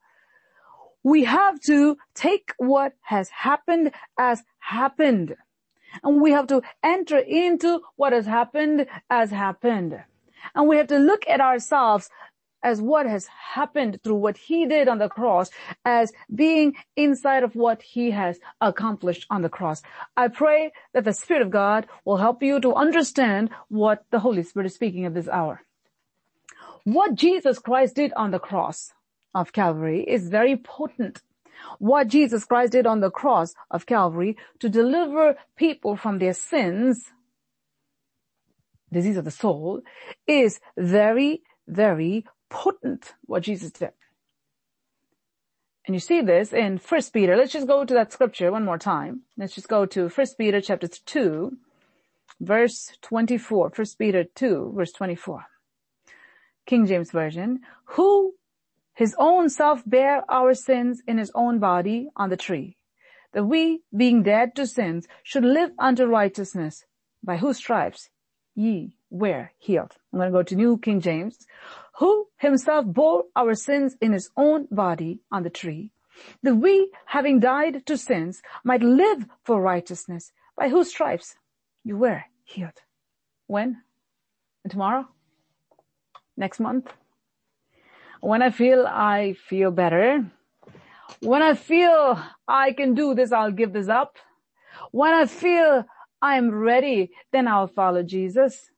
we 1.03 1.24
have 1.24 1.62
to 1.62 1.97
take 2.16 2.53
what 2.58 2.93
has 3.03 3.30
happened 3.30 3.91
as 4.18 4.43
happened. 4.60 5.36
And 6.03 6.22
we 6.22 6.32
have 6.32 6.47
to 6.47 6.62
enter 6.84 7.18
into 7.18 7.82
what 7.95 8.12
has 8.12 8.26
happened 8.26 8.88
as 9.10 9.32
happened. 9.32 10.03
And 10.55 10.67
we 10.67 10.77
have 10.77 10.88
to 10.88 10.97
look 10.97 11.27
at 11.27 11.41
ourselves 11.41 12.09
as 12.63 12.81
what 12.81 13.05
has 13.05 13.27
happened 13.27 13.99
through 14.03 14.15
what 14.15 14.38
he 14.38 14.65
did 14.65 14.88
on 14.88 14.97
the 14.97 15.09
cross 15.09 15.49
as 15.85 16.11
being 16.33 16.75
inside 16.95 17.43
of 17.43 17.55
what 17.55 17.81
he 17.81 18.11
has 18.11 18.39
accomplished 18.61 19.25
on 19.29 19.41
the 19.41 19.49
cross. 19.49 19.81
I 20.15 20.27
pray 20.27 20.71
that 20.93 21.03
the 21.03 21.13
Spirit 21.13 21.43
of 21.43 21.51
God 21.51 21.88
will 22.03 22.17
help 22.17 22.41
you 22.41 22.59
to 22.61 22.73
understand 22.73 23.51
what 23.69 24.03
the 24.09 24.19
Holy 24.19 24.43
Spirit 24.43 24.65
is 24.65 24.75
speaking 24.75 25.05
at 25.05 25.13
this 25.13 25.27
hour. 25.27 25.61
What 26.83 27.15
Jesus 27.15 27.59
Christ 27.59 27.95
did 27.95 28.13
on 28.13 28.31
the 28.31 28.39
cross 28.39 28.93
of 29.35 29.53
Calvary 29.53 30.03
is 30.03 30.29
very 30.29 30.57
potent. 30.57 31.21
What 31.79 32.07
Jesus 32.07 32.45
Christ 32.45 32.71
did 32.71 32.88
on 32.88 33.01
the 33.01 33.11
cross 33.11 33.53
of 33.71 33.85
Calvary 33.85 34.38
to 34.59 34.69
deliver 34.69 35.35
people 35.55 35.95
from 35.95 36.19
their 36.19 36.33
sins 36.33 37.11
disease 38.91 39.17
of 39.17 39.25
the 39.25 39.31
soul 39.31 39.81
is 40.27 40.59
very, 40.77 41.41
very 41.67 42.25
potent 42.49 43.13
what 43.25 43.43
Jesus 43.43 43.71
did. 43.71 43.91
And 45.85 45.95
you 45.95 45.99
see 45.99 46.21
this 46.21 46.51
in 46.51 46.79
First 46.79 47.13
Peter. 47.13 47.38
Let's 47.38 47.53
just 47.53 47.67
go 47.67 47.85
to 47.85 47.93
that 47.93 48.11
scripture 48.11 48.51
one 48.51 48.65
more 48.65 48.77
time. 48.77 49.21
Let's 49.38 49.55
just 49.55 49.69
go 49.69 49.85
to 49.85 50.09
First 50.09 50.38
Peter 50.38 50.59
chapter 50.59 50.88
2, 50.88 51.55
verse 52.41 52.91
24. 53.01 53.71
First 53.71 53.97
Peter 53.97 54.25
2, 54.25 54.73
verse 54.75 54.91
24. 54.91 55.45
King 56.65 56.85
James 56.85 57.11
Version. 57.11 57.61
Who 57.95 58.33
his 58.93 59.15
own 59.17 59.49
self 59.49 59.83
bare 59.85 60.23
our 60.29 60.53
sins 60.53 61.01
in 61.07 61.17
his 61.17 61.31
own 61.35 61.59
body 61.59 62.09
on 62.15 62.29
the 62.29 62.35
tree, 62.35 62.75
that 63.31 63.45
we, 63.45 63.81
being 63.95 64.23
dead 64.23 64.55
to 64.55 64.67
sins, 64.67 65.07
should 65.23 65.45
live 65.45 65.71
unto 65.79 66.05
righteousness, 66.05 66.83
by 67.23 67.38
whose 67.38 67.57
stripes 67.57 68.09
ye 68.58 68.91
were 69.10 69.51
healed. 69.60 69.93
I'm 70.12 70.20
going 70.20 70.32
to 70.32 70.38
go 70.38 70.43
to 70.43 70.55
New 70.55 70.78
King 70.80 70.99
James. 70.99 71.45
Who 71.99 72.28
himself 72.38 72.86
bore 72.86 73.26
our 73.36 73.53
sins 73.55 73.95
in 74.01 74.12
his 74.12 74.30
own 74.36 74.68
body 74.70 75.22
on 75.32 75.43
the 75.43 75.49
tree, 75.49 75.91
that 76.43 76.55
we, 76.55 76.91
having 77.05 77.39
died 77.39 77.86
to 77.86 77.97
sins, 77.97 78.41
might 78.64 78.82
live 78.82 79.26
for 79.43 79.62
righteousness, 79.62 80.32
by 80.58 80.70
whose 80.70 80.89
stripes 80.89 81.36
you 81.84 81.97
were 81.97 82.24
healed. 82.43 82.82
When? 83.45 83.84
Tomorrow? 84.68 85.08
Next 86.36 86.60
month? 86.60 86.91
When 88.20 88.41
I 88.41 88.49
feel 88.49 88.86
I 88.88 89.36
feel 89.47 89.72
better, 89.72 90.26
when 91.22 91.41
I 91.41 91.53
feel 91.53 92.20
I 92.47 92.74
can 92.74 92.95
do 92.95 93.14
this, 93.14 93.32
I'll 93.32 93.51
give 93.51 93.74
this 93.74 93.88
up. 93.88 94.18
When 94.91 95.14
I 95.14 95.26
feel 95.26 95.86
I'm 96.22 96.51
ready, 96.51 97.11
then 97.32 97.47
I'll 97.47 97.68
follow 97.68 98.03
Jesus. 98.03 98.70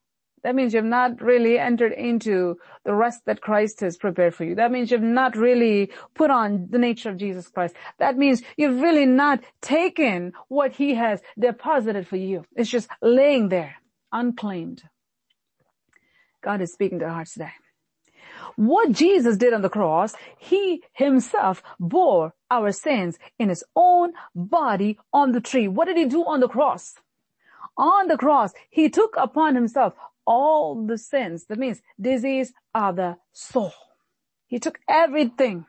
That 0.44 0.56
means 0.56 0.74
you've 0.74 0.86
not 0.86 1.22
really 1.22 1.60
entered 1.60 1.92
into 1.92 2.58
the 2.86 2.94
rest 2.94 3.26
that 3.26 3.42
Christ 3.42 3.82
has 3.82 3.98
prepared 3.98 4.34
for 4.34 4.46
you. 4.46 4.56
That 4.56 4.72
means 4.72 4.90
you've 4.90 5.02
not 5.02 5.36
really 5.36 5.92
put 6.16 6.32
on 6.32 6.68
the 6.70 6.78
nature 6.78 7.10
of 7.10 7.18
Jesus 7.18 7.50
Christ. 7.50 7.76
That 7.98 8.18
means 8.18 8.42
you've 8.56 8.82
really 8.82 9.06
not 9.06 9.42
taken 9.62 10.34
what 10.48 10.72
he 10.72 10.96
has 10.96 11.22
deposited 11.38 12.08
for 12.08 12.16
you. 12.16 12.46
It's 12.56 12.70
just 12.70 12.90
laying 13.02 13.50
there, 13.50 13.76
unclaimed. 14.14 14.84
God 16.42 16.62
is 16.62 16.72
speaking 16.72 17.00
to 17.00 17.06
our 17.06 17.12
hearts 17.12 17.34
today. 17.34 17.52
What 18.56 18.94
Jesus 18.94 19.38
did 19.38 19.54
on 19.54 19.62
the 19.62 19.70
cross, 19.70 20.14
he 20.38 20.84
himself 20.94 21.62
bore 21.80 22.34
our 22.50 22.72
sins 22.72 23.18
in 23.38 23.50
his 23.50 23.64
own 23.76 24.14
body 24.34 24.98
on 25.14 25.34
the 25.34 25.42
tree. 25.42 25.68
What 25.68 25.86
did 25.86 25.98
he 25.98 26.06
do 26.06 26.24
on 26.26 26.40
the 26.40 26.48
cross? 26.48 26.96
On 27.80 28.08
the 28.08 28.18
cross, 28.18 28.52
he 28.70 28.90
took 28.90 29.16
upon 29.18 29.56
himself 29.56 29.94
all 30.28 30.86
the 30.86 30.98
sins. 30.98 31.46
That 31.46 31.58
means 31.58 31.82
disease 32.00 32.52
of 32.76 32.98
the 32.98 33.16
soul. 33.32 33.72
He 34.48 34.60
took 34.60 34.80
everything 34.88 35.66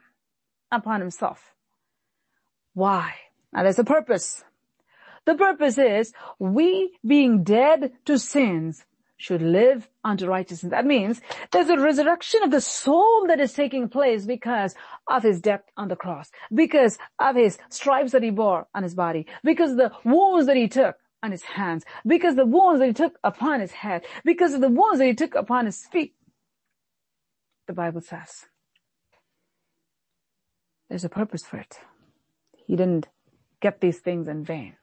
upon 0.73 1.01
himself. 1.01 1.55
Why? 2.75 3.15
Now 3.53 3.63
there's 3.63 3.79
a 3.79 3.85
purpose. 3.85 4.43
The 5.25 5.37
purpose 5.37 5.79
is 5.79 6.13
we 6.41 6.99
being 7.07 7.45
dead 7.45 7.93
to 8.07 8.19
sins 8.19 8.85
should 9.17 9.43
live 9.43 9.89
unto 10.03 10.27
righteousness. 10.27 10.71
That 10.71 10.87
means 10.87 11.21
there's 11.53 11.69
a 11.69 11.79
resurrection 11.79 12.43
of 12.43 12.51
the 12.51 12.61
soul 12.61 13.27
that 13.29 13.39
is 13.39 13.53
taking 13.53 13.89
place 13.89 14.25
because 14.25 14.75
of 15.07 15.23
his 15.23 15.41
death 15.41 15.63
on 15.77 15.89
the 15.89 15.97
cross, 15.97 16.31
because 16.53 16.99
of 17.21 17.37
his 17.37 17.59
stripes 17.69 18.13
that 18.13 18.23
he 18.23 18.31
bore 18.31 18.67
on 18.75 18.83
his 18.83 18.95
body, 18.95 19.27
because 19.45 19.77
the 19.77 19.93
wounds 20.05 20.47
that 20.47 20.57
he 20.57 20.67
took 20.67 20.97
on 21.23 21.33
his 21.33 21.43
hands, 21.43 21.85
because 22.07 22.37
the 22.37 22.47
wounds 22.47 22.81
that 22.81 22.87
he 22.87 22.93
took 22.93 23.19
upon 23.23 23.61
his 23.61 23.73
head, 23.73 24.05
because 24.25 24.55
of 24.55 24.61
the 24.61 24.69
wounds 24.69 24.99
that 24.99 25.07
he 25.07 25.15
took 25.15 25.35
upon 25.35 25.67
his 25.67 25.85
feet. 25.87 26.15
The 27.67 27.73
Bible 27.73 28.01
says 28.01 28.47
there's 30.89 31.05
a 31.05 31.09
purpose 31.09 31.45
for 31.45 31.59
it. 31.59 31.79
He 32.67 32.75
didn't 32.75 33.09
get 33.61 33.81
these 33.81 33.99
things 33.99 34.27
in 34.27 34.45
vain. 34.45 34.77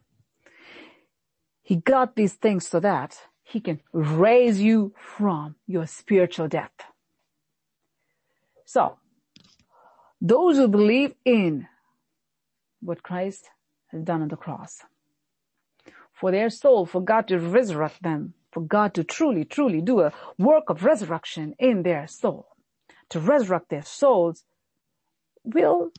He 1.64 1.76
got 1.76 2.16
these 2.16 2.34
things 2.34 2.68
so 2.68 2.80
that 2.80 3.18
he 3.44 3.60
can 3.60 3.82
raise 3.92 4.62
you 4.62 4.94
from 4.98 5.56
your 5.66 5.86
spiritual 5.86 6.48
death. 6.48 6.72
So, 8.66 8.98
those 10.22 10.58
who 10.58 10.68
believe 10.68 11.14
in 11.26 11.68
what 12.82 13.04
Christ 13.04 13.50
has 13.88 14.04
done 14.04 14.22
on 14.22 14.28
the 14.30 14.38
cross, 14.38 14.84
for 16.18 16.32
their 16.32 16.50
soul, 16.50 16.86
for 16.86 17.00
God 17.00 17.28
to 17.28 17.38
resurrect 17.38 18.02
them, 18.02 18.34
for 18.52 18.62
God 18.62 18.96
to 18.96 19.04
truly, 19.04 19.46
truly 19.46 19.82
do 19.82 20.02
a 20.02 20.12
work 20.40 20.70
of 20.70 20.84
resurrection 20.84 21.54
in 21.60 21.84
their 21.84 22.08
soul, 22.08 22.48
to 23.10 23.20
resurrect 23.20 23.70
their 23.70 23.84
souls, 23.84 24.44
will 25.44 25.92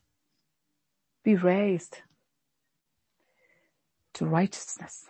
be 1.23 1.37
raised 1.37 1.99
to 4.15 4.27
righteousness. 4.27 5.07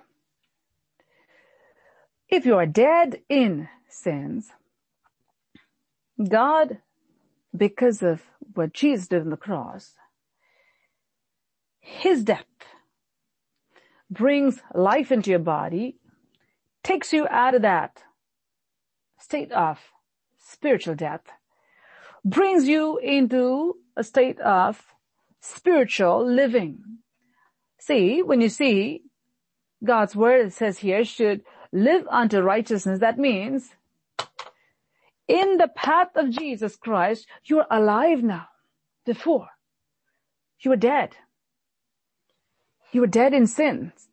If 2.28 2.44
you 2.44 2.56
are 2.56 2.66
dead 2.66 3.22
in 3.30 3.68
sins, 3.88 4.50
God, 6.22 6.78
because 7.56 8.02
of 8.02 8.20
what 8.54 8.74
Jesus 8.74 9.08
did 9.08 9.22
on 9.22 9.30
the 9.30 9.38
cross, 9.38 9.94
His 11.80 12.24
death 12.24 12.44
brings 14.10 14.62
life 14.74 15.12
into 15.12 15.30
your 15.30 15.38
body, 15.38 15.96
takes 16.82 17.12
you 17.12 17.26
out 17.28 17.54
of 17.54 17.62
that 17.62 18.02
state 19.18 19.52
of 19.52 19.78
spiritual 20.38 20.94
death, 20.94 21.22
brings 22.24 22.66
you 22.66 22.98
into 22.98 23.76
a 23.96 24.04
state 24.04 24.40
of 24.40 24.82
spiritual 25.40 26.26
living. 26.26 26.82
See, 27.78 28.22
when 28.22 28.40
you 28.40 28.48
see 28.48 29.02
God's 29.84 30.16
word, 30.16 30.46
it 30.46 30.52
says 30.52 30.78
here, 30.78 31.04
should 31.04 31.42
live 31.72 32.06
unto 32.10 32.40
righteousness. 32.40 33.00
That 33.00 33.18
means 33.18 33.70
in 35.28 35.58
the 35.58 35.68
path 35.68 36.16
of 36.16 36.30
Jesus 36.30 36.76
Christ, 36.76 37.26
you're 37.44 37.66
alive 37.70 38.22
now. 38.22 38.48
Before, 39.04 39.48
you 40.60 40.70
were 40.70 40.76
dead. 40.76 41.16
You 42.92 43.02
were 43.02 43.06
dead 43.06 43.34
in 43.34 43.46
sins. 43.46 44.08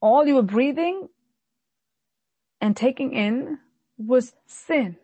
All 0.00 0.26
you 0.26 0.34
were 0.34 0.42
breathing 0.42 1.08
and 2.60 2.76
taking 2.76 3.12
in 3.12 3.58
was 3.96 4.34
sin. 4.46 4.96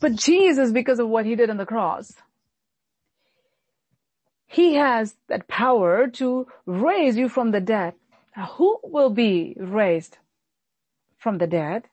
But 0.00 0.14
Jesus, 0.14 0.70
because 0.70 0.98
of 1.00 1.08
what 1.08 1.26
he 1.26 1.34
did 1.34 1.50
on 1.50 1.56
the 1.56 1.66
cross, 1.66 2.14
he 4.46 4.74
has 4.74 5.16
that 5.28 5.48
power 5.48 6.06
to 6.08 6.46
raise 6.64 7.16
you 7.16 7.28
from 7.28 7.50
the 7.50 7.60
dead. 7.60 7.94
Now, 8.36 8.46
who 8.56 8.78
will 8.84 9.10
be 9.10 9.56
raised 9.58 10.18
from 11.16 11.38
the 11.38 11.46
dead, 11.46 11.84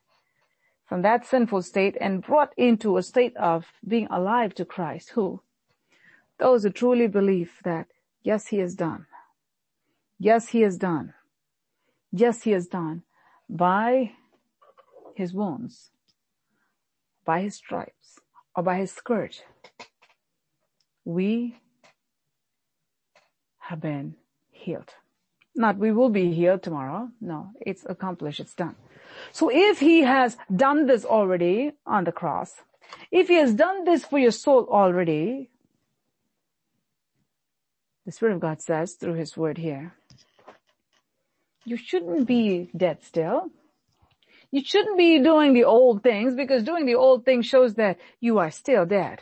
from 0.88 1.02
that 1.02 1.26
sinful 1.26 1.62
state 1.62 1.96
and 2.00 2.22
brought 2.22 2.54
into 2.56 2.96
a 2.96 3.02
state 3.02 3.36
of 3.36 3.66
being 3.86 4.06
alive 4.10 4.54
to 4.54 4.64
Christ? 4.64 5.10
Who? 5.10 5.42
Those 6.38 6.62
who 6.62 6.70
truly 6.70 7.08
believe 7.08 7.52
that 7.64 7.88
Yes, 8.26 8.48
he 8.48 8.58
has 8.58 8.74
done. 8.74 9.06
Yes, 10.18 10.48
he 10.48 10.62
has 10.62 10.76
done. 10.76 11.14
Yes, 12.10 12.42
he 12.42 12.50
has 12.50 12.66
done 12.66 13.04
by 13.48 14.14
his 15.14 15.32
wounds, 15.32 15.92
by 17.24 17.42
his 17.42 17.54
stripes, 17.54 18.18
or 18.56 18.64
by 18.64 18.78
his 18.78 18.90
scourge. 18.90 19.42
We 21.04 21.60
have 23.58 23.80
been 23.80 24.16
healed. 24.50 24.94
Not 25.54 25.78
we 25.78 25.92
will 25.92 26.10
be 26.10 26.32
healed 26.32 26.64
tomorrow. 26.64 27.10
No, 27.20 27.50
it's 27.60 27.86
accomplished. 27.88 28.40
It's 28.40 28.54
done. 28.54 28.74
So 29.30 29.52
if 29.52 29.78
he 29.78 30.00
has 30.00 30.36
done 30.64 30.86
this 30.86 31.04
already 31.04 31.74
on 31.86 32.02
the 32.02 32.12
cross, 32.12 32.56
if 33.12 33.28
he 33.28 33.34
has 33.34 33.54
done 33.54 33.84
this 33.84 34.04
for 34.04 34.18
your 34.18 34.32
soul 34.32 34.66
already, 34.68 35.48
the 38.06 38.12
Spirit 38.12 38.34
of 38.34 38.40
God 38.40 38.62
says 38.62 38.94
through 38.94 39.14
His 39.14 39.36
word 39.36 39.58
here, 39.58 39.92
you 41.64 41.76
shouldn't 41.76 42.26
be 42.26 42.70
dead 42.74 43.02
still. 43.02 43.50
You 44.52 44.64
shouldn't 44.64 44.96
be 44.96 45.18
doing 45.18 45.52
the 45.52 45.64
old 45.64 46.04
things 46.04 46.36
because 46.36 46.62
doing 46.62 46.86
the 46.86 46.94
old 46.94 47.24
things 47.24 47.46
shows 47.46 47.74
that 47.74 47.98
you 48.20 48.38
are 48.38 48.52
still 48.52 48.86
dead. 48.86 49.20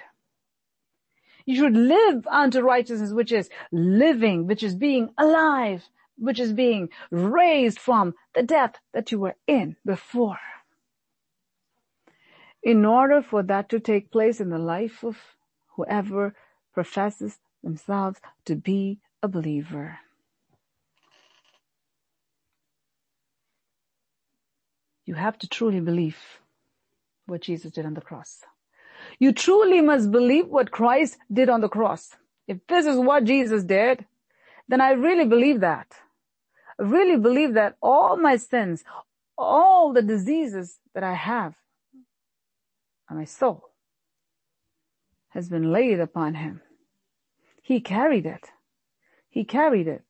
You 1.47 1.57
should 1.57 1.77
live 1.77 2.27
unto 2.27 2.61
righteousness, 2.61 3.13
which 3.13 3.33
is 3.33 3.49
living, 3.73 4.47
which 4.47 4.63
is 4.63 4.75
being 4.75 5.11
alive, 5.17 5.89
which 6.19 6.39
is 6.39 6.53
being 6.53 6.91
raised 7.11 7.79
from 7.79 8.15
the 8.35 8.43
death 8.43 8.75
that 8.93 9.11
you 9.11 9.19
were 9.19 9.37
in 9.47 9.77
before. 9.85 10.39
In 12.63 12.85
order 12.85 13.23
for 13.23 13.43
that 13.43 13.71
to 13.71 13.81
take 13.81 14.11
place 14.11 14.41
in 14.41 14.51
the 14.51 14.59
life 14.59 15.03
of 15.03 15.17
whoever 15.77 16.35
professes 16.73 17.39
themselves 17.65 18.21
to 18.45 18.55
be 18.55 18.99
a 19.23 19.29
believer. 19.29 19.99
You 25.07 25.15
have 25.15 25.39
to 25.39 25.49
truly 25.49 25.81
believe 25.81 26.17
what 27.27 27.43
Jesus 27.43 27.73
did 27.73 27.87
on 27.87 27.95
the 27.95 28.01
cross. 28.01 28.41
You 29.19 29.33
truly 29.33 29.81
must 29.81 30.11
believe 30.11 30.47
what 30.47 30.71
Christ 30.71 31.19
did 31.33 31.49
on 31.49 31.61
the 31.61 31.69
cross. 31.69 32.11
If 32.47 32.67
this 32.69 32.87
is 32.87 32.97
what 32.97 33.25
Jesus 33.25 33.65
did, 33.65 34.05
then 34.69 34.81
I 34.81 34.93
really 34.93 35.27
believe 35.27 35.61
that. 35.61 35.89
I 36.79 36.85
really 36.85 37.17
believe 37.17 37.55
that 37.55 37.77
all 37.83 38.17
my 38.17 38.37
sins, 38.37 38.85
all 39.37 39.93
the 39.93 40.03
diseases 40.03 40.79
that 40.95 41.03
I 41.03 41.15
have 41.15 41.55
on 43.11 43.17
my 43.17 43.25
soul 43.25 43.71
has 45.31 45.49
been 45.49 45.73
laid 45.73 46.01
upon 46.01 46.35
him. 46.35 46.61
He 47.65 47.81
carried 47.81 48.27
it. 48.27 48.51
He 49.31 49.43
carried 49.43 49.89
it. 49.89 50.03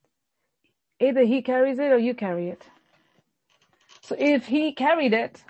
Either 0.98 1.22
he 1.22 1.40
carries 1.40 1.78
it 1.78 1.92
or 1.92 1.98
you 1.98 2.12
carry 2.12 2.48
it. 2.48 2.64
So 4.02 4.16
if 4.18 4.46
he 4.46 4.72
carried 4.72 5.12
it, 5.12 5.44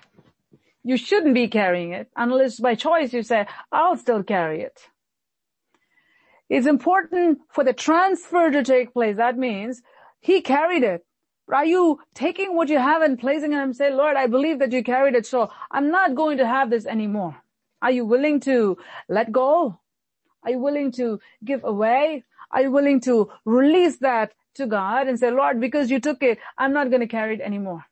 you 0.83 0.99
shouldn't 0.99 1.33
be 1.35 1.49
carrying 1.49 1.93
it 1.93 2.11
unless 2.15 2.61
by 2.61 2.75
choice 2.75 3.15
you 3.15 3.23
say, 3.23 3.47
I'll 3.73 3.97
still 3.97 4.23
carry 4.23 4.61
it. 4.61 4.83
It's 6.51 6.67
important 6.67 7.39
for 7.51 7.65
the 7.65 7.73
transfer 7.73 8.51
to 8.51 8.63
take 8.63 8.93
place. 8.93 9.17
That 9.17 9.39
means 9.39 9.81
he 10.21 10.43
carried 10.43 10.83
it. 10.83 11.07
Are 11.51 11.65
you 11.65 12.01
taking 12.15 12.55
what 12.55 12.69
you 12.69 12.79
have 12.79 13.01
and 13.01 13.19
placing 13.19 13.55
it 13.55 13.63
and 13.63 13.75
say, 13.75 13.91
Lord, 13.91 14.19
I 14.19 14.27
believe 14.27 14.59
that 14.59 14.73
you 14.73 14.85
carried 14.85 15.15
it, 15.15 15.25
so 15.25 15.51
I'm 15.71 15.91
not 15.91 16.15
going 16.15 16.37
to 16.37 16.47
have 16.47 16.69
this 16.69 16.85
anymore. 16.85 17.35
Are 17.81 17.91
you 17.91 18.05
willing 18.05 18.41
to 18.41 18.77
let 19.09 19.33
go? 19.33 19.81
Are 20.45 20.51
you 20.51 20.59
willing 20.59 20.93
to 20.93 21.21
give 21.45 21.65
away? 21.65 22.25
Are 22.51 22.63
you 22.63 22.71
willing 22.71 23.01
to 23.03 23.31
release 23.45 23.99
that 23.99 24.33
to 24.55 24.67
God 24.67 25.09
and 25.09 25.19
say, 25.19 25.31
Lord, 25.31 25.61
because 25.61 25.91
you 25.91 26.01
took 26.01 26.23
it, 26.23 26.39
I'm 26.57 26.73
not 26.73 26.91
going 26.91 27.01
to 27.01 27.07
carry 27.07 27.35
it 27.35 27.41
anymore. 27.41 27.87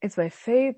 It's 0.00 0.16
by 0.16 0.28
faith 0.28 0.76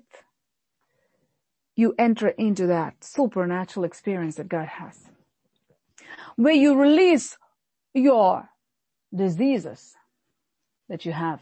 you 1.75 1.93
enter 1.97 2.29
into 2.29 2.67
that 2.67 3.03
supernatural 3.03 3.85
experience 3.85 4.35
that 4.35 4.47
God 4.47 4.67
has. 4.67 4.97
Where 6.35 6.53
you 6.53 6.79
release 6.79 7.37
your 7.93 8.49
diseases 9.13 9.95
that 10.89 11.05
you 11.05 11.11
have 11.11 11.41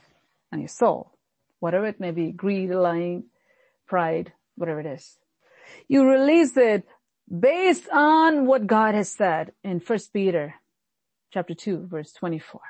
on 0.51 0.59
your 0.59 0.69
soul, 0.69 1.11
whatever 1.59 1.87
it 1.87 1.99
may 1.99 2.11
be, 2.11 2.31
greed, 2.31 2.69
lying, 2.69 3.25
pride, 3.87 4.33
whatever 4.55 4.79
it 4.79 4.85
is. 4.85 5.17
You 5.87 6.07
release 6.07 6.55
it 6.57 6.85
based 7.27 7.87
on 7.91 8.45
what 8.45 8.67
God 8.67 8.95
has 8.95 9.11
said 9.11 9.53
in 9.63 9.79
First 9.79 10.13
Peter 10.13 10.55
chapter 11.31 11.53
2 11.53 11.87
verse 11.87 12.11
24. 12.13 12.61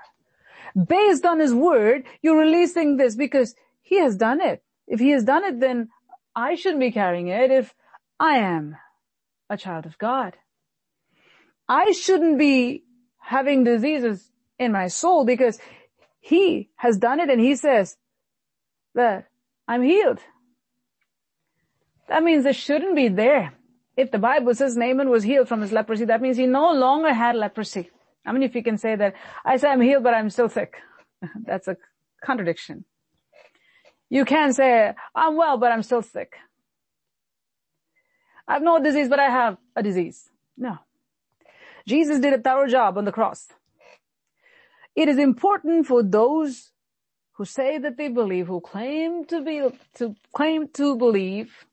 Based 0.88 1.26
on 1.26 1.40
his 1.40 1.54
word, 1.54 2.06
you're 2.22 2.40
releasing 2.40 2.98
this 2.98 3.16
because 3.16 3.56
he 3.82 4.00
has 4.00 4.16
done 4.16 4.42
it. 4.42 4.64
If 4.88 5.00
he 5.00 5.10
has 5.10 5.24
done 5.24 5.44
it, 5.44 5.60
then 5.60 5.90
I 6.36 6.56
shouldn't 6.56 6.80
be 6.80 6.92
carrying 6.92 7.28
it 7.28 7.52
if 7.52 7.76
I 8.20 8.38
am 8.38 8.78
a 9.50 9.58
child 9.58 9.86
of 9.86 9.98
God. 9.98 10.36
I 11.68 11.92
shouldn't 11.92 12.38
be 12.38 12.84
having 13.20 13.64
diseases 13.64 14.32
in 14.60 14.72
my 14.72 14.88
soul 14.88 15.26
because 15.26 15.60
he 16.20 16.70
has 16.76 16.98
done 16.98 17.20
it 17.20 17.30
and 17.30 17.40
he 17.40 17.56
says 17.56 17.98
that 18.96 19.28
I'm 19.68 19.84
healed. 19.84 20.20
That 22.08 22.24
means 22.24 22.46
it 22.46 22.56
shouldn't 22.56 22.96
be 22.96 23.08
there. 23.08 23.54
If 23.96 24.12
the 24.12 24.20
Bible 24.20 24.56
says 24.56 24.76
Naaman 24.76 25.10
was 25.10 25.24
healed 25.24 25.48
from 25.48 25.62
his 25.62 25.72
leprosy, 25.72 26.06
that 26.06 26.22
means 26.22 26.38
he 26.38 26.48
no 26.48 26.72
longer 26.74 27.14
had 27.14 27.36
leprosy. 27.36 27.92
I 28.26 28.32
mean, 28.32 28.44
if 28.44 28.56
you 28.56 28.64
can 28.64 28.78
say 28.78 28.96
that, 28.96 29.16
I 29.46 29.58
say 29.58 29.70
I'm 29.70 29.82
healed, 29.82 30.04
but 30.04 30.14
I'm 30.14 30.30
still 30.30 30.50
sick. 30.50 30.76
That's 31.46 31.68
a 31.68 31.78
contradiction. 32.24 32.86
You 34.10 34.26
can 34.26 34.54
say, 34.54 34.94
I'm 35.16 35.36
well, 35.36 35.58
but 35.58 35.72
I'm 35.72 35.84
still 35.84 36.02
sick. 36.02 36.34
I 38.48 38.54
have 38.54 38.62
no 38.62 38.82
disease, 38.82 39.10
but 39.10 39.20
I 39.20 39.30
have 39.30 39.58
a 39.76 39.84
disease. 39.84 40.30
No. 40.58 40.78
Jesus 41.88 42.20
did 42.20 42.34
a 42.34 42.38
thorough 42.40 42.68
job 42.68 42.98
on 42.98 43.06
the 43.06 43.12
cross. 43.12 43.48
It 44.96 45.08
is 45.08 45.18
important 45.18 45.88
for 45.88 46.04
those 46.04 46.72
who 47.34 47.46
say 47.46 47.78
that 47.80 47.98
they 47.98 48.10
believe, 48.10 48.48
who 48.48 48.62
claim 48.62 49.26
to 49.26 49.42
be, 49.42 49.68
to 49.96 50.16
claim 50.34 50.68
to 50.70 50.96
believe, 50.96 51.66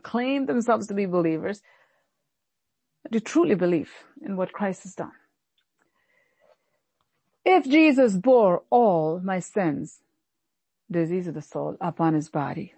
claim 0.00 0.46
themselves 0.46 0.86
to 0.86 0.94
be 0.94 1.06
believers, 1.06 1.62
to 3.10 3.20
truly 3.20 3.54
believe 3.54 3.90
in 4.24 4.36
what 4.36 4.52
Christ 4.52 4.84
has 4.84 4.94
done. 4.94 5.12
If 7.44 7.64
Jesus 7.64 8.16
bore 8.16 8.62
all 8.70 9.20
my 9.22 9.40
sins, 9.40 10.00
disease 10.90 11.26
of 11.26 11.34
the 11.34 11.42
soul, 11.42 11.76
upon 11.80 12.14
his 12.14 12.28
body, 12.28 12.74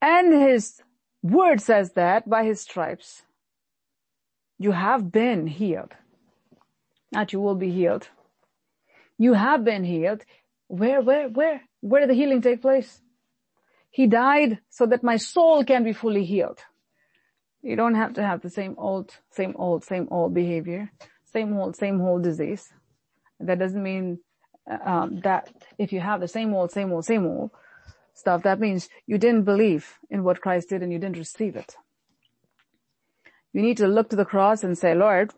and 0.00 0.32
his 0.32 0.80
word 1.22 1.60
says 1.60 1.92
that 1.92 2.28
by 2.28 2.44
his 2.44 2.60
stripes, 2.60 3.22
you 4.58 4.70
have 4.70 5.10
been 5.12 5.46
healed. 5.46 5.92
Not 7.10 7.32
you 7.32 7.40
will 7.40 7.56
be 7.56 7.70
healed. 7.70 8.08
You 9.18 9.34
have 9.34 9.64
been 9.64 9.84
healed. 9.84 10.24
Where, 10.68 11.02
where, 11.02 11.28
where? 11.28 11.62
Where 11.80 12.00
did 12.00 12.10
the 12.10 12.14
healing 12.14 12.40
take 12.40 12.62
place? 12.62 13.01
He 13.92 14.06
died 14.06 14.58
so 14.70 14.86
that 14.86 15.04
my 15.04 15.18
soul 15.18 15.64
can 15.64 15.84
be 15.84 15.92
fully 15.92 16.24
healed. 16.24 16.60
You 17.62 17.76
don't 17.76 17.94
have 17.94 18.14
to 18.14 18.22
have 18.22 18.40
the 18.40 18.48
same 18.48 18.74
old, 18.78 19.14
same 19.30 19.54
old, 19.56 19.84
same 19.84 20.08
old 20.10 20.32
behavior, 20.34 20.90
same 21.26 21.56
old, 21.56 21.76
same 21.76 22.00
old 22.00 22.22
disease. 22.24 22.72
That 23.38 23.58
doesn't 23.58 23.82
mean 23.82 24.18
um, 24.84 25.20
that 25.20 25.52
if 25.78 25.92
you 25.92 26.00
have 26.00 26.20
the 26.20 26.26
same 26.26 26.54
old, 26.54 26.72
same 26.72 26.90
old, 26.90 27.04
same 27.04 27.26
old 27.26 27.50
stuff, 28.14 28.42
that 28.44 28.58
means 28.58 28.88
you 29.06 29.18
didn't 29.18 29.44
believe 29.44 29.98
in 30.10 30.24
what 30.24 30.40
Christ 30.40 30.70
did 30.70 30.82
and 30.82 30.90
you 30.90 30.98
didn't 30.98 31.18
receive 31.18 31.54
it. 31.54 31.76
You 33.52 33.60
need 33.60 33.76
to 33.76 33.86
look 33.86 34.08
to 34.10 34.16
the 34.16 34.24
cross 34.24 34.64
and 34.64 34.76
say, 34.78 34.94
Lord, 34.94 35.32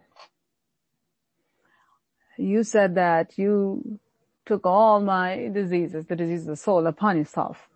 you 2.38 2.62
said 2.62 2.94
that 2.94 3.36
you 3.36 3.98
took 4.46 4.64
all 4.64 5.00
my 5.00 5.50
diseases, 5.52 6.06
the 6.06 6.14
diseases 6.14 6.46
of 6.46 6.52
the 6.52 6.56
soul 6.56 6.86
upon 6.86 7.16
yourself. 7.16 7.68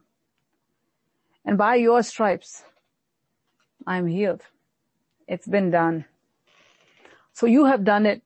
And 1.48 1.56
by 1.56 1.76
your 1.76 2.02
stripes, 2.02 2.62
I'm 3.86 4.06
healed. 4.06 4.42
It's 5.26 5.46
been 5.46 5.70
done. 5.70 6.04
So 7.32 7.46
you 7.46 7.64
have 7.64 7.84
done 7.84 8.04
it. 8.04 8.20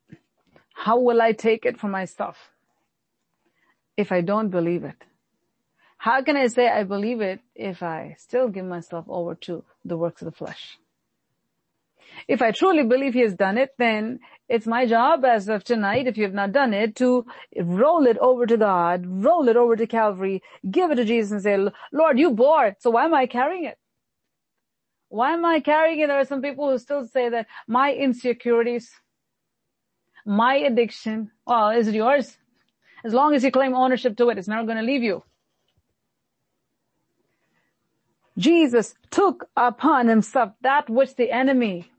How 0.74 0.98
will 0.98 1.22
I 1.22 1.30
take 1.30 1.64
it 1.64 1.78
for 1.78 1.86
myself 1.86 2.36
if 3.96 4.10
I 4.10 4.22
don't 4.22 4.48
believe 4.48 4.82
it? 4.82 5.04
How 5.98 6.20
can 6.22 6.36
I 6.36 6.48
say 6.48 6.68
I 6.68 6.82
believe 6.82 7.20
it 7.20 7.38
if 7.54 7.80
I 7.80 8.16
still 8.18 8.48
give 8.48 8.64
myself 8.64 9.04
over 9.08 9.36
to 9.46 9.62
the 9.84 9.96
works 9.96 10.22
of 10.22 10.26
the 10.26 10.36
flesh? 10.36 10.76
If 12.28 12.42
I 12.42 12.50
truly 12.50 12.84
believe 12.84 13.14
he 13.14 13.20
has 13.20 13.34
done 13.34 13.58
it, 13.58 13.70
then 13.78 14.20
it's 14.48 14.66
my 14.66 14.86
job 14.86 15.24
as 15.24 15.48
of 15.48 15.64
tonight, 15.64 16.06
if 16.06 16.16
you 16.16 16.24
have 16.24 16.34
not 16.34 16.52
done 16.52 16.74
it, 16.74 16.96
to 16.96 17.26
roll 17.56 18.06
it 18.06 18.18
over 18.18 18.46
to 18.46 18.56
God, 18.56 19.04
roll 19.06 19.48
it 19.48 19.56
over 19.56 19.76
to 19.76 19.86
Calvary, 19.86 20.42
give 20.70 20.90
it 20.90 20.96
to 20.96 21.04
Jesus 21.04 21.32
and 21.32 21.42
say, 21.42 21.56
Lord, 21.92 22.18
you 22.18 22.30
bore 22.30 22.66
it, 22.66 22.76
so 22.80 22.90
why 22.90 23.04
am 23.04 23.14
I 23.14 23.26
carrying 23.26 23.64
it? 23.64 23.78
Why 25.08 25.32
am 25.32 25.44
I 25.44 25.60
carrying 25.60 26.00
it? 26.00 26.06
There 26.06 26.18
are 26.18 26.24
some 26.24 26.42
people 26.42 26.70
who 26.70 26.78
still 26.78 27.06
say 27.06 27.28
that 27.28 27.46
my 27.66 27.92
insecurities, 27.92 28.90
my 30.24 30.54
addiction, 30.54 31.30
well, 31.46 31.70
is 31.70 31.88
it 31.88 31.94
yours? 31.94 32.36
As 33.04 33.12
long 33.12 33.34
as 33.34 33.44
you 33.44 33.50
claim 33.50 33.74
ownership 33.74 34.16
to 34.16 34.28
it, 34.30 34.38
it's 34.38 34.48
never 34.48 34.64
going 34.64 34.78
to 34.78 34.84
leave 34.84 35.02
you. 35.02 35.22
Jesus 38.38 38.94
took 39.10 39.46
upon 39.56 40.08
himself 40.08 40.52
that 40.62 40.88
which 40.88 41.16
the 41.16 41.30
enemy 41.30 41.90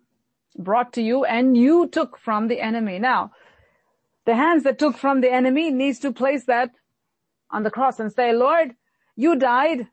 brought 0.58 0.94
to 0.94 1.02
you 1.02 1.26
and 1.26 1.58
you 1.58 1.88
took 1.88 2.18
from 2.18 2.48
the 2.48 2.62
enemy. 2.62 3.00
Now, 3.00 3.32
the 4.26 4.36
hands 4.36 4.64
that 4.64 4.80
took 4.80 4.98
from 4.98 5.22
the 5.22 5.32
enemy 5.32 5.72
needs 5.72 6.00
to 6.00 6.12
place 6.12 6.46
that 6.46 6.72
on 7.50 7.64
the 7.64 7.72
cross 7.72 8.00
and 8.00 8.12
say, 8.12 8.34
Lord, 8.34 8.76
you 9.16 9.36
died 9.36 9.88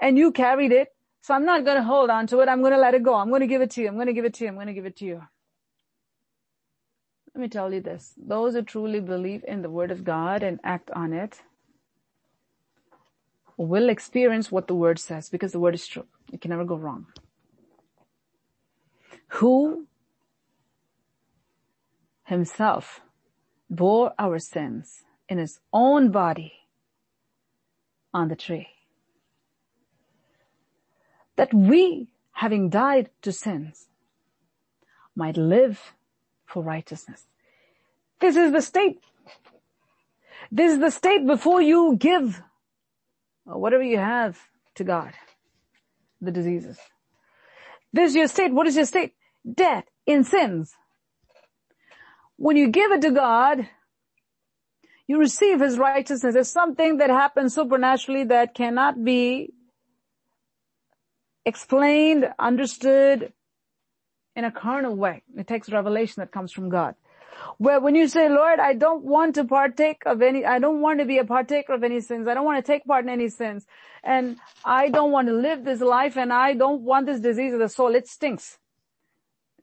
and 0.00 0.18
you 0.18 0.32
carried 0.32 0.72
it. 0.72 0.88
So 1.20 1.34
I'm 1.34 1.44
not 1.44 1.64
going 1.64 1.76
to 1.76 1.82
hold 1.82 2.10
on 2.10 2.26
to 2.28 2.40
it. 2.40 2.48
I'm 2.48 2.60
going 2.60 2.72
to 2.72 2.78
let 2.78 2.94
it 2.94 3.02
go. 3.02 3.14
I'm 3.14 3.28
going 3.28 3.40
to 3.40 3.46
give 3.46 3.62
it 3.62 3.70
to 3.72 3.82
you. 3.82 3.88
I'm 3.88 3.94
going 3.94 4.06
to 4.06 4.12
give 4.12 4.24
it 4.24 4.34
to 4.34 4.44
you. 4.44 4.50
I'm 4.50 4.56
going 4.56 4.68
to 4.68 4.72
give 4.72 4.86
it 4.86 4.96
to 4.96 5.04
you. 5.04 5.22
Let 7.34 7.42
me 7.42 7.48
tell 7.48 7.72
you 7.72 7.80
this. 7.80 8.14
Those 8.16 8.54
who 8.54 8.62
truly 8.62 9.00
believe 9.00 9.44
in 9.46 9.62
the 9.62 9.70
word 9.70 9.90
of 9.90 10.04
God 10.04 10.42
and 10.42 10.58
act 10.64 10.90
on 10.90 11.12
it 11.12 11.40
will 13.56 13.88
experience 13.88 14.50
what 14.50 14.68
the 14.68 14.74
word 14.74 14.98
says 14.98 15.28
because 15.28 15.52
the 15.52 15.58
word 15.58 15.74
is 15.74 15.86
true. 15.86 16.06
It 16.32 16.40
can 16.40 16.50
never 16.50 16.64
go 16.64 16.76
wrong. 16.76 17.06
Who 19.28 19.86
himself 22.28 23.00
bore 23.70 24.12
our 24.18 24.38
sins 24.38 25.04
in 25.28 25.38
his 25.38 25.60
own 25.72 26.10
body 26.10 26.52
on 28.12 28.28
the 28.28 28.36
tree. 28.36 28.68
That 31.36 31.54
we, 31.54 32.08
having 32.32 32.68
died 32.68 33.08
to 33.22 33.32
sins, 33.32 33.88
might 35.16 35.36
live 35.36 35.94
for 36.44 36.62
righteousness. 36.62 37.26
This 38.20 38.36
is 38.36 38.52
the 38.52 38.62
state. 38.62 39.00
This 40.52 40.72
is 40.74 40.80
the 40.80 40.90
state 40.90 41.26
before 41.26 41.62
you 41.62 41.96
give 41.98 42.42
uh, 43.50 43.56
whatever 43.56 43.82
you 43.82 43.98
have 43.98 44.38
to 44.74 44.84
God. 44.84 45.12
The 46.20 46.30
diseases. 46.30 46.78
This 47.92 48.10
is 48.10 48.16
your 48.16 48.28
state. 48.28 48.52
What 48.52 48.66
is 48.66 48.76
your 48.76 48.84
state? 48.84 49.14
Dead 49.50 49.84
in 50.04 50.24
sins. 50.24 50.74
When 52.38 52.56
you 52.56 52.68
give 52.68 52.92
it 52.92 53.02
to 53.02 53.10
God, 53.10 53.68
you 55.08 55.18
receive 55.18 55.60
His 55.60 55.76
righteousness. 55.76 56.36
It's 56.36 56.50
something 56.50 56.98
that 56.98 57.10
happens 57.10 57.54
supernaturally 57.54 58.24
that 58.24 58.54
cannot 58.54 59.04
be 59.04 59.52
explained, 61.44 62.28
understood, 62.38 63.32
in 64.36 64.44
a 64.44 64.52
carnal 64.52 64.94
way. 64.94 65.24
It 65.36 65.48
takes 65.48 65.68
revelation 65.68 66.20
that 66.20 66.30
comes 66.30 66.52
from 66.52 66.68
God. 66.68 66.94
Where 67.56 67.80
when 67.80 67.96
you 67.96 68.06
say, 68.06 68.28
Lord, 68.28 68.60
I 68.60 68.74
don't 68.74 69.02
want 69.04 69.34
to 69.34 69.44
partake 69.44 70.02
of 70.06 70.22
any, 70.22 70.44
I 70.44 70.60
don't 70.60 70.80
want 70.80 71.00
to 71.00 71.06
be 71.06 71.18
a 71.18 71.24
partaker 71.24 71.72
of 71.72 71.82
any 71.82 72.00
sins. 72.00 72.28
I 72.28 72.34
don't 72.34 72.44
want 72.44 72.64
to 72.64 72.72
take 72.72 72.84
part 72.84 73.04
in 73.04 73.10
any 73.10 73.28
sins. 73.28 73.66
And 74.04 74.36
I 74.64 74.90
don't 74.90 75.10
want 75.10 75.26
to 75.26 75.34
live 75.34 75.64
this 75.64 75.80
life 75.80 76.16
and 76.16 76.32
I 76.32 76.54
don't 76.54 76.82
want 76.82 77.06
this 77.06 77.20
disease 77.20 77.52
of 77.52 77.58
the 77.58 77.68
soul. 77.68 77.94
It 77.96 78.06
stinks. 78.06 78.58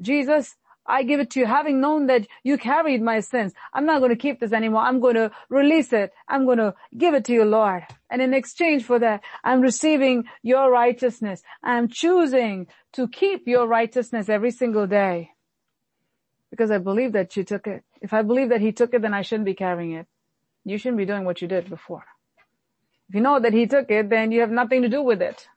Jesus, 0.01 0.55
I 0.87 1.03
give 1.03 1.19
it 1.19 1.31
to 1.31 1.39
you 1.39 1.45
having 1.45 1.81
known 1.81 2.07
that 2.07 2.27
you 2.43 2.57
carried 2.57 3.01
my 3.01 3.19
sins. 3.19 3.53
I'm 3.73 3.85
not 3.85 3.99
going 3.99 4.11
to 4.11 4.15
keep 4.15 4.39
this 4.39 4.53
anymore. 4.53 4.81
I'm 4.81 4.99
going 4.99 5.15
to 5.15 5.31
release 5.49 5.91
it. 5.93 6.13
I'm 6.27 6.45
going 6.45 6.59
to 6.59 6.75
give 6.97 7.13
it 7.13 7.25
to 7.25 7.33
you, 7.33 7.45
Lord. 7.45 7.83
And 8.09 8.21
in 8.21 8.33
exchange 8.33 8.83
for 8.83 8.99
that, 8.99 9.21
I'm 9.43 9.61
receiving 9.61 10.25
your 10.43 10.69
righteousness. 10.69 11.41
I'm 11.63 11.87
choosing 11.87 12.67
to 12.93 13.07
keep 13.07 13.47
your 13.47 13.67
righteousness 13.67 14.29
every 14.29 14.51
single 14.51 14.87
day 14.87 15.31
because 16.51 16.71
I 16.71 16.77
believe 16.77 17.13
that 17.13 17.35
you 17.35 17.43
took 17.43 17.67
it. 17.67 17.83
If 18.01 18.13
I 18.13 18.21
believe 18.21 18.49
that 18.49 18.61
he 18.61 18.71
took 18.71 18.93
it, 18.93 19.01
then 19.01 19.13
I 19.13 19.23
shouldn't 19.23 19.45
be 19.45 19.55
carrying 19.55 19.93
it. 19.93 20.07
You 20.63 20.77
shouldn't 20.77 20.97
be 20.97 21.05
doing 21.05 21.25
what 21.25 21.41
you 21.41 21.47
did 21.47 21.69
before. 21.69 22.05
If 23.09 23.15
you 23.15 23.21
know 23.21 23.39
that 23.39 23.53
he 23.53 23.67
took 23.67 23.91
it, 23.91 24.09
then 24.09 24.31
you 24.31 24.41
have 24.41 24.51
nothing 24.51 24.81
to 24.83 24.89
do 24.89 25.01
with 25.01 25.21
it. 25.21 25.47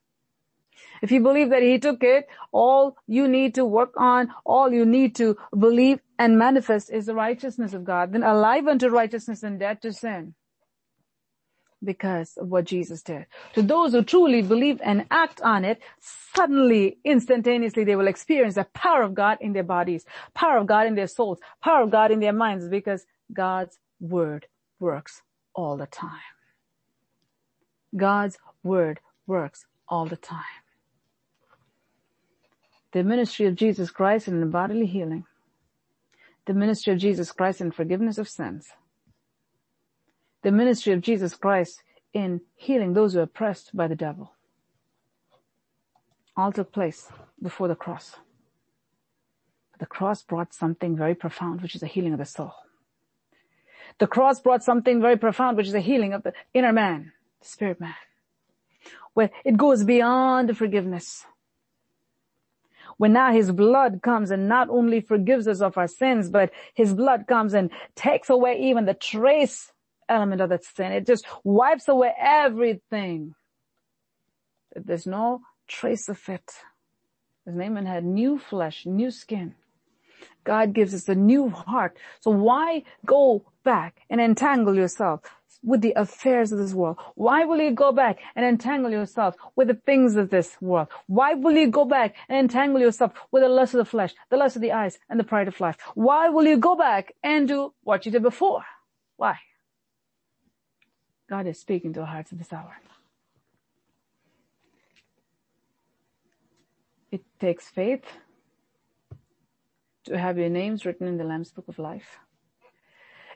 If 1.02 1.12
you 1.12 1.20
believe 1.20 1.50
that 1.50 1.62
he 1.62 1.78
took 1.78 2.02
it, 2.02 2.28
all 2.52 2.96
you 3.06 3.28
need 3.28 3.54
to 3.54 3.64
work 3.64 3.94
on, 3.96 4.32
all 4.44 4.72
you 4.72 4.84
need 4.84 5.14
to 5.16 5.36
believe 5.56 6.00
and 6.18 6.38
manifest 6.38 6.90
is 6.90 7.06
the 7.06 7.14
righteousness 7.14 7.72
of 7.72 7.84
God. 7.84 8.12
Then 8.12 8.22
alive 8.22 8.66
unto 8.66 8.88
righteousness 8.88 9.42
and 9.42 9.58
dead 9.58 9.82
to 9.82 9.92
sin. 9.92 10.34
Because 11.82 12.36
of 12.36 12.48
what 12.48 12.64
Jesus 12.64 13.02
did. 13.02 13.26
To 13.54 13.62
those 13.62 13.92
who 13.92 14.02
truly 14.02 14.42
believe 14.42 14.80
and 14.82 15.06
act 15.12 15.40
on 15.42 15.64
it, 15.64 15.80
suddenly, 16.34 16.98
instantaneously, 17.04 17.84
they 17.84 17.94
will 17.94 18.08
experience 18.08 18.56
the 18.56 18.64
power 18.64 19.02
of 19.02 19.14
God 19.14 19.38
in 19.40 19.52
their 19.52 19.62
bodies, 19.62 20.04
power 20.34 20.58
of 20.58 20.66
God 20.66 20.88
in 20.88 20.96
their 20.96 21.06
souls, 21.06 21.38
power 21.62 21.84
of 21.84 21.90
God 21.90 22.10
in 22.10 22.18
their 22.18 22.32
minds, 22.32 22.68
because 22.68 23.06
God's 23.32 23.78
word 24.00 24.48
works 24.80 25.22
all 25.54 25.76
the 25.76 25.86
time. 25.86 26.10
God's 27.96 28.38
word 28.64 28.98
works 29.28 29.64
all 29.88 30.06
the 30.06 30.16
time 30.16 30.42
the 32.92 33.04
ministry 33.04 33.46
of 33.46 33.54
Jesus 33.54 33.90
Christ 33.90 34.28
in 34.28 34.50
bodily 34.50 34.86
healing, 34.86 35.24
the 36.46 36.54
ministry 36.54 36.92
of 36.92 36.98
Jesus 36.98 37.30
Christ 37.32 37.60
in 37.60 37.70
forgiveness 37.70 38.18
of 38.18 38.28
sins, 38.28 38.68
the 40.42 40.52
ministry 40.52 40.92
of 40.92 41.00
Jesus 41.00 41.34
Christ 41.34 41.82
in 42.14 42.40
healing 42.56 42.94
those 42.94 43.12
who 43.12 43.20
are 43.20 43.24
oppressed 43.24 43.76
by 43.76 43.86
the 43.86 43.94
devil. 43.94 44.32
All 46.36 46.52
took 46.52 46.72
place 46.72 47.10
before 47.42 47.68
the 47.68 47.74
cross. 47.74 48.16
The 49.78 49.86
cross 49.86 50.22
brought 50.22 50.54
something 50.54 50.96
very 50.96 51.14
profound, 51.14 51.60
which 51.60 51.74
is 51.74 51.82
a 51.82 51.86
healing 51.86 52.12
of 52.12 52.18
the 52.18 52.24
soul. 52.24 52.54
The 53.98 54.06
cross 54.06 54.40
brought 54.40 54.62
something 54.62 55.00
very 55.00 55.16
profound, 55.16 55.56
which 55.56 55.66
is 55.66 55.74
a 55.74 55.80
healing 55.80 56.12
of 56.12 56.22
the 56.22 56.32
inner 56.54 56.72
man, 56.72 57.12
the 57.40 57.48
spirit 57.48 57.80
man, 57.80 57.94
where 59.14 59.30
it 59.44 59.56
goes 59.56 59.84
beyond 59.84 60.48
the 60.48 60.54
forgiveness 60.54 61.26
when 62.98 63.12
now 63.12 63.32
his 63.32 63.50
blood 63.50 64.00
comes 64.02 64.30
and 64.30 64.48
not 64.48 64.68
only 64.68 65.00
forgives 65.00 65.48
us 65.48 65.60
of 65.60 65.78
our 65.78 65.88
sins, 65.88 66.28
but 66.28 66.50
his 66.74 66.92
blood 66.92 67.26
comes 67.26 67.54
and 67.54 67.70
takes 67.94 68.28
away 68.28 68.60
even 68.60 68.84
the 68.84 68.94
trace 68.94 69.72
element 70.08 70.40
of 70.40 70.50
that 70.50 70.64
sin. 70.64 70.92
It 70.92 71.06
just 71.06 71.26
wipes 71.44 71.88
away 71.88 72.12
everything. 72.20 73.34
There's 74.74 75.06
no 75.06 75.40
trace 75.66 76.08
of 76.08 76.20
it. 76.28 76.50
As 77.46 77.54
Naaman 77.54 77.86
had 77.86 78.04
new 78.04 78.38
flesh, 78.38 78.84
new 78.84 79.10
skin. 79.10 79.54
God 80.44 80.74
gives 80.74 80.92
us 80.94 81.08
a 81.08 81.14
new 81.14 81.50
heart. 81.50 81.96
So 82.20 82.30
why 82.30 82.82
go 83.06 83.44
back 83.64 84.00
and 84.10 84.20
entangle 84.20 84.74
yourself 84.74 85.20
with 85.62 85.80
the 85.80 85.92
affairs 85.96 86.52
of 86.52 86.58
this 86.58 86.72
world? 86.72 86.98
Why 87.14 87.44
will 87.44 87.60
you 87.60 87.70
go 87.70 87.92
back 87.92 88.18
and 88.34 88.44
entangle 88.44 88.90
yourself 88.90 89.34
with 89.56 89.68
the 89.68 89.74
things 89.74 90.16
of 90.16 90.30
this 90.30 90.56
world? 90.60 90.88
Why 91.06 91.34
will 91.34 91.56
you 91.56 91.68
go 91.68 91.84
back 91.84 92.14
and 92.28 92.38
entangle 92.38 92.80
yourself 92.80 93.12
with 93.30 93.42
the 93.42 93.48
lust 93.48 93.74
of 93.74 93.78
the 93.78 93.84
flesh, 93.84 94.14
the 94.30 94.36
lust 94.36 94.56
of 94.56 94.62
the 94.62 94.72
eyes, 94.72 94.98
and 95.08 95.18
the 95.18 95.24
pride 95.24 95.48
of 95.48 95.60
life? 95.60 95.76
Why 95.94 96.28
will 96.28 96.46
you 96.46 96.56
go 96.56 96.76
back 96.76 97.14
and 97.22 97.48
do 97.48 97.74
what 97.82 98.06
you 98.06 98.12
did 98.12 98.22
before? 98.22 98.64
Why? 99.16 99.38
God 101.28 101.46
is 101.46 101.60
speaking 101.60 101.92
to 101.94 102.00
our 102.00 102.06
hearts 102.06 102.32
in 102.32 102.38
this 102.38 102.52
hour. 102.52 102.76
It 107.10 107.22
takes 107.38 107.68
faith 107.68 108.04
to 110.04 110.18
have 110.18 110.38
your 110.38 110.48
names 110.48 110.86
written 110.86 111.06
in 111.06 111.18
the 111.18 111.24
Lamb's 111.24 111.50
Book 111.50 111.68
of 111.68 111.78
Life. 111.78 112.18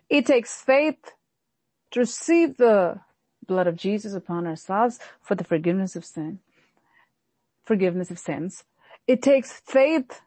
It 0.08 0.26
takes 0.26 0.60
faith 0.60 1.12
to 1.92 2.00
receive 2.00 2.56
the 2.56 3.00
blood 3.46 3.66
of 3.66 3.76
Jesus 3.76 4.14
upon 4.14 4.46
ourselves 4.46 4.98
for 5.20 5.34
the 5.34 5.44
forgiveness 5.44 5.94
of 5.94 6.04
sin, 6.04 6.40
forgiveness 7.64 8.10
of 8.10 8.18
sins. 8.18 8.64
It 9.06 9.22
takes 9.22 9.60
faith 9.60 10.20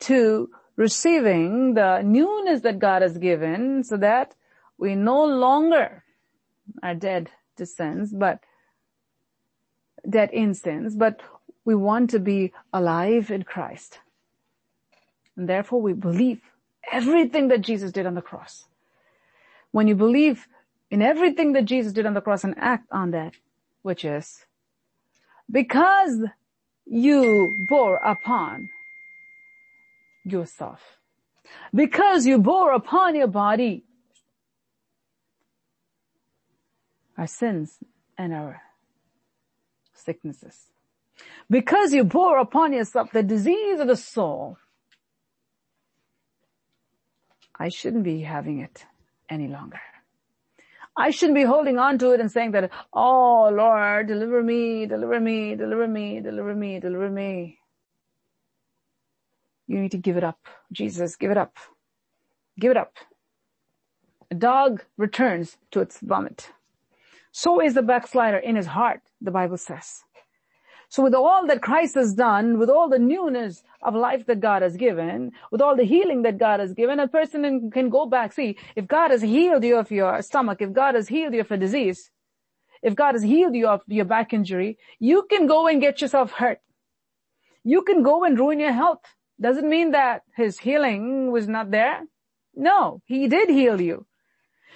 to 0.00 0.50
receiving 0.76 1.74
the 1.74 2.02
newness 2.02 2.62
that 2.62 2.78
God 2.78 3.02
has 3.02 3.18
given 3.18 3.84
so 3.84 3.96
that 3.98 4.34
we 4.78 4.94
no 4.94 5.24
longer 5.24 6.04
are 6.82 6.94
dead 6.94 7.30
to 7.56 7.66
sins, 7.66 8.12
but 8.12 8.40
dead 10.08 10.30
in 10.32 10.54
sins, 10.54 10.96
but 10.96 11.20
we 11.64 11.74
want 11.74 12.10
to 12.10 12.18
be 12.18 12.52
alive 12.72 13.30
in 13.30 13.44
Christ. 13.44 14.00
And 15.36 15.48
therefore 15.48 15.80
we 15.80 15.92
believe 15.92 16.40
everything 16.90 17.48
that 17.48 17.60
Jesus 17.60 17.92
did 17.92 18.06
on 18.06 18.14
the 18.14 18.22
cross 18.22 18.64
when 19.72 19.88
you 19.88 19.94
believe 19.94 20.46
in 20.90 21.02
everything 21.02 21.54
that 21.54 21.64
Jesus 21.64 21.92
did 21.92 22.06
on 22.06 22.14
the 22.14 22.20
cross 22.20 22.44
and 22.44 22.54
act 22.58 22.86
on 22.92 23.10
that, 23.10 23.34
which 23.82 24.04
is 24.04 24.44
because 25.50 26.20
you 26.86 27.54
bore 27.68 27.96
upon 27.96 28.68
yourself, 30.24 30.98
because 31.74 32.26
you 32.26 32.38
bore 32.38 32.72
upon 32.72 33.16
your 33.16 33.26
body 33.26 33.84
our 37.18 37.26
sins 37.26 37.78
and 38.16 38.32
our 38.32 38.62
sicknesses, 39.94 40.70
because 41.48 41.92
you 41.92 42.04
bore 42.04 42.38
upon 42.38 42.72
yourself 42.72 43.10
the 43.12 43.22
disease 43.22 43.80
of 43.80 43.86
the 43.86 43.96
soul, 43.96 44.58
I 47.58 47.68
shouldn't 47.68 48.04
be 48.04 48.20
having 48.20 48.60
it 48.60 48.84
any 49.32 49.48
longer. 49.48 49.80
I 50.96 51.10
shouldn't 51.10 51.36
be 51.36 51.44
holding 51.44 51.78
on 51.78 51.98
to 52.00 52.12
it 52.12 52.20
and 52.20 52.30
saying 52.30 52.52
that, 52.52 52.70
oh 52.92 53.50
Lord, 53.52 54.08
deliver 54.08 54.42
me, 54.42 54.86
deliver 54.86 55.20
me, 55.20 55.56
deliver 55.56 55.88
me, 55.88 56.20
deliver 56.20 56.54
me, 56.54 56.80
deliver 56.80 57.10
me. 57.10 57.58
You 59.66 59.80
need 59.80 59.92
to 59.92 59.98
give 59.98 60.18
it 60.18 60.24
up. 60.24 60.38
Jesus, 60.72 61.16
give 61.16 61.30
it 61.30 61.38
up. 61.38 61.56
Give 62.60 62.70
it 62.70 62.76
up. 62.76 62.94
A 64.30 64.34
dog 64.34 64.84
returns 64.98 65.56
to 65.72 65.80
its 65.80 65.98
vomit. 66.02 66.50
So 67.32 67.60
is 67.62 67.74
the 67.74 67.82
backslider 67.82 68.38
in 68.38 68.56
his 68.56 68.66
heart, 68.66 69.00
the 69.20 69.30
Bible 69.30 69.58
says. 69.58 70.02
So 70.92 71.02
with 71.02 71.14
all 71.14 71.46
that 71.46 71.62
Christ 71.62 71.94
has 71.94 72.12
done, 72.12 72.58
with 72.58 72.68
all 72.68 72.86
the 72.86 72.98
newness 72.98 73.62
of 73.80 73.94
life 73.94 74.26
that 74.26 74.40
God 74.40 74.60
has 74.60 74.76
given, 74.76 75.32
with 75.50 75.62
all 75.62 75.74
the 75.74 75.84
healing 75.84 76.20
that 76.24 76.36
God 76.36 76.60
has 76.60 76.74
given, 76.74 77.00
a 77.00 77.08
person 77.08 77.70
can 77.70 77.88
go 77.88 78.04
back. 78.04 78.34
See, 78.34 78.58
if 78.76 78.88
God 78.88 79.10
has 79.10 79.22
healed 79.22 79.64
you 79.64 79.78
of 79.78 79.90
your 79.90 80.20
stomach, 80.20 80.60
if 80.60 80.74
God 80.74 80.94
has 80.94 81.08
healed 81.08 81.32
you 81.32 81.40
of 81.40 81.50
a 81.50 81.56
disease, 81.56 82.10
if 82.82 82.94
God 82.94 83.14
has 83.14 83.22
healed 83.22 83.54
you 83.54 83.68
of 83.68 83.80
your 83.86 84.04
back 84.04 84.34
injury, 84.34 84.76
you 84.98 85.26
can 85.30 85.46
go 85.46 85.66
and 85.66 85.80
get 85.80 86.02
yourself 86.02 86.32
hurt. 86.32 86.60
You 87.64 87.80
can 87.80 88.02
go 88.02 88.24
and 88.24 88.38
ruin 88.38 88.60
your 88.60 88.72
health. 88.72 89.00
Doesn't 89.40 89.70
mean 89.70 89.92
that 89.92 90.24
his 90.36 90.58
healing 90.58 91.32
was 91.32 91.48
not 91.48 91.70
there. 91.70 92.02
No, 92.54 93.00
he 93.06 93.28
did 93.28 93.48
heal 93.48 93.80
you. 93.80 94.04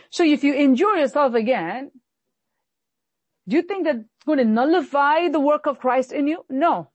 So 0.09 0.25
if 0.25 0.43
you 0.43 0.55
injure 0.55 0.97
yourself 0.97 1.35
again, 1.35 1.91
do 3.49 3.57
you 3.57 3.63
think 3.63 3.85
that's 3.85 4.05
going 4.27 4.39
to 4.39 4.45
nullify 4.45 5.29
the 5.29 5.41
work 5.41 5.67
of 5.67 5.79
Christ 5.79 6.13
in 6.13 6.27
you? 6.27 6.45
No. 6.51 6.89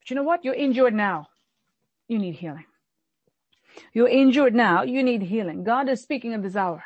But 0.00 0.10
you 0.10 0.16
know 0.16 0.24
what? 0.24 0.44
You're 0.44 0.54
injured 0.54 0.94
now. 0.94 1.28
You 2.08 2.18
need 2.18 2.34
healing. 2.34 2.64
You're 3.92 4.08
injured 4.08 4.54
now. 4.54 4.82
You 4.82 5.02
need 5.02 5.22
healing. 5.22 5.64
God 5.64 5.88
is 5.88 6.02
speaking 6.02 6.32
in 6.32 6.42
this 6.42 6.56
hour. 6.56 6.84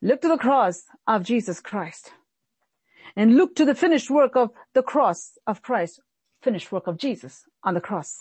Look 0.00 0.22
to 0.22 0.28
the 0.28 0.38
cross 0.38 0.84
of 1.06 1.24
Jesus 1.24 1.60
Christ 1.60 2.12
and 3.16 3.36
look 3.36 3.54
to 3.56 3.64
the 3.64 3.74
finished 3.74 4.10
work 4.10 4.36
of 4.36 4.50
the 4.72 4.82
cross 4.82 5.38
of 5.46 5.62
Christ, 5.62 6.00
finished 6.42 6.72
work 6.72 6.86
of 6.86 6.96
Jesus 6.96 7.44
on 7.62 7.74
the 7.74 7.80
cross. 7.80 8.20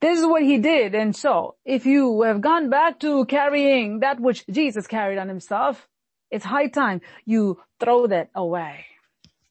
This 0.00 0.18
is 0.18 0.26
what 0.26 0.42
he 0.42 0.58
did. 0.58 0.94
And 0.94 1.14
so 1.14 1.56
if 1.64 1.86
you 1.86 2.22
have 2.22 2.40
gone 2.40 2.70
back 2.70 3.00
to 3.00 3.24
carrying 3.26 4.00
that 4.00 4.20
which 4.20 4.46
Jesus 4.46 4.86
carried 4.86 5.18
on 5.18 5.28
himself, 5.28 5.88
it's 6.30 6.44
high 6.44 6.68
time 6.68 7.00
you 7.24 7.60
throw 7.78 8.06
that 8.06 8.30
away. 8.34 8.86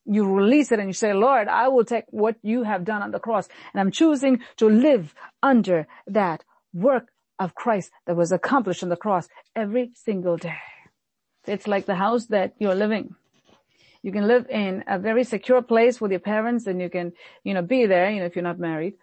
You 0.06 0.26
release 0.34 0.72
it 0.72 0.80
and 0.80 0.90
you 0.90 0.94
say, 0.94 1.14
Lord, 1.14 1.48
I 1.48 1.68
will 1.68 1.86
take 1.86 2.06
what 2.10 2.38
you 2.42 2.64
have 2.64 2.84
done 2.86 3.02
on 3.02 3.12
the 3.12 3.20
cross 3.20 3.48
and 3.74 3.80
I'm 3.80 3.92
choosing 3.92 4.42
to 4.58 4.70
live 4.70 5.14
under 5.44 5.88
that 6.08 6.44
work 6.74 7.10
of 7.38 7.56
Christ 7.56 7.92
that 8.08 8.16
was 8.16 8.32
accomplished 8.32 8.84
on 8.84 8.90
the 8.90 8.98
cross 8.98 9.30
every 9.56 9.92
single 9.94 10.38
day. 10.38 10.58
It's 11.46 11.68
like 11.68 11.86
the 11.86 11.96
house 11.96 12.28
that 12.28 12.54
you're 12.60 12.76
living. 12.76 13.16
You 14.02 14.12
can 14.12 14.28
live 14.28 14.48
in 14.50 14.84
a 14.88 14.98
very 15.00 15.24
secure 15.24 15.62
place 15.62 16.00
with 16.02 16.12
your 16.12 16.22
parents 16.22 16.68
and 16.68 16.82
you 16.82 16.90
can, 16.90 17.14
you 17.44 17.54
know, 17.54 17.62
be 17.62 17.86
there, 17.86 18.10
you 18.10 18.20
know, 18.20 18.26
if 18.26 18.36
you're 18.36 18.44
not 18.44 18.60
married. 18.60 18.96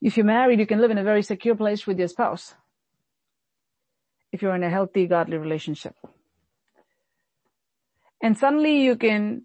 if 0.00 0.16
you're 0.16 0.26
married, 0.26 0.58
you 0.58 0.66
can 0.66 0.80
live 0.80 0.90
in 0.90 0.98
a 0.98 1.04
very 1.04 1.22
secure 1.22 1.54
place 1.54 1.86
with 1.86 1.98
your 1.98 2.08
spouse. 2.08 2.54
If 4.36 4.42
you're 4.42 4.54
in 4.54 4.62
a 4.62 4.68
healthy, 4.68 5.06
godly 5.06 5.38
relationship. 5.38 5.94
And 8.20 8.36
suddenly 8.36 8.82
you 8.82 8.94
can 8.94 9.44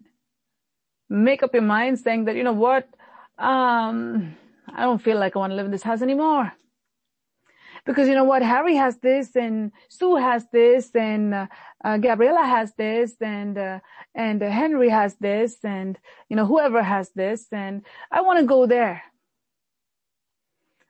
make 1.08 1.42
up 1.42 1.54
your 1.54 1.62
mind 1.62 1.98
saying 1.98 2.26
that, 2.26 2.36
you 2.36 2.44
know 2.44 2.52
what, 2.52 2.86
um, 3.38 4.36
I 4.68 4.82
don't 4.82 5.00
feel 5.00 5.18
like 5.18 5.34
I 5.34 5.38
want 5.38 5.52
to 5.52 5.54
live 5.56 5.64
in 5.64 5.72
this 5.72 5.82
house 5.82 6.02
anymore. 6.02 6.52
Because 7.86 8.06
you 8.06 8.14
know 8.14 8.24
what, 8.24 8.42
Harry 8.42 8.76
has 8.76 8.98
this 8.98 9.34
and 9.34 9.72
Sue 9.88 10.16
has 10.16 10.44
this 10.52 10.90
and 10.94 11.32
uh, 11.32 11.46
uh, 11.82 11.96
Gabriella 11.96 12.44
has 12.44 12.74
this 12.74 13.14
and 13.22 13.56
uh, 13.56 13.80
and 14.14 14.42
Henry 14.42 14.90
has 14.90 15.14
this 15.16 15.56
and 15.64 15.98
you 16.28 16.36
know 16.36 16.44
whoever 16.44 16.82
has 16.82 17.08
this 17.14 17.46
and 17.50 17.80
I 18.10 18.20
want 18.20 18.40
to 18.40 18.44
go 18.44 18.66
there 18.66 19.02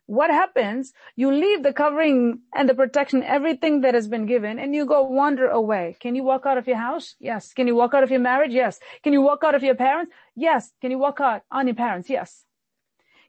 what 0.07 0.31
happens? 0.31 0.93
You 1.17 1.31
leave 1.31 1.63
the 1.63 1.73
covering 1.73 2.41
and 2.55 2.69
the 2.69 2.75
protection, 2.75 3.23
everything 3.23 3.83
that 3.83 3.95
has 3.95 4.09
been 4.09 4.27
given, 4.27 4.59
and 4.59 4.75
you 4.75 4.85
go 4.85 5.03
wander 5.03 5.49
away. 5.49 5.97
Can 6.01 6.15
you 6.15 6.25
walk 6.25 6.45
out 6.45 6.59
of 6.59 6.67
your 6.67 6.77
house? 6.77 7.15
Yes. 7.21 7.53
Can 7.53 7.67
you 7.67 7.77
walk 7.77 7.95
out 7.95 8.03
of 8.03 8.11
your 8.11 8.21
marriage? 8.21 8.53
Yes. 8.53 8.81
Can 9.03 9.13
you 9.13 9.23
walk 9.23 9.45
out 9.45 9.55
of 9.55 9.63
your 9.63 9.75
parents? 9.75 10.13
Yes. 10.35 10.73
Can 10.81 10.91
you 10.91 10.99
walk 10.99 11.21
out 11.21 11.43
on 11.51 11.67
your 11.67 11.77
parents? 11.77 12.11
Yes. 12.11 12.45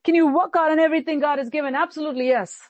Can 0.03 0.15
you 0.15 0.27
walk 0.27 0.55
out 0.57 0.71
on 0.71 0.79
everything 0.79 1.19
God 1.19 1.37
has 1.37 1.49
given? 1.49 1.75
Absolutely 1.75 2.27
yes. 2.27 2.69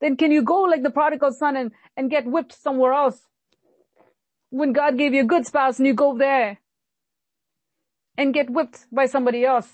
Then 0.00 0.16
can 0.16 0.32
you 0.32 0.42
go 0.42 0.62
like 0.62 0.82
the 0.82 0.90
prodigal 0.90 1.32
son 1.32 1.56
and, 1.56 1.72
and 1.96 2.10
get 2.10 2.26
whipped 2.26 2.52
somewhere 2.52 2.92
else? 2.92 3.20
When 4.50 4.72
God 4.72 4.96
gave 4.96 5.12
you 5.12 5.22
a 5.22 5.26
good 5.26 5.46
spouse 5.46 5.78
and 5.78 5.86
you 5.86 5.94
go 5.94 6.16
there 6.16 6.58
and 8.16 8.32
get 8.32 8.48
whipped 8.48 8.86
by 8.90 9.06
somebody 9.06 9.44
else 9.44 9.68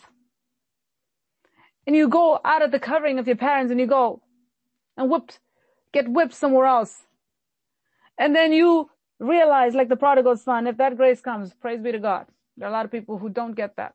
and 1.87 1.95
you 1.95 2.09
go 2.09 2.41
out 2.45 2.63
of 2.63 2.71
the 2.71 2.79
covering 2.79 3.19
of 3.19 3.27
your 3.27 3.37
parents 3.37 3.71
and 3.71 3.79
you 3.79 3.87
go 3.87 4.23
and 4.97 5.11
whipped, 5.11 5.41
get 5.93 6.09
whipped 6.09 6.35
somewhere 6.35 6.67
else. 6.67 7.03
And 8.19 8.35
then 8.35 8.53
you 8.53 8.91
realize 9.19 9.75
like 9.75 9.89
the 9.89 9.97
prodigal 9.97 10.37
son, 10.37 10.67
if 10.67 10.77
that 10.79 10.97
grace 10.97 11.21
comes, 11.21 11.53
praise 11.55 11.81
be 11.81 11.93
to 11.93 11.99
God. 11.99 12.27
There 12.57 12.67
are 12.67 12.71
a 12.71 12.73
lot 12.73 12.85
of 12.85 12.93
people 12.93 13.19
who 13.19 13.29
don't 13.29 13.55
get 13.55 13.77
that. 13.77 13.95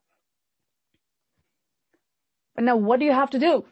But 2.54 2.64
now 2.64 2.76
what 2.76 3.00
do 3.00 3.06
you 3.06 3.12
have 3.12 3.30
to 3.30 3.38
do? 3.38 3.64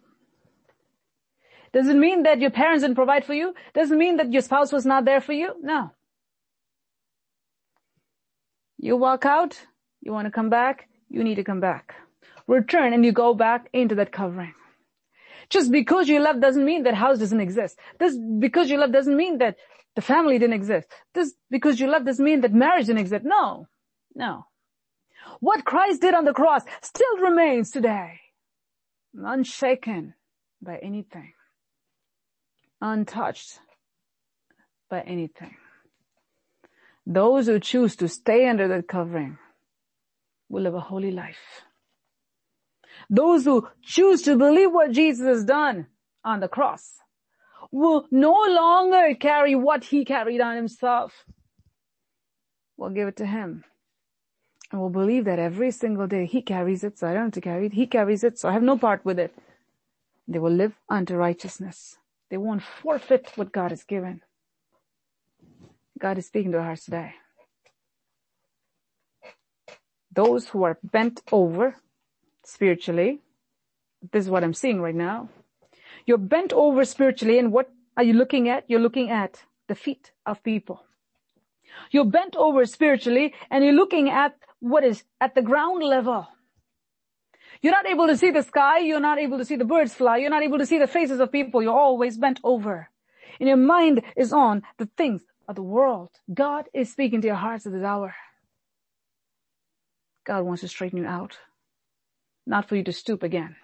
Does 1.72 1.88
it 1.88 1.96
mean 1.96 2.22
that 2.22 2.40
your 2.40 2.50
parents 2.50 2.82
didn't 2.82 2.96
provide 2.96 3.24
for 3.24 3.34
you? 3.34 3.54
Does 3.74 3.90
it 3.90 3.98
mean 3.98 4.16
that 4.16 4.32
your 4.32 4.42
spouse 4.42 4.72
was 4.72 4.86
not 4.86 5.04
there 5.04 5.20
for 5.20 5.34
you? 5.34 5.54
No. 5.60 5.92
You 8.78 8.96
walk 8.96 9.26
out, 9.26 9.60
you 10.00 10.12
want 10.12 10.26
to 10.26 10.30
come 10.30 10.48
back, 10.48 10.88
you 11.10 11.22
need 11.22 11.34
to 11.34 11.44
come 11.44 11.60
back 11.60 11.94
return 12.48 12.92
and 12.92 13.04
you 13.04 13.12
go 13.12 13.34
back 13.34 13.68
into 13.72 13.94
that 13.96 14.10
covering. 14.10 14.54
Just 15.50 15.70
because 15.70 16.08
you 16.08 16.18
left 16.18 16.40
doesn't 16.40 16.64
mean 16.64 16.82
that 16.82 16.94
house 16.94 17.18
doesn't 17.18 17.40
exist. 17.40 17.78
This 17.98 18.18
because 18.38 18.68
you 18.68 18.78
left 18.78 18.92
doesn't 18.92 19.16
mean 19.16 19.38
that 19.38 19.56
the 19.94 20.02
family 20.02 20.38
didn't 20.38 20.54
exist. 20.54 20.88
This 21.14 21.34
because 21.50 21.78
you 21.78 21.88
left 21.88 22.04
doesn't 22.04 22.24
mean 22.24 22.40
that 22.40 22.52
marriage 22.52 22.86
didn't 22.86 23.00
exist. 23.00 23.24
No. 23.24 23.68
No. 24.14 24.46
What 25.40 25.64
Christ 25.64 26.00
did 26.00 26.14
on 26.14 26.24
the 26.24 26.32
cross 26.32 26.62
still 26.82 27.18
remains 27.18 27.70
today. 27.70 28.20
Unshaken 29.14 30.14
by 30.60 30.78
anything. 30.78 31.32
Untouched 32.80 33.60
by 34.90 35.00
anything. 35.00 35.56
Those 37.06 37.46
who 37.46 37.58
choose 37.58 37.96
to 37.96 38.08
stay 38.08 38.46
under 38.48 38.68
that 38.68 38.86
covering 38.86 39.38
will 40.48 40.62
live 40.62 40.74
a 40.74 40.80
holy 40.80 41.10
life. 41.10 41.62
Those 43.10 43.44
who 43.44 43.68
choose 43.82 44.22
to 44.22 44.36
believe 44.36 44.72
what 44.72 44.92
Jesus 44.92 45.26
has 45.26 45.44
done 45.44 45.86
on 46.24 46.40
the 46.40 46.48
cross 46.48 46.94
will 47.70 48.06
no 48.10 48.32
longer 48.48 49.14
carry 49.14 49.54
what 49.54 49.84
he 49.84 50.04
carried 50.04 50.40
on 50.40 50.56
himself. 50.56 51.24
We'll 52.76 52.90
give 52.90 53.08
it 53.08 53.16
to 53.16 53.26
him. 53.26 53.64
And 54.70 54.80
we'll 54.80 54.90
believe 54.90 55.24
that 55.24 55.38
every 55.38 55.70
single 55.70 56.06
day 56.06 56.26
he 56.26 56.42
carries 56.42 56.84
it, 56.84 56.98
so 56.98 57.08
I 57.08 57.14
don't 57.14 57.24
have 57.24 57.32
to 57.32 57.40
carry 57.40 57.66
it. 57.66 57.72
He 57.72 57.86
carries 57.86 58.22
it, 58.22 58.38
so 58.38 58.48
I 58.48 58.52
have 58.52 58.62
no 58.62 58.76
part 58.76 59.04
with 59.04 59.18
it. 59.18 59.34
They 60.26 60.38
will 60.38 60.52
live 60.52 60.74
unto 60.88 61.14
righteousness. 61.16 61.96
They 62.30 62.36
won't 62.36 62.62
forfeit 62.62 63.32
what 63.36 63.52
God 63.52 63.70
has 63.70 63.84
given. 63.84 64.20
God 65.98 66.18
is 66.18 66.26
speaking 66.26 66.52
to 66.52 66.58
our 66.58 66.64
hearts 66.64 66.84
today. 66.84 67.14
Those 70.12 70.48
who 70.48 70.64
are 70.64 70.78
bent 70.82 71.22
over 71.32 71.76
spiritually. 72.48 73.20
This 74.12 74.24
is 74.24 74.30
what 74.30 74.42
I'm 74.42 74.54
seeing 74.54 74.80
right 74.80 74.94
now. 74.94 75.28
You're 76.06 76.18
bent 76.36 76.52
over 76.52 76.84
spiritually 76.84 77.38
and 77.38 77.52
what 77.52 77.70
are 77.96 78.02
you 78.02 78.14
looking 78.14 78.48
at? 78.48 78.64
You're 78.68 78.80
looking 78.80 79.10
at 79.10 79.42
the 79.68 79.74
feet 79.74 80.12
of 80.24 80.42
people. 80.42 80.82
You're 81.90 82.06
bent 82.06 82.36
over 82.36 82.64
spiritually 82.64 83.34
and 83.50 83.62
you're 83.64 83.74
looking 83.74 84.08
at 84.08 84.34
what 84.60 84.82
is 84.82 85.04
at 85.20 85.34
the 85.34 85.42
ground 85.42 85.82
level. 85.82 86.26
You're 87.60 87.72
not 87.72 87.86
able 87.86 88.06
to 88.06 88.16
see 88.16 88.30
the 88.30 88.42
sky. 88.42 88.78
You're 88.78 89.00
not 89.00 89.18
able 89.18 89.38
to 89.38 89.44
see 89.44 89.56
the 89.56 89.64
birds 89.64 89.92
fly. 89.92 90.16
You're 90.18 90.30
not 90.30 90.42
able 90.42 90.58
to 90.58 90.66
see 90.66 90.78
the 90.78 90.86
faces 90.86 91.20
of 91.20 91.30
people. 91.30 91.62
You're 91.62 91.78
always 91.86 92.16
bent 92.16 92.40
over. 92.44 92.88
And 93.40 93.48
your 93.48 93.58
mind 93.58 94.02
is 94.16 94.32
on 94.32 94.62
the 94.78 94.88
things 94.96 95.22
of 95.48 95.56
the 95.56 95.62
world. 95.62 96.10
God 96.32 96.66
is 96.72 96.90
speaking 96.90 97.20
to 97.20 97.26
your 97.26 97.36
hearts 97.36 97.66
at 97.66 97.72
this 97.72 97.82
hour. 97.82 98.14
God 100.24 100.44
wants 100.44 100.62
to 100.62 100.68
straighten 100.68 100.98
you 100.98 101.06
out 101.06 101.38
not 102.48 102.68
for 102.68 102.76
you 102.76 102.84
to 102.84 102.92
stoop 102.92 103.22
again. 103.22 103.56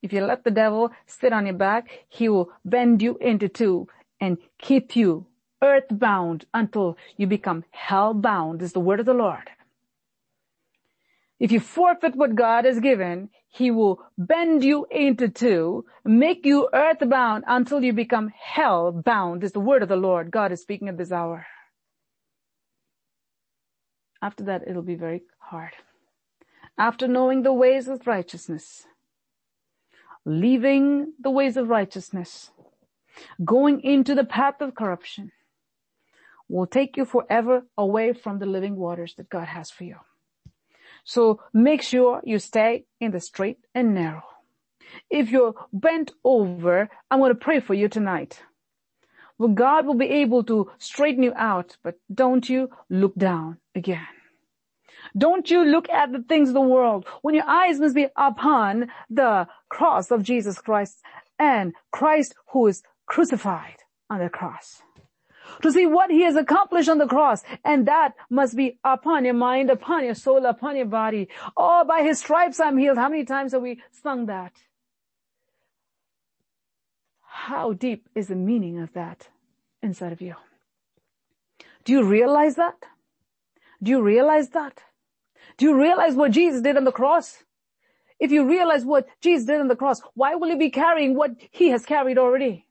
If 0.00 0.12
you 0.12 0.24
let 0.24 0.44
the 0.44 0.50
devil 0.50 0.90
sit 1.06 1.32
on 1.32 1.46
your 1.46 1.56
back, 1.56 1.88
he 2.08 2.28
will 2.28 2.50
bend 2.64 3.02
you 3.02 3.18
into 3.20 3.48
two 3.48 3.88
and 4.20 4.38
keep 4.58 4.94
you 4.94 5.26
earthbound 5.60 6.46
until 6.54 6.96
you 7.16 7.26
become 7.26 7.64
hellbound 7.74 8.62
is 8.62 8.72
the 8.72 8.80
word 8.80 9.00
of 9.00 9.06
the 9.06 9.14
Lord. 9.14 9.50
If 11.40 11.50
you 11.52 11.60
forfeit 11.60 12.16
what 12.16 12.36
God 12.36 12.64
has 12.64 12.80
given, 12.80 13.30
he 13.48 13.70
will 13.70 14.00
bend 14.16 14.62
you 14.62 14.86
into 14.90 15.28
two, 15.28 15.84
make 16.04 16.44
you 16.44 16.68
earthbound 16.72 17.44
until 17.46 17.82
you 17.82 17.92
become 17.92 18.32
hellbound 18.54 19.42
is 19.42 19.52
the 19.52 19.60
word 19.60 19.82
of 19.82 19.88
the 19.88 19.96
Lord. 19.96 20.30
God 20.30 20.52
is 20.52 20.60
speaking 20.60 20.88
at 20.88 20.96
this 20.96 21.12
hour. 21.12 21.46
After 24.22 24.44
that, 24.44 24.62
it'll 24.66 24.82
be 24.82 24.96
very 24.96 25.22
hard 25.38 25.72
after 26.78 27.08
knowing 27.08 27.42
the 27.42 27.52
ways 27.52 27.88
of 27.88 28.06
righteousness, 28.06 28.86
leaving 30.24 31.12
the 31.20 31.30
ways 31.30 31.56
of 31.56 31.68
righteousness, 31.68 32.50
going 33.44 33.80
into 33.80 34.14
the 34.14 34.24
path 34.24 34.60
of 34.60 34.74
corruption 34.74 35.32
will 36.48 36.66
take 36.66 36.96
you 36.96 37.04
forever 37.04 37.62
away 37.76 38.12
from 38.12 38.38
the 38.38 38.46
living 38.46 38.76
waters 38.76 39.14
that 39.16 39.28
God 39.28 39.48
has 39.48 39.70
for 39.70 39.84
you. 39.84 39.96
So 41.04 41.40
make 41.52 41.82
sure 41.82 42.20
you 42.24 42.38
stay 42.38 42.84
in 43.00 43.12
the 43.12 43.20
straight 43.20 43.58
and 43.74 43.94
narrow. 43.94 44.22
If 45.10 45.30
you're 45.30 45.54
bent 45.72 46.12
over, 46.24 46.88
I'm 47.10 47.18
going 47.18 47.32
to 47.32 47.34
pray 47.34 47.60
for 47.60 47.74
you 47.74 47.88
tonight. 47.88 48.42
Well, 49.38 49.50
God 49.50 49.86
will 49.86 49.94
be 49.94 50.10
able 50.10 50.42
to 50.44 50.70
straighten 50.78 51.22
you 51.22 51.32
out, 51.36 51.76
but 51.82 51.94
don't 52.12 52.48
you 52.48 52.70
look 52.90 53.14
down 53.14 53.58
again. 53.74 54.17
Don't 55.16 55.50
you 55.50 55.64
look 55.64 55.88
at 55.88 56.12
the 56.12 56.22
things 56.22 56.48
of 56.48 56.54
the 56.54 56.60
world 56.60 57.06
when 57.22 57.34
your 57.34 57.48
eyes 57.48 57.80
must 57.80 57.94
be 57.94 58.08
upon 58.16 58.88
the 59.08 59.46
cross 59.68 60.10
of 60.10 60.22
Jesus 60.22 60.58
Christ 60.58 60.98
and 61.38 61.74
Christ 61.92 62.34
who 62.52 62.66
is 62.66 62.82
crucified 63.06 63.76
on 64.10 64.20
the 64.20 64.28
cross. 64.28 64.82
To 65.62 65.72
see 65.72 65.86
what 65.86 66.10
he 66.10 66.22
has 66.22 66.36
accomplished 66.36 66.88
on 66.88 66.98
the 66.98 67.06
cross 67.06 67.42
and 67.64 67.86
that 67.86 68.14
must 68.30 68.56
be 68.56 68.78
upon 68.84 69.24
your 69.24 69.34
mind, 69.34 69.70
upon 69.70 70.04
your 70.04 70.14
soul, 70.14 70.44
upon 70.44 70.76
your 70.76 70.86
body. 70.86 71.28
Oh, 71.56 71.84
by 71.84 72.02
his 72.02 72.18
stripes 72.18 72.60
I'm 72.60 72.76
healed. 72.76 72.98
How 72.98 73.08
many 73.08 73.24
times 73.24 73.52
have 73.52 73.62
we 73.62 73.80
sung 74.02 74.26
that? 74.26 74.52
How 77.22 77.72
deep 77.72 78.08
is 78.14 78.28
the 78.28 78.34
meaning 78.34 78.78
of 78.78 78.92
that 78.92 79.28
inside 79.82 80.12
of 80.12 80.20
you? 80.20 80.34
Do 81.84 81.92
you 81.92 82.04
realize 82.04 82.56
that? 82.56 82.84
Do 83.82 83.90
you 83.90 84.02
realize 84.02 84.50
that? 84.50 84.82
Do 85.58 85.66
you 85.66 85.80
realize 85.80 86.14
what 86.14 86.30
Jesus 86.30 86.62
did 86.62 86.76
on 86.76 86.84
the 86.84 86.92
cross? 86.92 87.42
If 88.18 88.32
you 88.32 88.48
realize 88.48 88.84
what 88.84 89.06
Jesus 89.20 89.46
did 89.46 89.60
on 89.60 89.68
the 89.68 89.76
cross, 89.76 90.00
why 90.14 90.34
will 90.34 90.48
you 90.48 90.58
be 90.58 90.70
carrying 90.70 91.14
what 91.14 91.32
he 91.50 91.68
has 91.68 91.84
carried 91.84 92.18
already? 92.18 92.66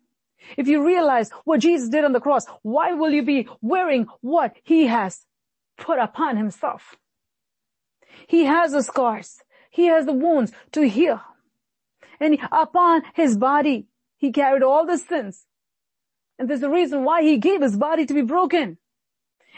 If 0.57 0.67
you 0.67 0.85
realize 0.85 1.29
what 1.43 1.59
Jesus 1.59 1.89
did 1.89 2.05
on 2.05 2.13
the 2.13 2.19
cross, 2.19 2.45
why 2.61 2.93
will 2.93 3.11
you 3.11 3.23
be 3.23 3.47
wearing 3.61 4.07
what 4.21 4.55
he 4.63 4.87
has 4.87 5.25
put 5.77 5.99
upon 5.99 6.37
himself? 6.37 6.95
He 8.27 8.45
has 8.45 8.71
the 8.71 8.83
scars. 8.83 9.41
He 9.69 9.85
has 9.87 10.05
the 10.05 10.13
wounds 10.13 10.51
to 10.71 10.87
heal. 10.87 11.21
And 12.19 12.39
upon 12.51 13.03
his 13.13 13.37
body, 13.37 13.87
he 14.17 14.31
carried 14.31 14.63
all 14.63 14.85
the 14.85 14.97
sins. 14.97 15.45
And 16.39 16.49
there's 16.49 16.63
a 16.63 16.69
reason 16.69 17.03
why 17.03 17.23
he 17.23 17.37
gave 17.37 17.61
his 17.61 17.77
body 17.77 18.05
to 18.05 18.13
be 18.13 18.21
broken. 18.21 18.77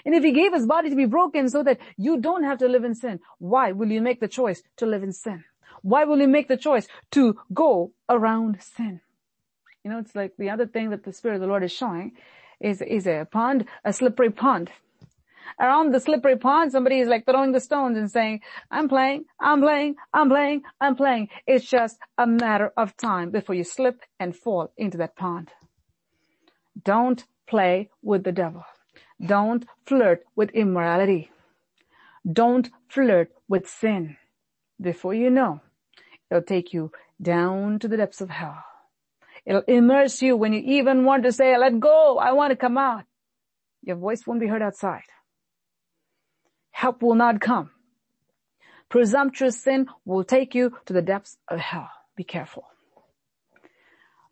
And 0.06 0.16
if 0.16 0.24
he 0.24 0.32
gave 0.32 0.54
his 0.54 0.66
body 0.66 0.90
to 0.90 0.96
be 0.96 1.06
broken 1.06 1.50
so 1.50 1.64
that 1.64 1.80
you 1.98 2.20
don't 2.20 2.44
have 2.44 2.60
to 2.60 2.68
live 2.68 2.84
in 2.84 2.96
sin, 2.96 3.20
why 3.38 3.72
will 3.72 3.92
you 3.92 4.02
make 4.02 4.20
the 4.20 4.28
choice 4.28 4.64
to 4.78 4.86
live 4.86 5.04
in 5.04 5.14
sin? 5.14 5.44
Why 5.82 6.04
will 6.06 6.20
you 6.20 6.28
make 6.28 6.48
the 6.48 6.58
choice 6.58 6.88
to 7.12 7.40
go 7.54 7.92
around 8.10 8.62
sin? 8.62 9.02
You 9.84 9.92
know, 9.92 10.00
it's 10.00 10.16
like 10.16 10.34
the 10.38 10.50
other 10.50 10.68
thing 10.68 10.90
that 10.90 11.04
the 11.04 11.14
Spirit 11.14 11.36
of 11.36 11.42
the 11.42 11.48
Lord 11.48 11.64
is 11.64 11.72
showing 11.72 12.14
is, 12.60 12.82
is 12.82 13.08
a 13.08 13.28
pond, 13.32 13.66
a 13.86 13.94
slippery 13.94 14.30
pond. 14.30 14.72
Around 15.60 15.94
the 15.94 16.00
slippery 16.00 16.38
pond, 16.38 16.72
somebody 16.72 17.00
is 17.00 17.08
like 17.08 17.26
throwing 17.26 17.52
the 17.52 17.60
stones 17.60 17.98
and 17.98 18.10
saying, 18.10 18.42
I'm 18.70 18.88
playing, 18.88 19.26
I'm 19.40 19.62
playing, 19.62 19.96
I'm 20.14 20.30
playing, 20.30 20.62
I'm 20.80 20.96
playing. 20.96 21.30
It's 21.48 21.66
just 21.66 21.98
a 22.18 22.28
matter 22.28 22.72
of 22.78 22.96
time 22.96 23.32
before 23.32 23.56
you 23.56 23.64
slip 23.64 24.04
and 24.20 24.36
fall 24.36 24.72
into 24.78 24.98
that 25.00 25.16
pond. 25.16 25.50
Don't 26.84 27.24
play 27.48 27.90
with 28.02 28.24
the 28.24 28.32
devil. 28.32 28.64
Don't 29.24 29.66
flirt 29.86 30.24
with 30.36 30.50
immorality. 30.52 31.30
Don't 32.32 32.70
flirt 32.88 33.32
with 33.48 33.68
sin. 33.68 34.18
Before 34.80 35.14
you 35.14 35.30
know, 35.30 35.62
it'll 36.30 36.44
take 36.44 36.74
you 36.74 36.92
down 37.22 37.80
to 37.80 37.88
the 37.88 37.98
depths 37.98 38.22
of 38.22 38.30
hell. 38.30 38.64
It'll 39.46 39.64
immerse 39.68 40.22
you 40.22 40.38
when 40.38 40.54
you 40.54 40.62
even 40.66 41.06
want 41.06 41.24
to 41.24 41.32
say, 41.32 41.58
let 41.58 41.80
go, 41.80 42.18
I 42.18 42.32
want 42.34 42.52
to 42.52 42.56
come 42.56 42.78
out. 42.78 43.04
Your 43.84 43.96
voice 43.96 44.26
won't 44.26 44.40
be 44.40 44.48
heard 44.48 44.62
outside. 44.62 45.04
Help 46.72 47.02
will 47.02 47.16
not 47.16 47.42
come. 47.42 47.72
Presumptuous 48.90 49.62
sin 49.62 49.88
will 50.06 50.24
take 50.24 50.56
you 50.56 50.78
to 50.86 50.94
the 50.94 51.02
depths 51.02 51.38
of 51.48 51.60
hell. 51.60 51.90
Be 52.16 52.24
careful. 52.24 52.66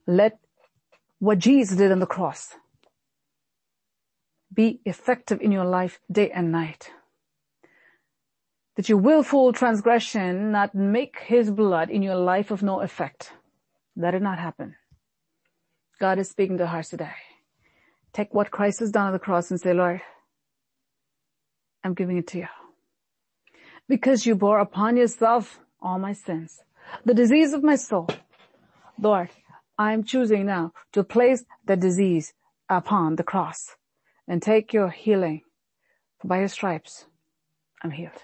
Let 0.05 0.39
what 1.19 1.39
Jesus 1.39 1.77
did 1.77 1.91
on 1.91 1.99
the 1.99 2.05
cross 2.05 2.55
be 4.53 4.79
effective 4.85 5.41
in 5.41 5.51
your 5.51 5.65
life 5.65 5.99
day 6.11 6.31
and 6.31 6.51
night. 6.51 6.91
That 8.75 8.89
your 8.89 8.97
willful 8.97 9.53
transgression 9.53 10.51
not 10.51 10.75
make 10.75 11.19
his 11.19 11.51
blood 11.51 11.89
in 11.89 12.01
your 12.01 12.15
life 12.15 12.51
of 12.51 12.63
no 12.63 12.81
effect. 12.81 13.31
Let 13.95 14.13
it 14.13 14.21
not 14.21 14.39
happen. 14.39 14.75
God 15.99 16.19
is 16.19 16.29
speaking 16.29 16.57
to 16.59 16.67
hearts 16.67 16.89
today. 16.89 17.13
Take 18.13 18.33
what 18.33 18.51
Christ 18.51 18.79
has 18.79 18.91
done 18.91 19.07
on 19.07 19.13
the 19.13 19.19
cross 19.19 19.49
and 19.49 19.59
say, 19.59 19.73
Lord, 19.73 20.01
I'm 21.83 21.93
giving 21.93 22.17
it 22.17 22.27
to 22.27 22.39
you. 22.39 22.47
Because 23.87 24.25
you 24.25 24.35
bore 24.35 24.59
upon 24.59 24.97
yourself 24.97 25.59
all 25.81 25.97
my 25.97 26.13
sins, 26.13 26.59
the 27.05 27.13
disease 27.13 27.53
of 27.53 27.63
my 27.63 27.75
soul. 27.75 28.07
Lord, 28.99 29.29
I'm 29.77 30.03
choosing 30.03 30.45
now 30.45 30.73
to 30.93 31.03
place 31.03 31.45
the 31.65 31.75
disease 31.75 32.33
upon 32.69 33.15
the 33.15 33.23
cross 33.23 33.75
and 34.27 34.41
take 34.41 34.73
your 34.73 34.89
healing. 34.89 35.41
For 36.19 36.27
by 36.27 36.39
your 36.39 36.47
stripes, 36.47 37.05
I'm 37.83 37.91
healed. 37.91 38.23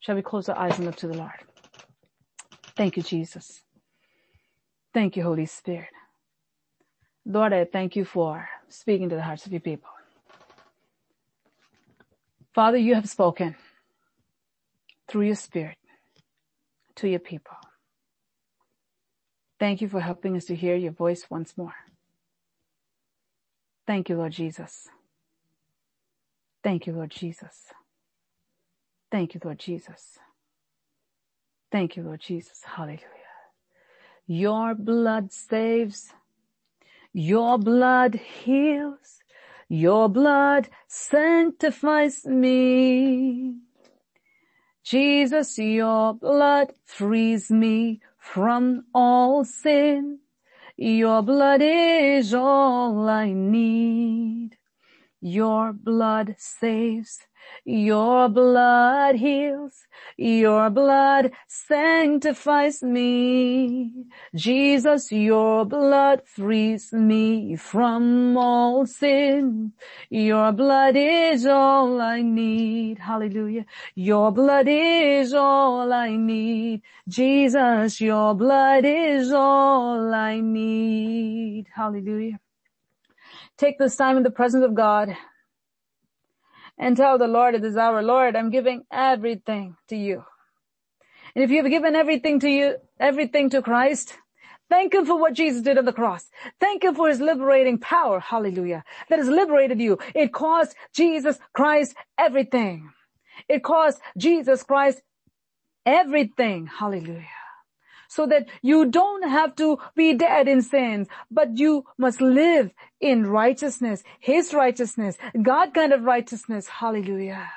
Shall 0.00 0.14
we 0.14 0.22
close 0.22 0.48
our 0.48 0.58
eyes 0.58 0.76
and 0.76 0.86
look 0.86 0.96
to 0.96 1.08
the 1.08 1.16
Lord? 1.16 1.30
Thank 2.76 2.96
you, 2.96 3.02
Jesus. 3.02 3.62
Thank 4.94 5.16
you, 5.16 5.22
Holy 5.22 5.46
Spirit. 5.46 5.88
Lord, 7.24 7.52
I 7.52 7.64
thank 7.64 7.96
you 7.96 8.04
for 8.04 8.48
speaking 8.68 9.08
to 9.08 9.16
the 9.16 9.22
hearts 9.22 9.46
of 9.46 9.52
your 9.52 9.60
people. 9.60 9.90
Father, 12.54 12.78
you 12.78 12.94
have 12.94 13.08
spoken 13.08 13.56
through 15.08 15.26
your 15.26 15.34
spirit 15.34 15.76
to 16.96 17.08
your 17.08 17.20
people. 17.20 17.56
Thank 19.58 19.80
you 19.80 19.88
for 19.88 20.00
helping 20.00 20.36
us 20.36 20.46
to 20.46 20.54
hear 20.54 20.76
your 20.76 20.92
voice 20.92 21.26
once 21.30 21.56
more. 21.56 21.74
Thank 23.86 24.08
you, 24.08 24.16
Lord 24.16 24.32
Jesus. 24.32 24.88
Thank 26.66 26.86
you, 26.86 26.92
Lord 26.92 27.10
Jesus. 27.10 27.72
Thank 29.12 29.34
you, 29.34 29.40
Lord 29.44 29.60
Jesus. 29.60 30.18
Thank 31.70 31.96
you, 31.96 32.02
Lord 32.02 32.20
Jesus. 32.20 32.60
Hallelujah. 32.64 33.00
Your 34.26 34.74
blood 34.74 35.32
saves 35.32 36.12
your 37.18 37.56
blood 37.56 38.16
heals. 38.16 39.20
Your 39.70 40.06
blood 40.10 40.68
sanctifies 40.86 42.26
me. 42.26 43.54
Jesus, 44.84 45.58
your 45.58 46.12
blood 46.12 46.74
frees 46.84 47.50
me 47.50 48.02
from 48.18 48.84
all 48.94 49.44
sin. 49.46 50.18
Your 50.76 51.22
blood 51.22 51.62
is 51.62 52.34
all 52.34 53.08
I 53.08 53.32
need. 53.32 54.55
Your 55.26 55.72
blood 55.72 56.36
saves. 56.38 57.18
Your 57.64 58.28
blood 58.28 59.16
heals. 59.16 59.74
Your 60.16 60.70
blood 60.70 61.32
sanctifies 61.48 62.80
me. 62.80 64.06
Jesus, 64.36 65.10
your 65.10 65.64
blood 65.64 66.22
frees 66.24 66.92
me 66.92 67.56
from 67.56 68.36
all 68.36 68.86
sin. 68.86 69.72
Your 70.10 70.52
blood 70.52 70.94
is 70.96 71.44
all 71.44 72.00
I 72.00 72.22
need. 72.22 73.00
Hallelujah. 73.00 73.66
Your 73.96 74.30
blood 74.30 74.68
is 74.68 75.34
all 75.34 75.92
I 75.92 76.14
need. 76.14 76.82
Jesus, 77.08 78.00
your 78.00 78.32
blood 78.34 78.84
is 78.84 79.32
all 79.32 80.14
I 80.14 80.38
need. 80.38 81.66
Hallelujah. 81.74 82.38
Take 83.58 83.78
this 83.78 83.96
time 83.96 84.16
in 84.16 84.22
the 84.22 84.30
presence 84.30 84.64
of 84.64 84.74
God 84.74 85.16
and 86.78 86.96
tell 86.96 87.18
the 87.18 87.26
Lord 87.26 87.54
it 87.54 87.64
is 87.64 87.76
our 87.76 88.02
Lord, 88.02 88.36
I'm 88.36 88.50
giving 88.50 88.84
everything 88.92 89.76
to 89.88 89.96
you. 89.96 90.24
And 91.34 91.42
if 91.44 91.50
you've 91.50 91.70
given 91.70 91.94
everything 91.94 92.40
to 92.40 92.48
you, 92.48 92.76
everything 93.00 93.50
to 93.50 93.62
Christ, 93.62 94.16
thank 94.68 94.94
Him 94.94 95.06
for 95.06 95.18
what 95.18 95.34
Jesus 95.34 95.62
did 95.62 95.78
on 95.78 95.84
the 95.84 95.92
cross. 95.92 96.28
Thank 96.60 96.84
Him 96.84 96.94
for 96.94 97.08
His 97.08 97.20
liberating 97.20 97.78
power. 97.78 98.20
Hallelujah. 98.20 98.84
That 99.08 99.18
has 99.18 99.28
liberated 99.28 99.80
you. 99.80 99.98
It 100.14 100.32
cost 100.32 100.74
Jesus 100.92 101.38
Christ 101.54 101.94
everything. 102.18 102.90
It 103.48 103.62
cost 103.62 104.00
Jesus 104.18 104.62
Christ 104.62 105.00
everything. 105.86 106.66
Hallelujah 106.66 107.35
so 108.08 108.26
that 108.26 108.46
you 108.62 108.86
don't 108.86 109.28
have 109.28 109.56
to 109.56 109.78
be 109.94 110.14
dead 110.14 110.48
in 110.48 110.62
sins, 110.62 111.08
but 111.30 111.58
you 111.58 111.84
must 111.98 112.20
live 112.20 112.70
in 113.00 113.26
righteousness, 113.26 114.02
His 114.20 114.52
righteousness, 114.54 115.16
God 115.42 115.74
kind 115.74 115.92
of 115.92 116.02
righteousness. 116.02 116.68
Hallelujah. 116.68 117.50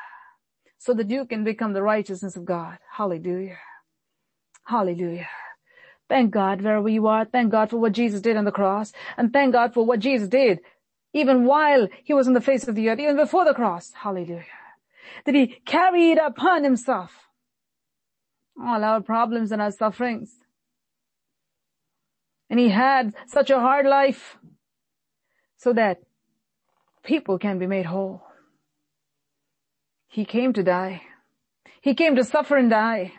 So 0.78 0.94
that 0.94 1.10
you 1.10 1.26
can 1.26 1.44
become 1.44 1.74
the 1.74 1.84
righteousness 1.84 2.36
of 2.36 2.46
God. 2.46 2.78
Hallelujah. 2.92 3.58
Hallelujah. 4.66 5.28
Thank 6.08 6.32
God 6.32 6.62
wherever 6.62 6.90
you 6.90 7.08
are. 7.08 7.26
Thank 7.26 7.52
God 7.52 7.70
for 7.70 7.78
what 7.78 7.92
Jesus 7.92 8.22
did 8.22 8.38
on 8.38 8.46
the 8.46 8.52
cross. 8.52 8.94
And 9.18 9.32
thank 9.32 9.54
God 9.54 9.74
for 9.74 9.86
what 9.86 10.00
Jesus 10.00 10.28
did 10.28 10.60
even 11.14 11.46
while 11.46 11.88
he 12.04 12.14
was 12.14 12.28
on 12.28 12.34
the 12.34 12.42
face 12.42 12.68
of 12.68 12.76
the 12.76 12.90
earth, 12.90 13.00
even 13.00 13.16
before 13.16 13.46
the 13.46 13.54
cross. 13.54 13.92
Hallelujah. 13.94 14.46
That 15.26 15.36
he 15.36 15.60
carried 15.66 16.18
upon 16.18 16.64
himself 16.64 17.12
all 18.62 18.84
our 18.84 19.02
problems 19.02 19.52
and 19.52 19.62
our 19.62 19.72
sufferings. 19.72 20.36
And 22.50 22.60
he 22.60 22.70
had 22.70 23.14
such 23.28 23.50
a 23.50 23.60
hard 23.60 23.86
life 23.86 24.38
so 25.58 25.74
that 25.74 26.00
people 27.04 27.38
can 27.38 27.60
be 27.60 27.68
made 27.68 27.86
whole. 27.86 28.24
He 30.08 30.26
came 30.26 30.54
to 30.54 30.64
die. 30.64 31.04
He 31.82 31.94
came 31.94 32.16
to 32.16 32.24
suffer 32.24 32.58
and 32.58 32.70
die. 32.70 33.14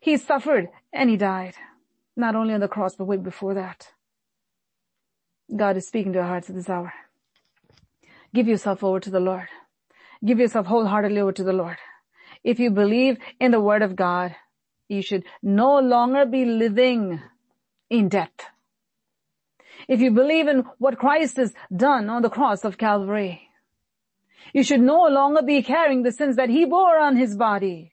He 0.00 0.16
suffered 0.16 0.68
and 0.92 1.10
he 1.10 1.16
died. 1.16 1.54
Not 2.16 2.34
only 2.34 2.54
on 2.54 2.60
the 2.60 2.68
cross, 2.68 2.94
but 2.96 3.04
way 3.04 3.16
before 3.16 3.54
that. 3.54 3.88
God 5.54 5.76
is 5.76 5.86
speaking 5.86 6.12
to 6.14 6.20
our 6.20 6.28
hearts 6.28 6.48
at 6.48 6.56
this 6.56 6.70
hour. 6.70 6.92
Give 8.32 8.48
yourself 8.48 8.82
over 8.82 9.00
to 9.00 9.10
the 9.10 9.20
Lord. 9.20 9.48
Give 10.24 10.38
yourself 10.38 10.66
wholeheartedly 10.66 11.20
over 11.20 11.32
to 11.32 11.44
the 11.44 11.52
Lord. 11.52 11.76
If 12.42 12.58
you 12.58 12.70
believe 12.70 13.18
in 13.38 13.50
the 13.50 13.60
word 13.60 13.82
of 13.82 13.94
God, 13.94 14.34
you 14.88 15.02
should 15.02 15.24
no 15.42 15.78
longer 15.78 16.24
be 16.24 16.44
living 16.44 17.20
in 17.90 18.08
death. 18.08 18.53
If 19.88 20.00
you 20.00 20.10
believe 20.10 20.48
in 20.48 20.64
what 20.78 20.98
Christ 20.98 21.36
has 21.36 21.52
done 21.74 22.08
on 22.08 22.22
the 22.22 22.30
cross 22.30 22.64
of 22.64 22.78
Calvary, 22.78 23.48
you 24.52 24.62
should 24.62 24.80
no 24.80 25.06
longer 25.06 25.42
be 25.42 25.62
carrying 25.62 26.02
the 26.02 26.12
sins 26.12 26.36
that 26.36 26.48
he 26.48 26.64
bore 26.64 26.98
on 26.98 27.16
his 27.16 27.36
body. 27.36 27.92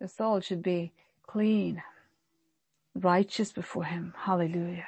Your 0.00 0.08
soul 0.08 0.40
should 0.40 0.62
be 0.62 0.92
clean, 1.26 1.82
righteous 2.94 3.52
before 3.52 3.84
him. 3.84 4.14
Hallelujah. 4.18 4.86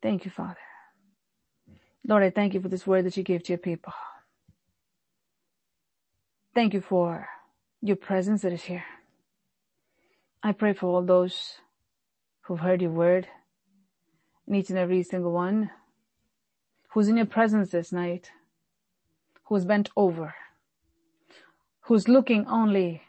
Thank 0.00 0.24
you, 0.24 0.30
Father. 0.30 0.56
Lord, 2.06 2.22
I 2.22 2.30
thank 2.30 2.54
you 2.54 2.60
for 2.60 2.68
this 2.68 2.86
word 2.86 3.06
that 3.06 3.16
you 3.16 3.22
gave 3.22 3.42
to 3.44 3.52
your 3.52 3.58
people. 3.58 3.92
Thank 6.54 6.74
you 6.74 6.80
for 6.80 7.26
your 7.80 7.96
presence 7.96 8.42
that 8.42 8.52
is 8.52 8.62
here. 8.62 8.84
I 10.42 10.52
pray 10.52 10.74
for 10.74 10.86
all 10.86 11.02
those 11.02 11.54
who've 12.44 12.60
heard 12.60 12.82
your 12.82 12.90
word, 12.90 13.26
and 14.46 14.56
each 14.56 14.68
and 14.70 14.78
every 14.78 15.02
single 15.02 15.32
one 15.32 15.70
who's 16.90 17.08
in 17.08 17.16
your 17.16 17.26
presence 17.26 17.70
this 17.70 17.90
night, 17.90 18.30
who's 19.44 19.64
bent 19.64 19.90
over, 19.96 20.34
who's 21.80 22.08
looking 22.08 22.46
only 22.46 23.02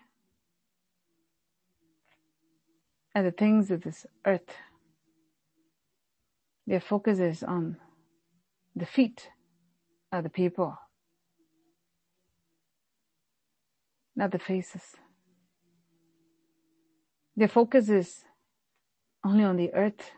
at 3.14 3.24
the 3.24 3.32
things 3.32 3.72
of 3.72 3.84
this 3.84 4.06
earth. 4.26 4.56
Their 6.66 6.80
focus 6.80 7.20
is 7.20 7.44
on 7.44 7.78
the 8.76 8.86
feet 8.86 9.30
of 10.12 10.24
the 10.24 10.30
people, 10.30 10.78
not 14.16 14.32
the 14.32 14.40
faces. 14.40 14.96
Their 17.36 17.50
focus 17.50 17.90
is 17.90 18.24
only 19.26 19.44
on 19.44 19.58
the 19.58 19.74
earth, 19.74 20.12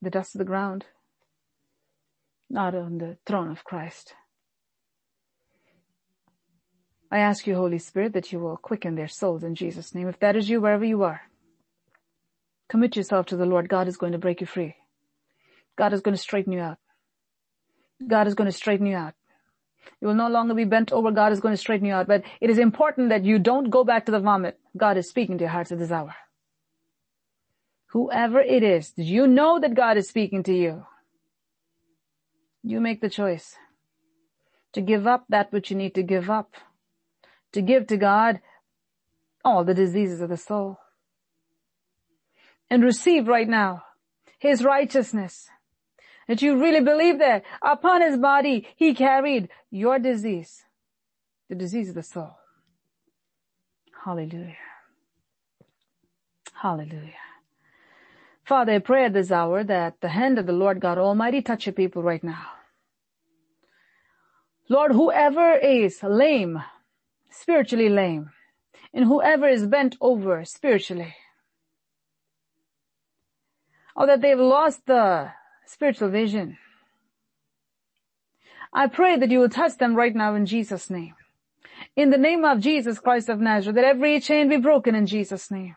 the 0.00 0.10
dust 0.10 0.34
of 0.34 0.38
the 0.38 0.44
ground, 0.46 0.86
not 2.48 2.74
on 2.74 2.98
the 2.98 3.18
throne 3.26 3.50
of 3.50 3.64
Christ. 3.64 4.14
I 7.12 7.18
ask 7.18 7.46
you, 7.46 7.54
Holy 7.54 7.78
Spirit, 7.78 8.14
that 8.14 8.32
you 8.32 8.38
will 8.38 8.56
quicken 8.56 8.94
their 8.94 9.08
souls 9.08 9.44
in 9.44 9.54
Jesus' 9.54 9.94
name. 9.94 10.08
If 10.08 10.20
that 10.20 10.36
is 10.36 10.48
you, 10.48 10.60
wherever 10.60 10.84
you 10.84 11.02
are, 11.02 11.22
commit 12.68 12.96
yourself 12.96 13.26
to 13.26 13.36
the 13.36 13.46
Lord. 13.46 13.68
God 13.68 13.88
is 13.88 13.98
going 13.98 14.12
to 14.12 14.18
break 14.18 14.40
you 14.40 14.46
free. 14.46 14.76
God 15.76 15.92
is 15.92 16.00
going 16.00 16.16
to 16.16 16.22
straighten 16.22 16.52
you 16.52 16.60
out. 16.60 16.78
God 18.06 18.26
is 18.26 18.34
going 18.34 18.50
to 18.50 18.56
straighten 18.56 18.86
you 18.86 18.96
out. 18.96 19.14
You 20.00 20.08
will 20.08 20.14
no 20.14 20.28
longer 20.28 20.54
be 20.54 20.64
bent 20.64 20.92
over. 20.92 21.10
God 21.10 21.32
is 21.32 21.40
going 21.40 21.52
to 21.52 21.58
straighten 21.58 21.86
you 21.86 21.92
out. 21.92 22.06
But 22.06 22.22
it 22.40 22.48
is 22.48 22.58
important 22.58 23.10
that 23.10 23.24
you 23.24 23.38
don't 23.38 23.70
go 23.70 23.84
back 23.84 24.06
to 24.06 24.12
the 24.12 24.20
vomit. 24.20 24.58
God 24.76 24.96
is 24.96 25.08
speaking 25.08 25.36
to 25.38 25.44
your 25.44 25.50
hearts 25.50 25.72
at 25.72 25.78
this 25.78 25.90
hour. 25.90 26.14
Whoever 27.92 28.40
it 28.40 28.62
is, 28.62 28.92
you 28.96 29.26
know 29.26 29.58
that 29.60 29.74
God 29.74 29.96
is 29.96 30.08
speaking 30.08 30.42
to 30.44 30.54
you. 30.54 30.86
You 32.62 32.80
make 32.80 33.00
the 33.00 33.10
choice 33.10 33.56
to 34.72 34.80
give 34.80 35.06
up 35.06 35.24
that 35.28 35.52
which 35.52 35.70
you 35.70 35.76
need 35.76 35.94
to 35.94 36.02
give 36.02 36.30
up 36.30 36.54
to 37.52 37.62
give 37.62 37.86
to 37.88 37.96
God 37.96 38.40
all 39.44 39.64
the 39.64 39.74
diseases 39.74 40.20
of 40.20 40.28
the 40.28 40.36
soul. 40.36 40.78
And 42.68 42.84
receive 42.84 43.26
right 43.26 43.48
now 43.48 43.82
His 44.38 44.62
righteousness. 44.64 45.48
That 46.28 46.42
you 46.42 46.60
really 46.60 46.80
believe 46.80 47.18
that 47.18 47.42
upon 47.60 48.02
His 48.02 48.16
body 48.16 48.68
He 48.76 48.94
carried 48.94 49.48
your 49.70 49.98
disease, 49.98 50.62
the 51.48 51.56
disease 51.56 51.88
of 51.88 51.96
the 51.96 52.02
soul. 52.02 52.36
Hallelujah. 54.04 54.56
Hallelujah. 56.54 57.29
Father, 58.44 58.72
I 58.72 58.78
pray 58.78 59.04
at 59.04 59.12
this 59.12 59.30
hour 59.30 59.62
that 59.64 60.00
the 60.00 60.08
hand 60.08 60.38
of 60.38 60.46
the 60.46 60.52
Lord 60.52 60.80
God 60.80 60.98
Almighty 60.98 61.42
touch 61.42 61.66
your 61.66 61.72
people 61.72 62.02
right 62.02 62.22
now. 62.22 62.46
Lord, 64.68 64.92
whoever 64.92 65.54
is 65.54 66.02
lame, 66.02 66.62
spiritually 67.30 67.88
lame, 67.88 68.30
and 68.94 69.04
whoever 69.04 69.48
is 69.48 69.66
bent 69.66 69.96
over 70.00 70.44
spiritually, 70.44 71.14
or 73.96 74.06
that 74.06 74.20
they've 74.20 74.38
lost 74.38 74.86
the 74.86 75.30
spiritual 75.66 76.08
vision. 76.08 76.58
I 78.72 78.86
pray 78.86 79.16
that 79.16 79.30
you 79.30 79.40
will 79.40 79.48
touch 79.48 79.78
them 79.78 79.96
right 79.96 80.14
now 80.14 80.34
in 80.34 80.46
Jesus' 80.46 80.90
name. 80.90 81.14
In 81.96 82.10
the 82.10 82.18
name 82.18 82.44
of 82.44 82.60
Jesus 82.60 83.00
Christ 83.00 83.28
of 83.28 83.40
Nazareth, 83.40 83.74
that 83.74 83.84
every 83.84 84.20
chain 84.20 84.48
be 84.48 84.56
broken 84.56 84.94
in 84.94 85.06
Jesus' 85.06 85.50
name. 85.50 85.74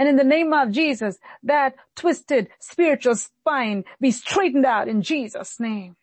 And 0.00 0.08
in 0.08 0.16
the 0.16 0.24
name 0.24 0.54
of 0.54 0.72
Jesus, 0.72 1.18
that 1.42 1.74
twisted 1.94 2.48
spiritual 2.58 3.16
spine 3.16 3.84
be 4.00 4.10
straightened 4.10 4.64
out 4.64 4.88
in 4.88 5.02
Jesus' 5.02 5.60
name 5.60 5.96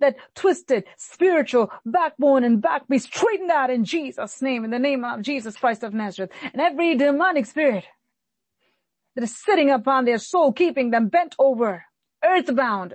that 0.00 0.16
twisted 0.34 0.84
spiritual 0.98 1.70
backbone 1.86 2.44
and 2.44 2.60
back 2.60 2.86
be 2.88 2.98
straightened 2.98 3.50
out 3.50 3.70
in 3.70 3.84
Jesus' 3.84 4.42
name, 4.42 4.64
in 4.64 4.70
the 4.70 4.78
name 4.78 5.04
of 5.04 5.22
Jesus 5.22 5.56
Christ 5.56 5.82
of 5.82 5.94
Nazareth. 5.94 6.30
And 6.52 6.60
every 6.60 6.94
demonic 6.96 7.46
spirit 7.46 7.84
that 9.14 9.24
is 9.24 9.34
sitting 9.34 9.70
upon 9.70 10.04
their 10.04 10.18
soul, 10.18 10.52
keeping 10.52 10.90
them 10.90 11.08
bent 11.08 11.34
over, 11.38 11.84
earthbound. 12.22 12.94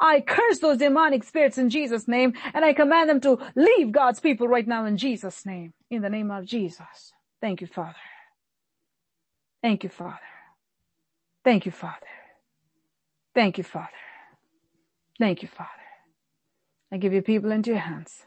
I 0.00 0.20
curse 0.20 0.60
those 0.60 0.78
demonic 0.78 1.24
spirits 1.24 1.58
in 1.58 1.68
Jesus' 1.68 2.08
name 2.08 2.32
and 2.54 2.64
I 2.64 2.72
command 2.72 3.10
them 3.10 3.20
to 3.22 3.38
leave 3.54 3.92
God's 3.92 4.20
people 4.20 4.48
right 4.48 4.66
now 4.66 4.86
in 4.86 4.96
Jesus' 4.96 5.44
name. 5.44 5.74
In 5.90 6.00
the 6.00 6.10
name 6.10 6.30
of 6.30 6.46
Jesus. 6.46 7.12
Thank 7.42 7.60
you, 7.60 7.66
Father. 7.66 7.96
Thank 9.66 9.82
you, 9.82 9.90
Father. 9.90 10.28
Thank 11.42 11.66
you, 11.66 11.72
Father. 11.72 12.06
Thank 13.34 13.58
you, 13.58 13.64
Father. 13.64 13.88
Thank 15.18 15.42
you, 15.42 15.48
Father. 15.48 15.86
I 16.92 16.98
give 16.98 17.12
your 17.12 17.22
people 17.22 17.50
into 17.50 17.70
your 17.70 17.80
hands. 17.80 18.26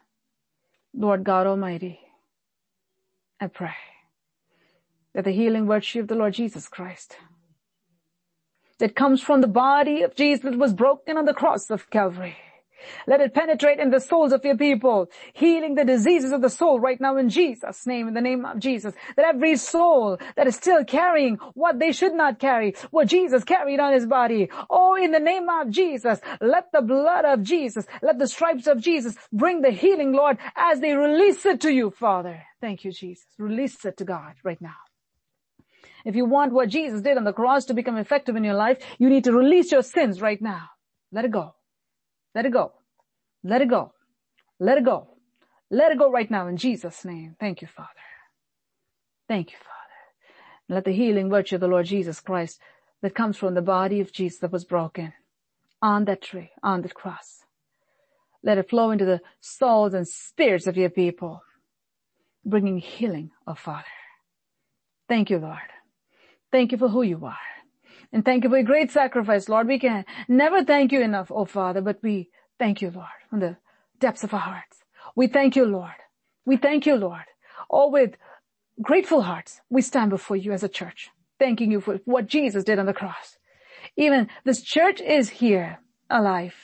Lord 0.94 1.24
God 1.24 1.48
Almighty, 1.48 2.02
I 3.40 3.48
pray 3.48 3.78
that 5.14 5.24
the 5.24 5.32
healing 5.32 5.66
virtue 5.66 6.02
of 6.02 6.10
the 6.10 6.16
Lord 6.16 6.34
Jesus 6.34 6.68
Christ 6.68 7.16
that 8.80 8.98
comes 8.98 9.22
from 9.22 9.40
the 9.40 9.48
body 9.48 10.02
of 10.02 10.18
Jesus 10.18 10.44
that 10.44 10.58
was 10.58 10.74
broken 10.74 11.16
on 11.16 11.24
the 11.24 11.34
cross 11.34 11.70
of 11.70 11.90
Calvary 11.90 12.36
let 13.08 13.22
it 13.22 13.34
penetrate 13.34 13.80
in 13.80 13.90
the 13.90 14.00
souls 14.00 14.34
of 14.34 14.44
your 14.44 14.58
people, 14.58 15.10
healing 15.34 15.76
the 15.76 15.86
diseases 15.86 16.32
of 16.32 16.42
the 16.42 16.50
soul 16.50 16.80
right 16.80 17.00
now 17.00 17.18
in 17.18 17.30
Jesus' 17.30 17.86
name, 17.86 18.08
in 18.08 18.14
the 18.14 18.22
name 18.22 18.46
of 18.46 18.60
Jesus. 18.60 18.94
That 19.16 19.26
every 19.26 19.56
soul 19.56 20.18
that 20.36 20.48
is 20.48 20.56
still 20.56 20.84
carrying 20.84 21.36
what 21.54 21.80
they 21.80 21.92
should 21.92 22.14
not 22.14 22.40
carry, 22.40 22.76
what 22.92 23.08
Jesus 23.08 23.44
carried 23.44 23.80
on 23.80 23.94
his 23.94 24.06
body. 24.06 24.50
Oh, 24.70 24.96
in 24.96 25.12
the 25.12 25.20
name 25.20 25.50
of 25.50 25.70
Jesus, 25.70 26.20
let 26.42 26.72
the 26.72 26.82
blood 26.82 27.26
of 27.26 27.44
Jesus, 27.44 27.86
let 28.02 28.20
the 28.20 28.28
stripes 28.28 28.68
of 28.68 28.82
Jesus 28.82 29.16
bring 29.32 29.62
the 29.62 29.72
healing, 29.72 30.14
Lord, 30.14 30.38
as 30.56 30.80
they 30.80 30.94
release 30.94 31.46
it 31.46 31.62
to 31.62 31.72
you, 31.72 31.92
Father. 31.92 32.44
Thank 32.62 32.84
you, 32.84 32.92
Jesus. 32.92 33.26
Release 33.38 33.84
it 33.86 33.98
to 33.98 34.06
God 34.06 34.36
right 34.44 34.62
now. 34.62 34.76
If 36.06 36.16
you 36.16 36.26
want 36.26 36.54
what 36.54 36.70
Jesus 36.70 37.02
did 37.02 37.18
on 37.18 37.24
the 37.24 37.34
cross 37.34 37.66
to 37.66 37.74
become 37.74 37.98
effective 37.98 38.36
in 38.36 38.44
your 38.44 38.54
life, 38.54 38.78
you 38.98 39.10
need 39.10 39.26
to 39.26 39.34
release 39.34 39.72
your 39.72 39.84
sins 39.84 40.22
right 40.22 40.42
now. 40.42 40.70
Let 41.12 41.26
it 41.26 41.32
go. 41.32 41.56
Let 42.36 42.46
it 42.46 42.54
go. 42.54 42.74
Let 43.44 43.62
it 43.62 43.70
go. 43.70 43.94
Let 44.60 44.78
it 44.78 44.86
go. 44.86 45.08
Let 45.72 45.92
it 45.92 45.98
go 46.00 46.12
right 46.12 46.30
now 46.30 46.48
in 46.48 46.58
Jesus' 46.58 47.06
name. 47.06 47.36
Thank 47.40 47.62
you, 47.62 47.68
Father. 47.68 47.90
Thank 49.28 49.52
you, 49.52 49.58
Father. 49.58 49.76
let 50.76 50.86
the 50.86 50.92
healing 50.92 51.30
virtue 51.30 51.56
of 51.56 51.62
the 51.62 51.68
Lord 51.68 51.86
Jesus 51.86 52.20
Christ 52.20 52.60
that 53.02 53.16
comes 53.16 53.38
from 53.38 53.54
the 53.54 53.62
body 53.62 54.00
of 54.02 54.12
Jesus 54.12 54.40
that 54.40 54.52
was 54.52 54.66
broken 54.66 55.14
on 55.82 56.06
that 56.06 56.22
tree, 56.22 56.52
on 56.64 56.82
that 56.82 56.94
cross. 56.94 57.44
Let 58.44 58.58
it 58.58 58.70
flow 58.70 58.92
into 58.92 59.06
the 59.06 59.22
souls 59.42 59.94
and 59.94 60.08
spirits 60.08 60.68
of 60.68 60.78
your 60.78 60.90
people, 60.90 61.42
bringing 62.46 62.80
healing, 62.80 63.32
oh 63.48 63.56
Father. 63.56 63.86
Thank 65.08 65.30
you, 65.30 65.40
Lord. 65.40 65.58
Thank 66.52 66.72
you 66.72 66.78
for 66.78 66.90
who 66.90 67.04
you 67.04 67.24
are. 67.26 67.38
And 68.12 68.26
thank 68.26 68.44
you 68.44 68.50
for 68.50 68.58
a 68.58 68.64
great 68.64 68.92
sacrifice, 68.92 69.50
Lord. 69.50 69.68
We 69.68 69.80
can 69.80 70.06
never 70.28 70.64
thank 70.64 70.92
you 70.92 71.02
enough, 71.02 71.32
oh 71.32 71.46
Father, 71.46 71.82
but 71.82 72.00
we 72.02 72.30
thank 72.58 72.82
you, 72.82 72.90
Lord, 72.90 73.08
from 73.30 73.40
the 73.40 73.58
depths 74.00 74.24
of 74.24 74.34
our 74.34 74.40
hearts. 74.40 74.80
We 75.16 75.28
thank 75.28 75.56
you, 75.56 75.66
Lord. 75.66 75.92
We 76.46 76.58
thank 76.58 76.86
you, 76.86 76.96
Lord. 76.96 77.26
All 77.70 77.92
with 77.92 78.16
grateful 78.82 79.22
hearts, 79.22 79.62
we 79.70 79.82
stand 79.82 80.10
before 80.10 80.38
you 80.38 80.52
as 80.52 80.64
a 80.64 80.70
church, 80.70 81.10
thanking 81.38 81.72
you 81.72 81.82
for 81.82 82.00
what 82.06 82.28
Jesus 82.28 82.64
did 82.64 82.80
on 82.80 82.86
the 82.88 82.94
cross. 82.94 83.38
Even 83.96 84.28
this 84.44 84.62
church 84.62 85.02
is 85.02 85.30
here 85.30 85.80
alive 86.10 86.56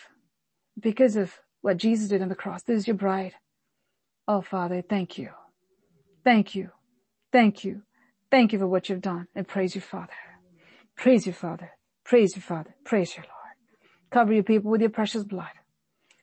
because 0.80 1.16
of 1.16 1.40
what 1.62 1.78
Jesus 1.78 2.10
did 2.10 2.22
on 2.22 2.30
the 2.30 2.36
cross. 2.36 2.64
This 2.64 2.80
is 2.80 2.88
your 2.88 2.96
bride. 2.96 3.34
Oh, 4.28 4.42
Father, 4.42 4.82
thank 4.82 5.18
you. 5.18 5.30
Thank 6.24 6.56
you. 6.56 6.72
Thank 7.32 7.64
you. 7.64 7.84
Thank 8.32 8.54
you 8.54 8.60
for 8.60 8.68
what 8.68 8.90
you've 8.90 9.02
done 9.02 9.28
and 9.36 9.48
praise 9.48 9.76
you, 9.76 9.82
Father. 9.82 10.14
Praise 10.98 11.28
you, 11.28 11.34
Father. 11.34 11.72
Praise 12.04 12.36
you, 12.36 12.42
Father. 12.42 12.76
Praise 12.86 13.16
you, 13.16 13.24
Lord. 13.24 13.32
Cover 14.12 14.34
your 14.34 14.44
people 14.44 14.72
with 14.72 14.82
your 14.82 14.90
precious 14.90 15.24
blood. 15.24 15.50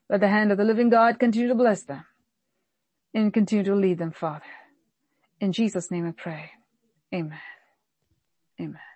Let 0.08 0.20
the 0.20 0.28
hand 0.28 0.52
of 0.52 0.58
the 0.58 0.64
living 0.64 0.90
God 0.90 1.18
continue 1.18 1.48
to 1.48 1.54
bless 1.54 1.82
them 1.84 2.04
and 3.14 3.32
continue 3.32 3.64
to 3.64 3.74
lead 3.74 3.98
them, 3.98 4.12
Father. 4.12 4.44
In 5.40 5.52
Jesus' 5.52 5.90
name 5.90 6.06
I 6.06 6.12
pray. 6.12 6.50
Amen. 7.14 7.38
Amen. 8.60 8.91